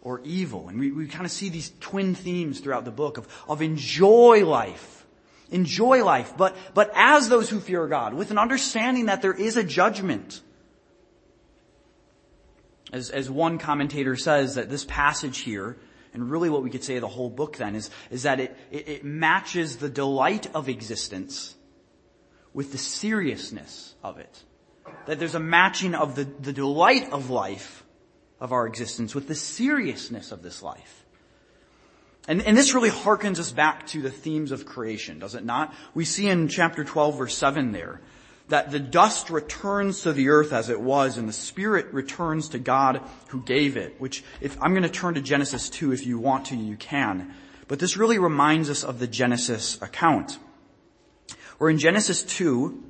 or 0.00 0.20
evil. 0.22 0.68
And 0.68 0.78
we, 0.78 0.92
we 0.92 1.08
kind 1.08 1.24
of 1.24 1.32
see 1.32 1.48
these 1.48 1.72
twin 1.80 2.14
themes 2.14 2.60
throughout 2.60 2.84
the 2.84 2.92
book 2.92 3.18
of, 3.18 3.26
of 3.48 3.62
enjoy 3.62 4.46
life 4.46 4.98
Enjoy 5.50 6.04
life, 6.04 6.34
but, 6.36 6.56
but 6.74 6.92
as 6.94 7.28
those 7.28 7.48
who 7.48 7.58
fear 7.58 7.86
God, 7.86 8.12
with 8.12 8.30
an 8.30 8.38
understanding 8.38 9.06
that 9.06 9.22
there 9.22 9.32
is 9.32 9.56
a 9.56 9.64
judgment. 9.64 10.42
As, 12.92 13.08
as 13.08 13.30
one 13.30 13.56
commentator 13.58 14.14
says 14.16 14.56
that 14.56 14.68
this 14.68 14.84
passage 14.84 15.38
here, 15.38 15.78
and 16.12 16.30
really 16.30 16.50
what 16.50 16.62
we 16.62 16.68
could 16.68 16.84
say 16.84 16.96
of 16.96 17.00
the 17.00 17.08
whole 17.08 17.30
book 17.30 17.56
then 17.56 17.76
is, 17.76 17.88
is 18.10 18.24
that 18.24 18.40
it, 18.40 18.56
it, 18.70 18.88
it 18.88 19.04
matches 19.04 19.76
the 19.76 19.88
delight 19.88 20.48
of 20.54 20.68
existence 20.68 21.54
with 22.52 22.72
the 22.72 22.78
seriousness 22.78 23.94
of 24.02 24.18
it. 24.18 24.44
That 25.06 25.18
there's 25.18 25.34
a 25.34 25.40
matching 25.40 25.94
of 25.94 26.14
the, 26.14 26.24
the 26.24 26.52
delight 26.52 27.12
of 27.12 27.30
life, 27.30 27.84
of 28.40 28.52
our 28.52 28.66
existence, 28.66 29.14
with 29.14 29.28
the 29.28 29.34
seriousness 29.34 30.32
of 30.32 30.42
this 30.42 30.62
life. 30.62 31.04
And, 32.28 32.42
and 32.42 32.56
this 32.56 32.74
really 32.74 32.90
harkens 32.90 33.38
us 33.38 33.50
back 33.50 33.86
to 33.88 34.02
the 34.02 34.10
themes 34.10 34.52
of 34.52 34.66
creation, 34.66 35.18
does 35.18 35.34
it 35.34 35.46
not? 35.46 35.74
We 35.94 36.04
see 36.04 36.28
in 36.28 36.48
chapter 36.48 36.84
12 36.84 37.16
verse 37.16 37.34
7 37.34 37.72
there, 37.72 38.02
that 38.48 38.70
the 38.70 38.78
dust 38.78 39.30
returns 39.30 40.02
to 40.02 40.12
the 40.12 40.28
earth 40.28 40.52
as 40.52 40.68
it 40.68 40.80
was 40.80 41.16
and 41.16 41.26
the 41.26 41.32
spirit 41.32 41.86
returns 41.92 42.50
to 42.50 42.58
God 42.58 43.00
who 43.28 43.42
gave 43.42 43.78
it, 43.78 43.98
which 43.98 44.22
if, 44.42 44.60
I'm 44.62 44.74
gonna 44.74 44.90
turn 44.90 45.14
to 45.14 45.22
Genesis 45.22 45.70
2 45.70 45.92
if 45.92 46.06
you 46.06 46.18
want 46.18 46.46
to, 46.46 46.56
you 46.56 46.76
can. 46.76 47.34
But 47.66 47.78
this 47.78 47.96
really 47.96 48.18
reminds 48.18 48.68
us 48.68 48.84
of 48.84 48.98
the 48.98 49.06
Genesis 49.06 49.80
account. 49.80 50.38
Where 51.56 51.70
in 51.70 51.78
Genesis 51.78 52.22
2, 52.22 52.84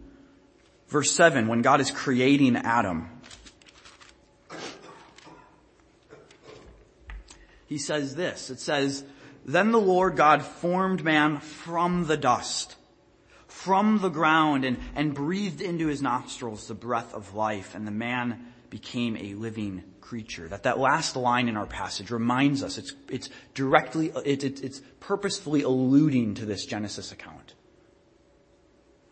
verse 0.89 1.11
7, 1.13 1.49
when 1.49 1.63
God 1.63 1.81
is 1.81 1.91
creating 1.91 2.57
Adam, 2.57 3.09
he 7.67 7.79
says 7.79 8.15
this, 8.15 8.51
it 8.51 8.61
says, 8.61 9.05
then 9.45 9.73
the 9.73 9.81
Lord 9.81 10.17
God 10.17 10.43
formed 10.43 11.05
man 11.05 11.39
from 11.39 12.07
the 12.07 12.17
dust, 12.17 12.77
from 13.47 13.99
the 14.01 14.11
ground, 14.11 14.65
and, 14.65 14.79
and 14.95 15.15
breathed 15.15 15.61
into 15.61 15.87
his 15.87 16.03
nostrils 16.03 16.69
the 16.69 16.75
breath 16.75 17.15
of 17.15 17.35
life, 17.35 17.75
and 17.75 17.87
the 17.87 17.93
man 17.93 18.53
became 18.71 19.17
a 19.17 19.35
living 19.35 19.85
creature. 20.01 20.49
That 20.49 20.65
that 20.65 20.79
last 20.79 21.17
line 21.17 21.49
in 21.49 21.57
our 21.57 21.67
passage 21.67 22.11
reminds 22.11 22.63
us, 22.63 22.79
it's, 22.79 22.95
it's 23.09 23.31
directly, 23.55 24.13
it, 24.25 24.45
it, 24.45 24.63
it's 24.63 24.83
purposefully 25.01 25.63
alluding 25.63 26.35
to 26.35 26.47
this 26.47 26.65
Genesis 26.67 27.13
account. 27.13 27.55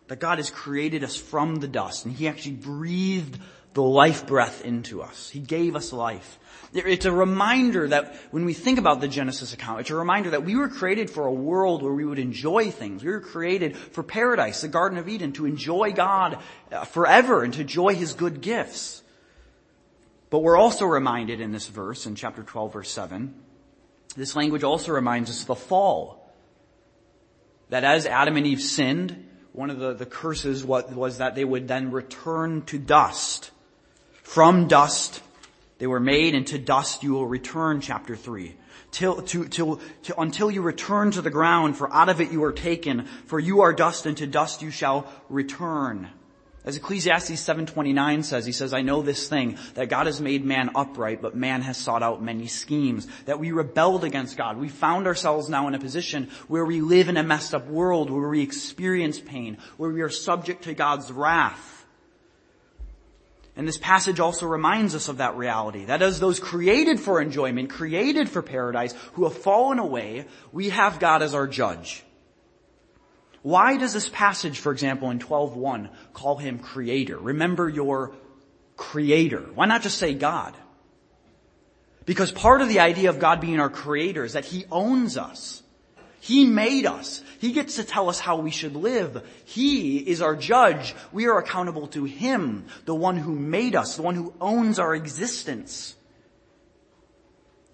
That 0.09 0.21
God 0.21 0.38
has 0.38 0.51
created 0.51 1.03
us 1.03 1.16
from 1.16 1.57
the 1.57 1.69
dust, 1.69 2.05
and 2.05 2.14
He 2.14 2.29
actually 2.29 2.57
breathed 2.57 3.38
the 3.75 3.83
life 3.83 4.27
breath 4.27 4.64
into 4.64 5.03
us. 5.03 5.29
He 5.29 5.38
gave 5.38 5.77
us 5.77 5.92
life. 5.92 6.38
It's 6.73 7.05
a 7.05 7.12
reminder 7.12 7.88
that 7.88 8.16
when 8.31 8.45
we 8.45 8.55
think 8.55 8.79
about 8.79 9.01
the 9.01 9.09
Genesis 9.09 9.52
account, 9.52 9.81
it's 9.81 9.90
a 9.90 9.94
reminder 9.94 10.31
that 10.31 10.44
we 10.44 10.57
were 10.57 10.69
created 10.69 11.11
for 11.11 11.27
a 11.27 11.33
world 11.33 11.83
where 11.83 11.92
we 11.92 12.04
would 12.04 12.19
enjoy 12.19 12.71
things. 12.71 13.04
We 13.04 13.11
were 13.11 13.21
created 13.21 13.77
for 13.77 14.02
paradise, 14.02 14.63
the 14.63 14.69
Garden 14.69 14.98
of 14.98 15.09
Eden, 15.09 15.33
to 15.33 15.46
enjoy 15.46 15.92
God 15.92 16.38
uh, 16.73 16.85
forever 16.85 17.42
and 17.42 17.52
to 17.54 17.61
enjoy 17.61 17.94
His 17.94 18.15
good 18.15 18.40
gifts. 18.40 19.02
But 20.31 20.38
we're 20.40 20.57
also 20.57 20.87
reminded 20.87 21.40
in 21.40 21.52
this 21.52 21.69
verse, 21.69 22.07
in 22.07 22.15
chapter 22.15 22.42
12 22.42 22.73
verse 22.73 22.90
7, 22.90 23.35
this 24.17 24.35
language 24.35 24.65
also 24.65 24.92
reminds 24.92 25.31
us 25.31 25.42
of 25.42 25.48
the 25.48 25.54
fall. 25.54 26.33
That 27.69 27.85
as 27.85 28.07
Adam 28.07 28.37
and 28.37 28.46
Eve 28.46 28.63
sinned, 28.63 29.25
one 29.57 29.71
of 29.71 29.79
the, 29.79 29.94
the 29.94 30.04
curses 30.04 30.63
was, 30.65 30.85
was 30.92 31.17
that 31.17 31.35
they 31.35 31.44
would 31.44 31.67
then 31.67 31.90
return 31.90 32.61
to 32.67 32.79
dust. 32.79 33.50
From 34.23 34.69
dust 34.69 35.23
they 35.79 35.87
were 35.87 35.98
made, 35.98 36.35
and 36.35 36.46
to 36.48 36.59
dust 36.59 37.02
you 37.02 37.15
will 37.15 37.27
return, 37.27 37.81
chapter 37.81 38.17
3. 38.17 38.54
Till, 38.90 39.23
to, 39.23 39.48
till, 39.48 39.81
to, 40.04 40.21
until 40.21 40.50
you 40.50 40.61
return 40.61 41.11
to 41.13 41.23
the 41.23 41.31
ground, 41.31 41.79
for 41.79 41.90
out 41.92 42.11
of 42.11 42.21
it 42.21 42.33
you 42.33 42.44
are 42.44 42.52
taken, 42.52 43.07
for 43.25 43.40
you 43.40 43.63
are 43.63 43.73
dust, 43.73 44.04
and 44.04 44.17
to 44.19 44.27
dust 44.27 44.61
you 44.61 44.71
shall 44.71 45.11
return. 45.31 46.11
As 46.67 46.77
Ecclesiastes 46.77 47.40
7:29 47.40 48.25
says, 48.25 48.44
he 48.44 48.50
says, 48.50 48.75
"I 48.75 48.83
know 48.83 49.00
this 49.00 49.29
thing 49.29 49.56
that 49.75 49.88
God 49.88 50.06
has 50.06 50.21
made 50.21 50.44
man 50.44 50.71
upright, 50.75 51.23
but 51.23 51.37
man 51.37 51.62
has 51.62 51.77
sought 51.79 52.02
out 52.02 52.21
many 52.21 52.48
schemes, 52.48 53.06
that 53.27 53.38
we 53.38 53.52
rebelled 53.52 54.02
against 54.02 54.37
God. 54.37 54.58
We 54.58 54.69
found 54.69 55.06
ourselves 55.06 55.48
now 55.48 55.69
in 55.69 55.75
a 55.75 55.79
position 55.79 56.29
where 56.48 56.64
we 56.64 56.81
live 56.81 57.08
in 57.08 57.17
a 57.17 57.23
messed 57.23 57.54
up 57.54 57.69
world, 57.69 58.10
where 58.10 58.29
we 58.29 58.42
experience 58.42 59.21
pain, 59.21 59.58
where 59.77 59.90
we 59.90 60.02
are 60.02 60.08
subject 60.08 60.64
to 60.64 60.75
God's 60.75 61.12
wrath." 61.12 61.87
And 63.56 63.67
this 63.67 63.79
passage 63.79 64.19
also 64.19 64.46
reminds 64.46 64.96
us 64.96 65.08
of 65.08 65.19
that 65.19 65.37
reality, 65.37 65.85
that 65.85 66.02
as 66.02 66.19
those 66.19 66.40
created 66.40 66.98
for 66.98 67.21
enjoyment, 67.21 67.71
created 67.71 68.29
for 68.29 68.42
paradise, 68.42 68.92
who 69.12 69.23
have 69.23 69.38
fallen 69.38 69.79
away, 69.79 70.27
we 70.52 70.71
have 70.71 70.98
God 70.98 71.23
as 71.23 71.33
our 71.33 71.46
judge. 71.46 72.02
Why 73.47 73.77
does 73.77 73.92
this 73.92 74.09
passage, 74.09 74.59
for 74.59 74.73
example, 74.73 75.11
in 75.11 75.21
12.1 75.21 75.90
call 76.15 76.37
him 76.37 76.59
creator? 76.59 77.17
Remember 77.17 77.69
your 77.69 78.17
creator. 78.77 79.47
Why 79.55 79.67
not 79.67 79.83
just 79.83 79.99
say 79.99 80.15
God? 80.15 80.57
Because 82.07 82.33
part 82.33 82.61
of 82.61 82.69
the 82.69 82.81
idea 82.81 83.09
of 83.09 83.21
God 83.21 83.40
being 83.40 83.61
our 83.61 83.71
creator 83.71 84.25
is 84.25 84.33
that 84.33 84.47
he 84.47 84.65
owns 84.73 85.17
us. 85.17 85.63
He 86.19 86.44
made 86.44 86.87
us. 86.87 87.23
He 87.38 87.53
gets 87.53 87.77
to 87.77 87.85
tell 87.85 88.09
us 88.09 88.19
how 88.19 88.38
we 88.38 88.51
should 88.51 88.75
live. 88.75 89.25
He 89.44 89.99
is 89.99 90.23
our 90.23 90.35
judge. 90.35 90.97
We 91.13 91.29
are 91.29 91.38
accountable 91.38 91.87
to 91.88 92.03
Him, 92.03 92.67
the 92.85 92.97
one 92.97 93.17
who 93.17 93.37
made 93.37 93.77
us, 93.77 93.94
the 93.94 94.03
one 94.03 94.17
who 94.17 94.35
owns 94.40 94.81
our 94.81 94.92
existence. 94.92 95.94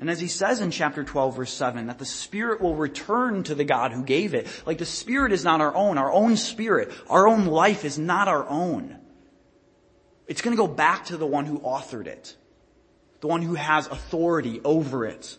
And 0.03 0.11
as 0.11 0.18
he 0.18 0.26
says 0.26 0.61
in 0.61 0.72
chapter 0.72 1.05
12 1.05 1.36
verse 1.36 1.53
7, 1.53 1.86
that 1.86 2.00
the 2.00 2.05
Spirit 2.05 2.61
will 2.61 2.74
return 2.74 3.44
to 3.44 3.55
the 3.55 3.62
God 3.62 3.92
who 3.92 4.03
gave 4.03 4.34
it. 4.34 4.48
Like 4.66 4.78
the 4.78 4.84
Spirit 4.84 5.30
is 5.30 5.44
not 5.44 5.61
our 5.61 5.72
own. 5.76 5.96
Our 5.96 6.11
own 6.11 6.36
spirit, 6.36 6.90
our 7.09 7.28
own 7.28 7.46
life 7.46 7.84
is 7.84 8.00
not 8.00 8.26
our 8.26 8.44
own. 8.48 8.98
It's 10.26 10.42
gonna 10.42 10.57
go 10.57 10.66
back 10.66 11.05
to 11.05 11.16
the 11.16 11.24
one 11.24 11.44
who 11.44 11.61
authored 11.61 12.09
it. 12.09 12.36
The 13.20 13.28
one 13.28 13.42
who 13.42 13.55
has 13.55 13.86
authority 13.86 14.61
over 14.64 15.07
it. 15.07 15.38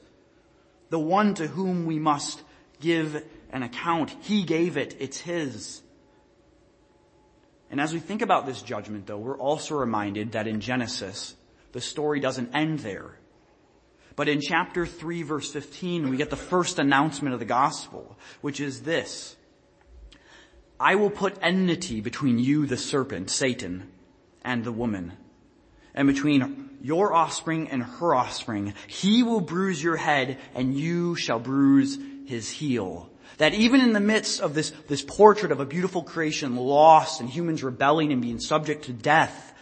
The 0.92 0.98
one 0.98 1.34
to 1.34 1.46
whom 1.46 1.86
we 1.86 2.00
must 2.00 2.42
give 2.80 3.22
an 3.52 3.64
account. 3.64 4.16
He 4.22 4.44
gave 4.44 4.78
it. 4.78 4.96
It's 4.98 5.20
His. 5.20 5.82
And 7.70 7.82
as 7.82 7.92
we 7.92 8.00
think 8.00 8.22
about 8.22 8.46
this 8.46 8.62
judgment 8.62 9.08
though, 9.08 9.18
we're 9.18 9.38
also 9.38 9.76
reminded 9.76 10.32
that 10.32 10.48
in 10.48 10.62
Genesis, 10.62 11.36
the 11.74 11.82
story 11.82 12.22
doesn't 12.22 12.56
end 12.56 12.80
there. 12.80 13.18
But 14.16 14.30
in 14.30 14.42
chapter 14.42 14.86
3 14.86 15.24
verse 15.24 15.52
15, 15.52 16.10
we 16.10 16.18
get 16.18 16.30
the 16.30 16.36
first 16.36 16.80
announcement 16.80 17.34
of 17.34 17.40
the 17.40 17.46
gospel, 17.46 18.18
which 18.42 18.60
is 18.60 18.82
this. 18.82 19.36
I 20.80 20.96
will 20.96 21.10
put 21.10 21.38
enmity 21.42 22.02
between 22.02 22.40
you, 22.40 22.66
the 22.66 22.78
serpent, 22.78 23.30
Satan, 23.30 23.90
and 24.44 24.64
the 24.64 24.72
woman, 24.72 25.14
and 25.96 26.08
between 26.08 26.70
your 26.82 27.14
offspring 27.14 27.70
and 27.70 27.82
her 27.82 28.14
offspring. 28.14 28.74
He 28.88 29.24
will 29.24 29.40
bruise 29.40 29.82
your 29.82 29.96
head 29.96 30.38
and 30.54 30.78
you 30.78 31.16
shall 31.16 31.40
bruise 31.40 31.98
his 32.26 32.50
heel. 32.50 33.10
That 33.38 33.54
even 33.54 33.82
in 33.82 33.94
the 33.94 34.00
midst 34.00 34.42
of 34.42 34.54
this, 34.54 34.72
this 34.88 35.02
portrait 35.02 35.52
of 35.52 35.60
a 35.60 35.66
beautiful 35.66 36.04
creation 36.04 36.56
lost 36.56 37.20
and 37.22 37.30
humans 37.30 37.64
rebelling 37.64 38.12
and 38.12 38.22
being 38.22 38.40
subject 38.40 38.86
to 38.86 38.94
death, 38.94 39.53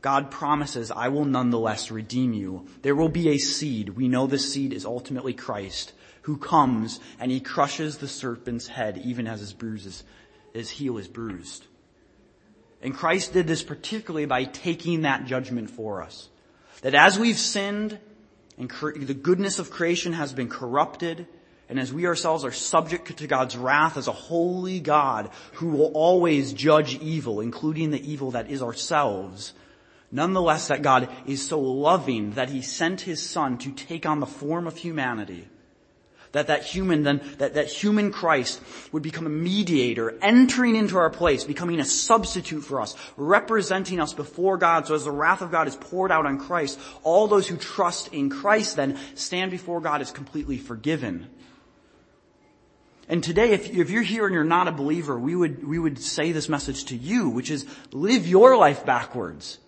God 0.00 0.30
promises, 0.30 0.90
I 0.90 1.08
will 1.08 1.24
nonetheless 1.24 1.90
redeem 1.90 2.32
you. 2.32 2.66
There 2.82 2.96
will 2.96 3.08
be 3.08 3.30
a 3.30 3.38
seed. 3.38 3.90
We 3.90 4.08
know 4.08 4.26
this 4.26 4.52
seed 4.52 4.72
is 4.72 4.84
ultimately 4.84 5.34
Christ 5.34 5.92
who 6.22 6.36
comes 6.36 7.00
and 7.18 7.30
he 7.30 7.40
crushes 7.40 7.98
the 7.98 8.08
serpent's 8.08 8.66
head 8.66 9.00
even 9.04 9.26
as 9.26 9.40
his 9.40 9.52
bruises, 9.52 10.04
his 10.52 10.70
heel 10.70 10.98
is 10.98 11.08
bruised. 11.08 11.66
And 12.82 12.94
Christ 12.94 13.32
did 13.32 13.46
this 13.46 13.62
particularly 13.62 14.26
by 14.26 14.44
taking 14.44 15.02
that 15.02 15.26
judgment 15.26 15.70
for 15.70 16.02
us. 16.02 16.28
That 16.82 16.94
as 16.94 17.18
we've 17.18 17.38
sinned 17.38 17.98
and 18.56 18.70
the 19.06 19.14
goodness 19.14 19.58
of 19.58 19.70
creation 19.70 20.12
has 20.12 20.32
been 20.32 20.48
corrupted, 20.48 21.26
and 21.68 21.80
as 21.80 21.92
we 21.92 22.06
ourselves 22.06 22.44
are 22.44 22.52
subject 22.52 23.16
to 23.16 23.26
God's 23.26 23.56
wrath 23.56 23.96
as 23.96 24.06
a 24.06 24.12
holy 24.12 24.80
God 24.80 25.30
who 25.54 25.68
will 25.68 25.92
always 25.94 26.52
judge 26.52 26.94
evil, 26.96 27.40
including 27.40 27.90
the 27.90 28.10
evil 28.10 28.32
that 28.32 28.50
is 28.50 28.62
ourselves, 28.62 29.54
Nonetheless, 30.12 30.68
that 30.68 30.82
God 30.82 31.08
is 31.26 31.46
so 31.46 31.60
loving 31.60 32.32
that 32.32 32.50
He 32.50 32.62
sent 32.62 33.02
His 33.02 33.22
Son 33.22 33.58
to 33.58 33.70
take 33.70 34.06
on 34.06 34.20
the 34.20 34.26
form 34.26 34.66
of 34.66 34.76
humanity. 34.76 35.48
That 36.32 36.46
that 36.46 36.62
human 36.62 37.02
then, 37.02 37.20
that, 37.38 37.54
that 37.54 37.66
human 37.66 38.12
Christ 38.12 38.60
would 38.92 39.02
become 39.02 39.26
a 39.26 39.30
mediator, 39.30 40.16
entering 40.22 40.76
into 40.76 40.96
our 40.96 41.10
place, 41.10 41.42
becoming 41.42 41.80
a 41.80 41.84
substitute 41.84 42.60
for 42.60 42.80
us, 42.80 42.94
representing 43.16 44.00
us 44.00 44.12
before 44.12 44.56
God. 44.56 44.86
So 44.86 44.94
as 44.94 45.04
the 45.04 45.10
wrath 45.10 45.42
of 45.42 45.50
God 45.50 45.66
is 45.66 45.74
poured 45.74 46.12
out 46.12 46.26
on 46.26 46.38
Christ, 46.38 46.78
all 47.02 47.26
those 47.26 47.48
who 47.48 47.56
trust 47.56 48.14
in 48.14 48.30
Christ 48.30 48.76
then 48.76 48.96
stand 49.16 49.50
before 49.50 49.80
God 49.80 50.00
as 50.00 50.12
completely 50.12 50.58
forgiven. 50.58 51.28
And 53.08 53.24
today, 53.24 53.50
if, 53.50 53.68
if 53.68 53.90
you're 53.90 54.02
here 54.02 54.26
and 54.26 54.32
you're 54.32 54.44
not 54.44 54.68
a 54.68 54.72
believer, 54.72 55.18
we 55.18 55.34
would, 55.34 55.66
we 55.66 55.80
would 55.80 55.98
say 55.98 56.30
this 56.30 56.48
message 56.48 56.84
to 56.86 56.96
you, 56.96 57.28
which 57.28 57.50
is 57.50 57.66
live 57.90 58.24
your 58.24 58.56
life 58.56 58.86
backwards. 58.86 59.58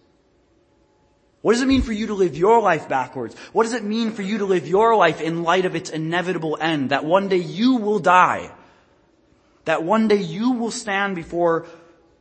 What 1.43 1.53
does 1.53 1.63
it 1.63 1.69
mean 1.69 1.83
for 1.83 1.93
you 1.93 2.07
to 2.07 2.15
live 2.15 2.37
your 2.37 2.61
life 2.61 2.89
backwards? 2.89 3.37
What 3.53 3.65
does 3.65 3.75
it 3.75 3.83
mean 3.85 4.13
for 4.13 4.23
you 4.23 4.39
to 4.39 4.45
live 4.45 4.67
your 4.67 4.97
life 4.97 5.21
in 5.21 5.43
light 5.43 5.65
of 5.65 5.75
its 5.75 5.91
inevitable 5.91 6.57
end? 6.61 6.91
That 6.91 7.05
one 7.05 7.29
day 7.29 7.39
you 7.39 7.77
will 7.77 7.99
die. 7.99 8.51
That 9.65 9.83
one 9.83 10.09
day 10.09 10.21
you 10.21 10.53
will 10.53 10.71
stand 10.71 11.17
before 11.17 11.67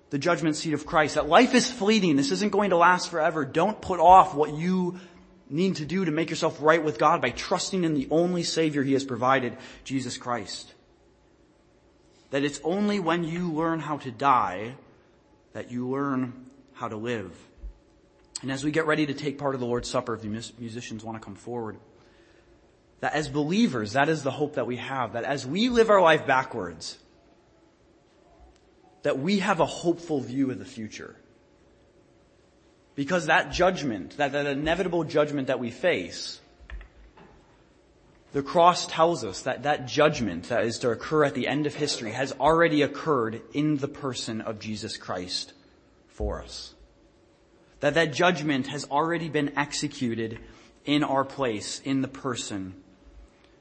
the 0.09 0.17
judgment 0.17 0.55
seat 0.55 0.73
of 0.73 0.85
Christ. 0.85 1.15
That 1.15 1.29
life 1.29 1.53
is 1.53 1.71
fleeting. 1.71 2.15
This 2.15 2.31
isn't 2.31 2.51
going 2.51 2.71
to 2.71 2.77
last 2.77 3.11
forever. 3.11 3.45
Don't 3.45 3.79
put 3.79 3.99
off 3.99 4.33
what 4.33 4.53
you 4.53 4.99
need 5.49 5.75
to 5.77 5.85
do 5.85 6.05
to 6.05 6.11
make 6.11 6.29
yourself 6.29 6.57
right 6.59 6.83
with 6.83 6.97
God 6.97 7.21
by 7.21 7.29
trusting 7.29 7.83
in 7.83 7.93
the 7.93 8.07
only 8.09 8.43
Savior 8.43 8.83
He 8.83 8.93
has 8.93 9.03
provided, 9.03 9.55
Jesus 9.83 10.17
Christ. 10.17 10.73
That 12.31 12.43
it's 12.43 12.61
only 12.63 12.99
when 12.99 13.23
you 13.23 13.51
learn 13.51 13.79
how 13.79 13.97
to 13.97 14.11
die 14.11 14.75
that 15.53 15.71
you 15.71 15.87
learn 15.87 16.45
how 16.73 16.87
to 16.87 16.95
live. 16.95 17.31
And 18.41 18.51
as 18.51 18.63
we 18.63 18.71
get 18.71 18.87
ready 18.87 19.05
to 19.05 19.13
take 19.13 19.37
part 19.37 19.53
of 19.53 19.61
the 19.61 19.67
Lord's 19.67 19.89
Supper, 19.89 20.15
if 20.15 20.21
the 20.21 20.27
musicians 20.27 21.03
want 21.03 21.21
to 21.21 21.23
come 21.23 21.35
forward, 21.35 21.77
that 22.99 23.13
as 23.13 23.27
believers, 23.27 23.93
that 23.93 24.09
is 24.09 24.23
the 24.23 24.31
hope 24.31 24.55
that 24.55 24.65
we 24.65 24.77
have, 24.77 25.13
that 25.13 25.23
as 25.23 25.45
we 25.45 25.69
live 25.69 25.89
our 25.89 26.01
life 26.01 26.25
backwards, 26.25 26.97
that 29.03 29.19
we 29.19 29.39
have 29.39 29.59
a 29.59 29.65
hopeful 29.65 30.19
view 30.19 30.49
of 30.51 30.59
the 30.59 30.65
future. 30.65 31.15
Because 32.95 33.27
that 33.27 33.51
judgment, 33.51 34.17
that, 34.17 34.31
that 34.31 34.45
inevitable 34.47 35.03
judgment 35.03 35.47
that 35.47 35.59
we 35.59 35.71
face, 35.71 36.39
the 38.33 38.43
cross 38.43 38.87
tells 38.87 39.23
us 39.23 39.41
that 39.43 39.63
that 39.63 39.87
judgment 39.87 40.49
that 40.49 40.65
is 40.65 40.79
to 40.79 40.89
occur 40.89 41.25
at 41.25 41.33
the 41.33 41.47
end 41.47 41.67
of 41.67 41.75
history 41.75 42.11
has 42.11 42.31
already 42.33 42.81
occurred 42.81 43.41
in 43.53 43.77
the 43.77 43.87
person 43.87 44.41
of 44.41 44.59
Jesus 44.59 44.97
Christ 44.97 45.53
for 46.07 46.41
us 46.41 46.73
that 47.81 47.95
that 47.95 48.13
judgment 48.13 48.67
has 48.67 48.85
already 48.85 49.29
been 49.29 49.57
executed 49.57 50.39
in 50.85 51.03
our 51.03 51.25
place 51.25 51.81
in 51.83 52.01
the 52.01 52.07
person 52.07 52.73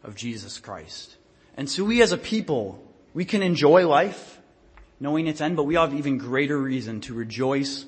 of 0.04 0.14
Jesus 0.14 0.58
Christ. 0.58 1.16
And 1.56 1.68
so 1.68 1.84
we 1.84 2.00
as 2.00 2.12
a 2.12 2.18
people, 2.18 2.82
we 3.12 3.24
can 3.24 3.42
enjoy 3.42 3.86
life 3.86 4.38
knowing 5.00 5.26
its 5.26 5.40
end, 5.40 5.56
but 5.56 5.64
we 5.64 5.74
have 5.74 5.94
even 5.94 6.18
greater 6.18 6.56
reason 6.56 7.00
to 7.00 7.14
rejoice 7.14 7.86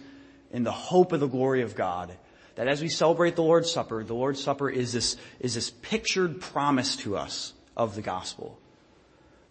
in 0.50 0.64
the 0.64 0.72
hope 0.72 1.12
of 1.12 1.20
the 1.20 1.28
glory 1.28 1.62
of 1.62 1.76
God. 1.76 2.10
That 2.54 2.68
as 2.68 2.82
we 2.82 2.88
celebrate 2.88 3.36
the 3.36 3.42
Lord's 3.42 3.70
Supper, 3.70 4.02
the 4.02 4.14
Lord's 4.14 4.42
Supper 4.42 4.68
is 4.68 4.92
this, 4.92 5.16
is 5.38 5.54
this 5.54 5.70
pictured 5.70 6.40
promise 6.40 6.96
to 6.96 7.16
us 7.16 7.52
of 7.76 7.94
the 7.94 8.02
gospel. 8.02 8.58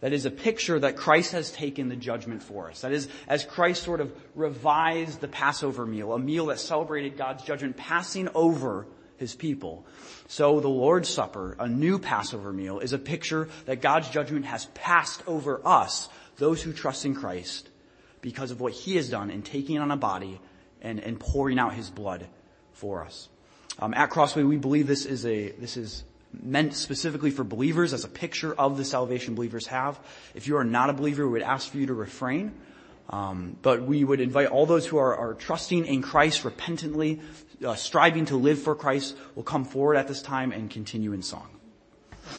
That 0.01 0.13
is 0.13 0.25
a 0.25 0.31
picture 0.31 0.79
that 0.79 0.97
Christ 0.97 1.31
has 1.31 1.51
taken 1.51 1.87
the 1.87 1.95
judgment 1.95 2.41
for 2.41 2.69
us. 2.69 2.81
That 2.81 2.91
is, 2.91 3.07
as 3.27 3.43
Christ 3.43 3.83
sort 3.83 4.01
of 4.01 4.11
revised 4.35 5.21
the 5.21 5.27
Passover 5.27 5.85
meal, 5.85 6.13
a 6.13 6.19
meal 6.19 6.47
that 6.47 6.59
celebrated 6.59 7.17
God's 7.17 7.43
judgment 7.43 7.77
passing 7.77 8.27
over 8.33 8.87
his 9.17 9.35
people. 9.35 9.85
So 10.27 10.59
the 10.59 10.67
Lord's 10.67 11.07
Supper, 11.07 11.55
a 11.59 11.69
new 11.69 11.99
Passover 11.99 12.51
meal, 12.51 12.79
is 12.79 12.93
a 12.93 12.97
picture 12.97 13.47
that 13.65 13.79
God's 13.81 14.09
judgment 14.09 14.45
has 14.45 14.65
passed 14.73 15.21
over 15.27 15.61
us, 15.63 16.09
those 16.37 16.63
who 16.63 16.73
trust 16.73 17.05
in 17.05 17.13
Christ, 17.13 17.69
because 18.21 18.49
of 18.49 18.59
what 18.59 18.73
he 18.73 18.95
has 18.95 19.07
done 19.09 19.29
in 19.29 19.43
taking 19.43 19.77
on 19.77 19.91
a 19.91 19.97
body 19.97 20.41
and, 20.81 20.99
and 20.99 21.19
pouring 21.19 21.59
out 21.59 21.75
his 21.75 21.91
blood 21.91 22.25
for 22.73 23.05
us. 23.05 23.29
Um, 23.77 23.93
at 23.93 24.09
Crossway, 24.09 24.41
we 24.41 24.57
believe 24.57 24.87
this 24.87 25.05
is 25.05 25.27
a, 25.27 25.51
this 25.51 25.77
is 25.77 26.03
meant 26.33 26.73
specifically 26.73 27.31
for 27.31 27.43
believers 27.43 27.93
as 27.93 28.03
a 28.03 28.07
picture 28.07 28.53
of 28.53 28.77
the 28.77 28.85
salvation 28.85 29.35
believers 29.35 29.67
have. 29.67 29.99
If 30.33 30.47
you 30.47 30.57
are 30.57 30.63
not 30.63 30.89
a 30.89 30.93
believer, 30.93 31.25
we 31.25 31.33
would 31.33 31.41
ask 31.41 31.71
for 31.71 31.77
you 31.77 31.87
to 31.87 31.93
refrain. 31.93 32.53
Um, 33.09 33.57
but 33.61 33.83
we 33.83 34.03
would 34.03 34.21
invite 34.21 34.47
all 34.47 34.65
those 34.65 34.85
who 34.87 34.97
are, 34.97 35.15
are 35.15 35.33
trusting 35.33 35.85
in 35.85 36.01
Christ 36.01 36.45
repentantly, 36.45 37.19
uh, 37.65 37.75
striving 37.75 38.25
to 38.25 38.37
live 38.37 38.61
for 38.61 38.73
Christ, 38.73 39.17
will 39.35 39.43
come 39.43 39.65
forward 39.65 39.95
at 39.95 40.07
this 40.07 40.21
time 40.21 40.51
and 40.51 40.69
continue 40.69 41.11
in 41.11 41.21
song. 41.21 41.49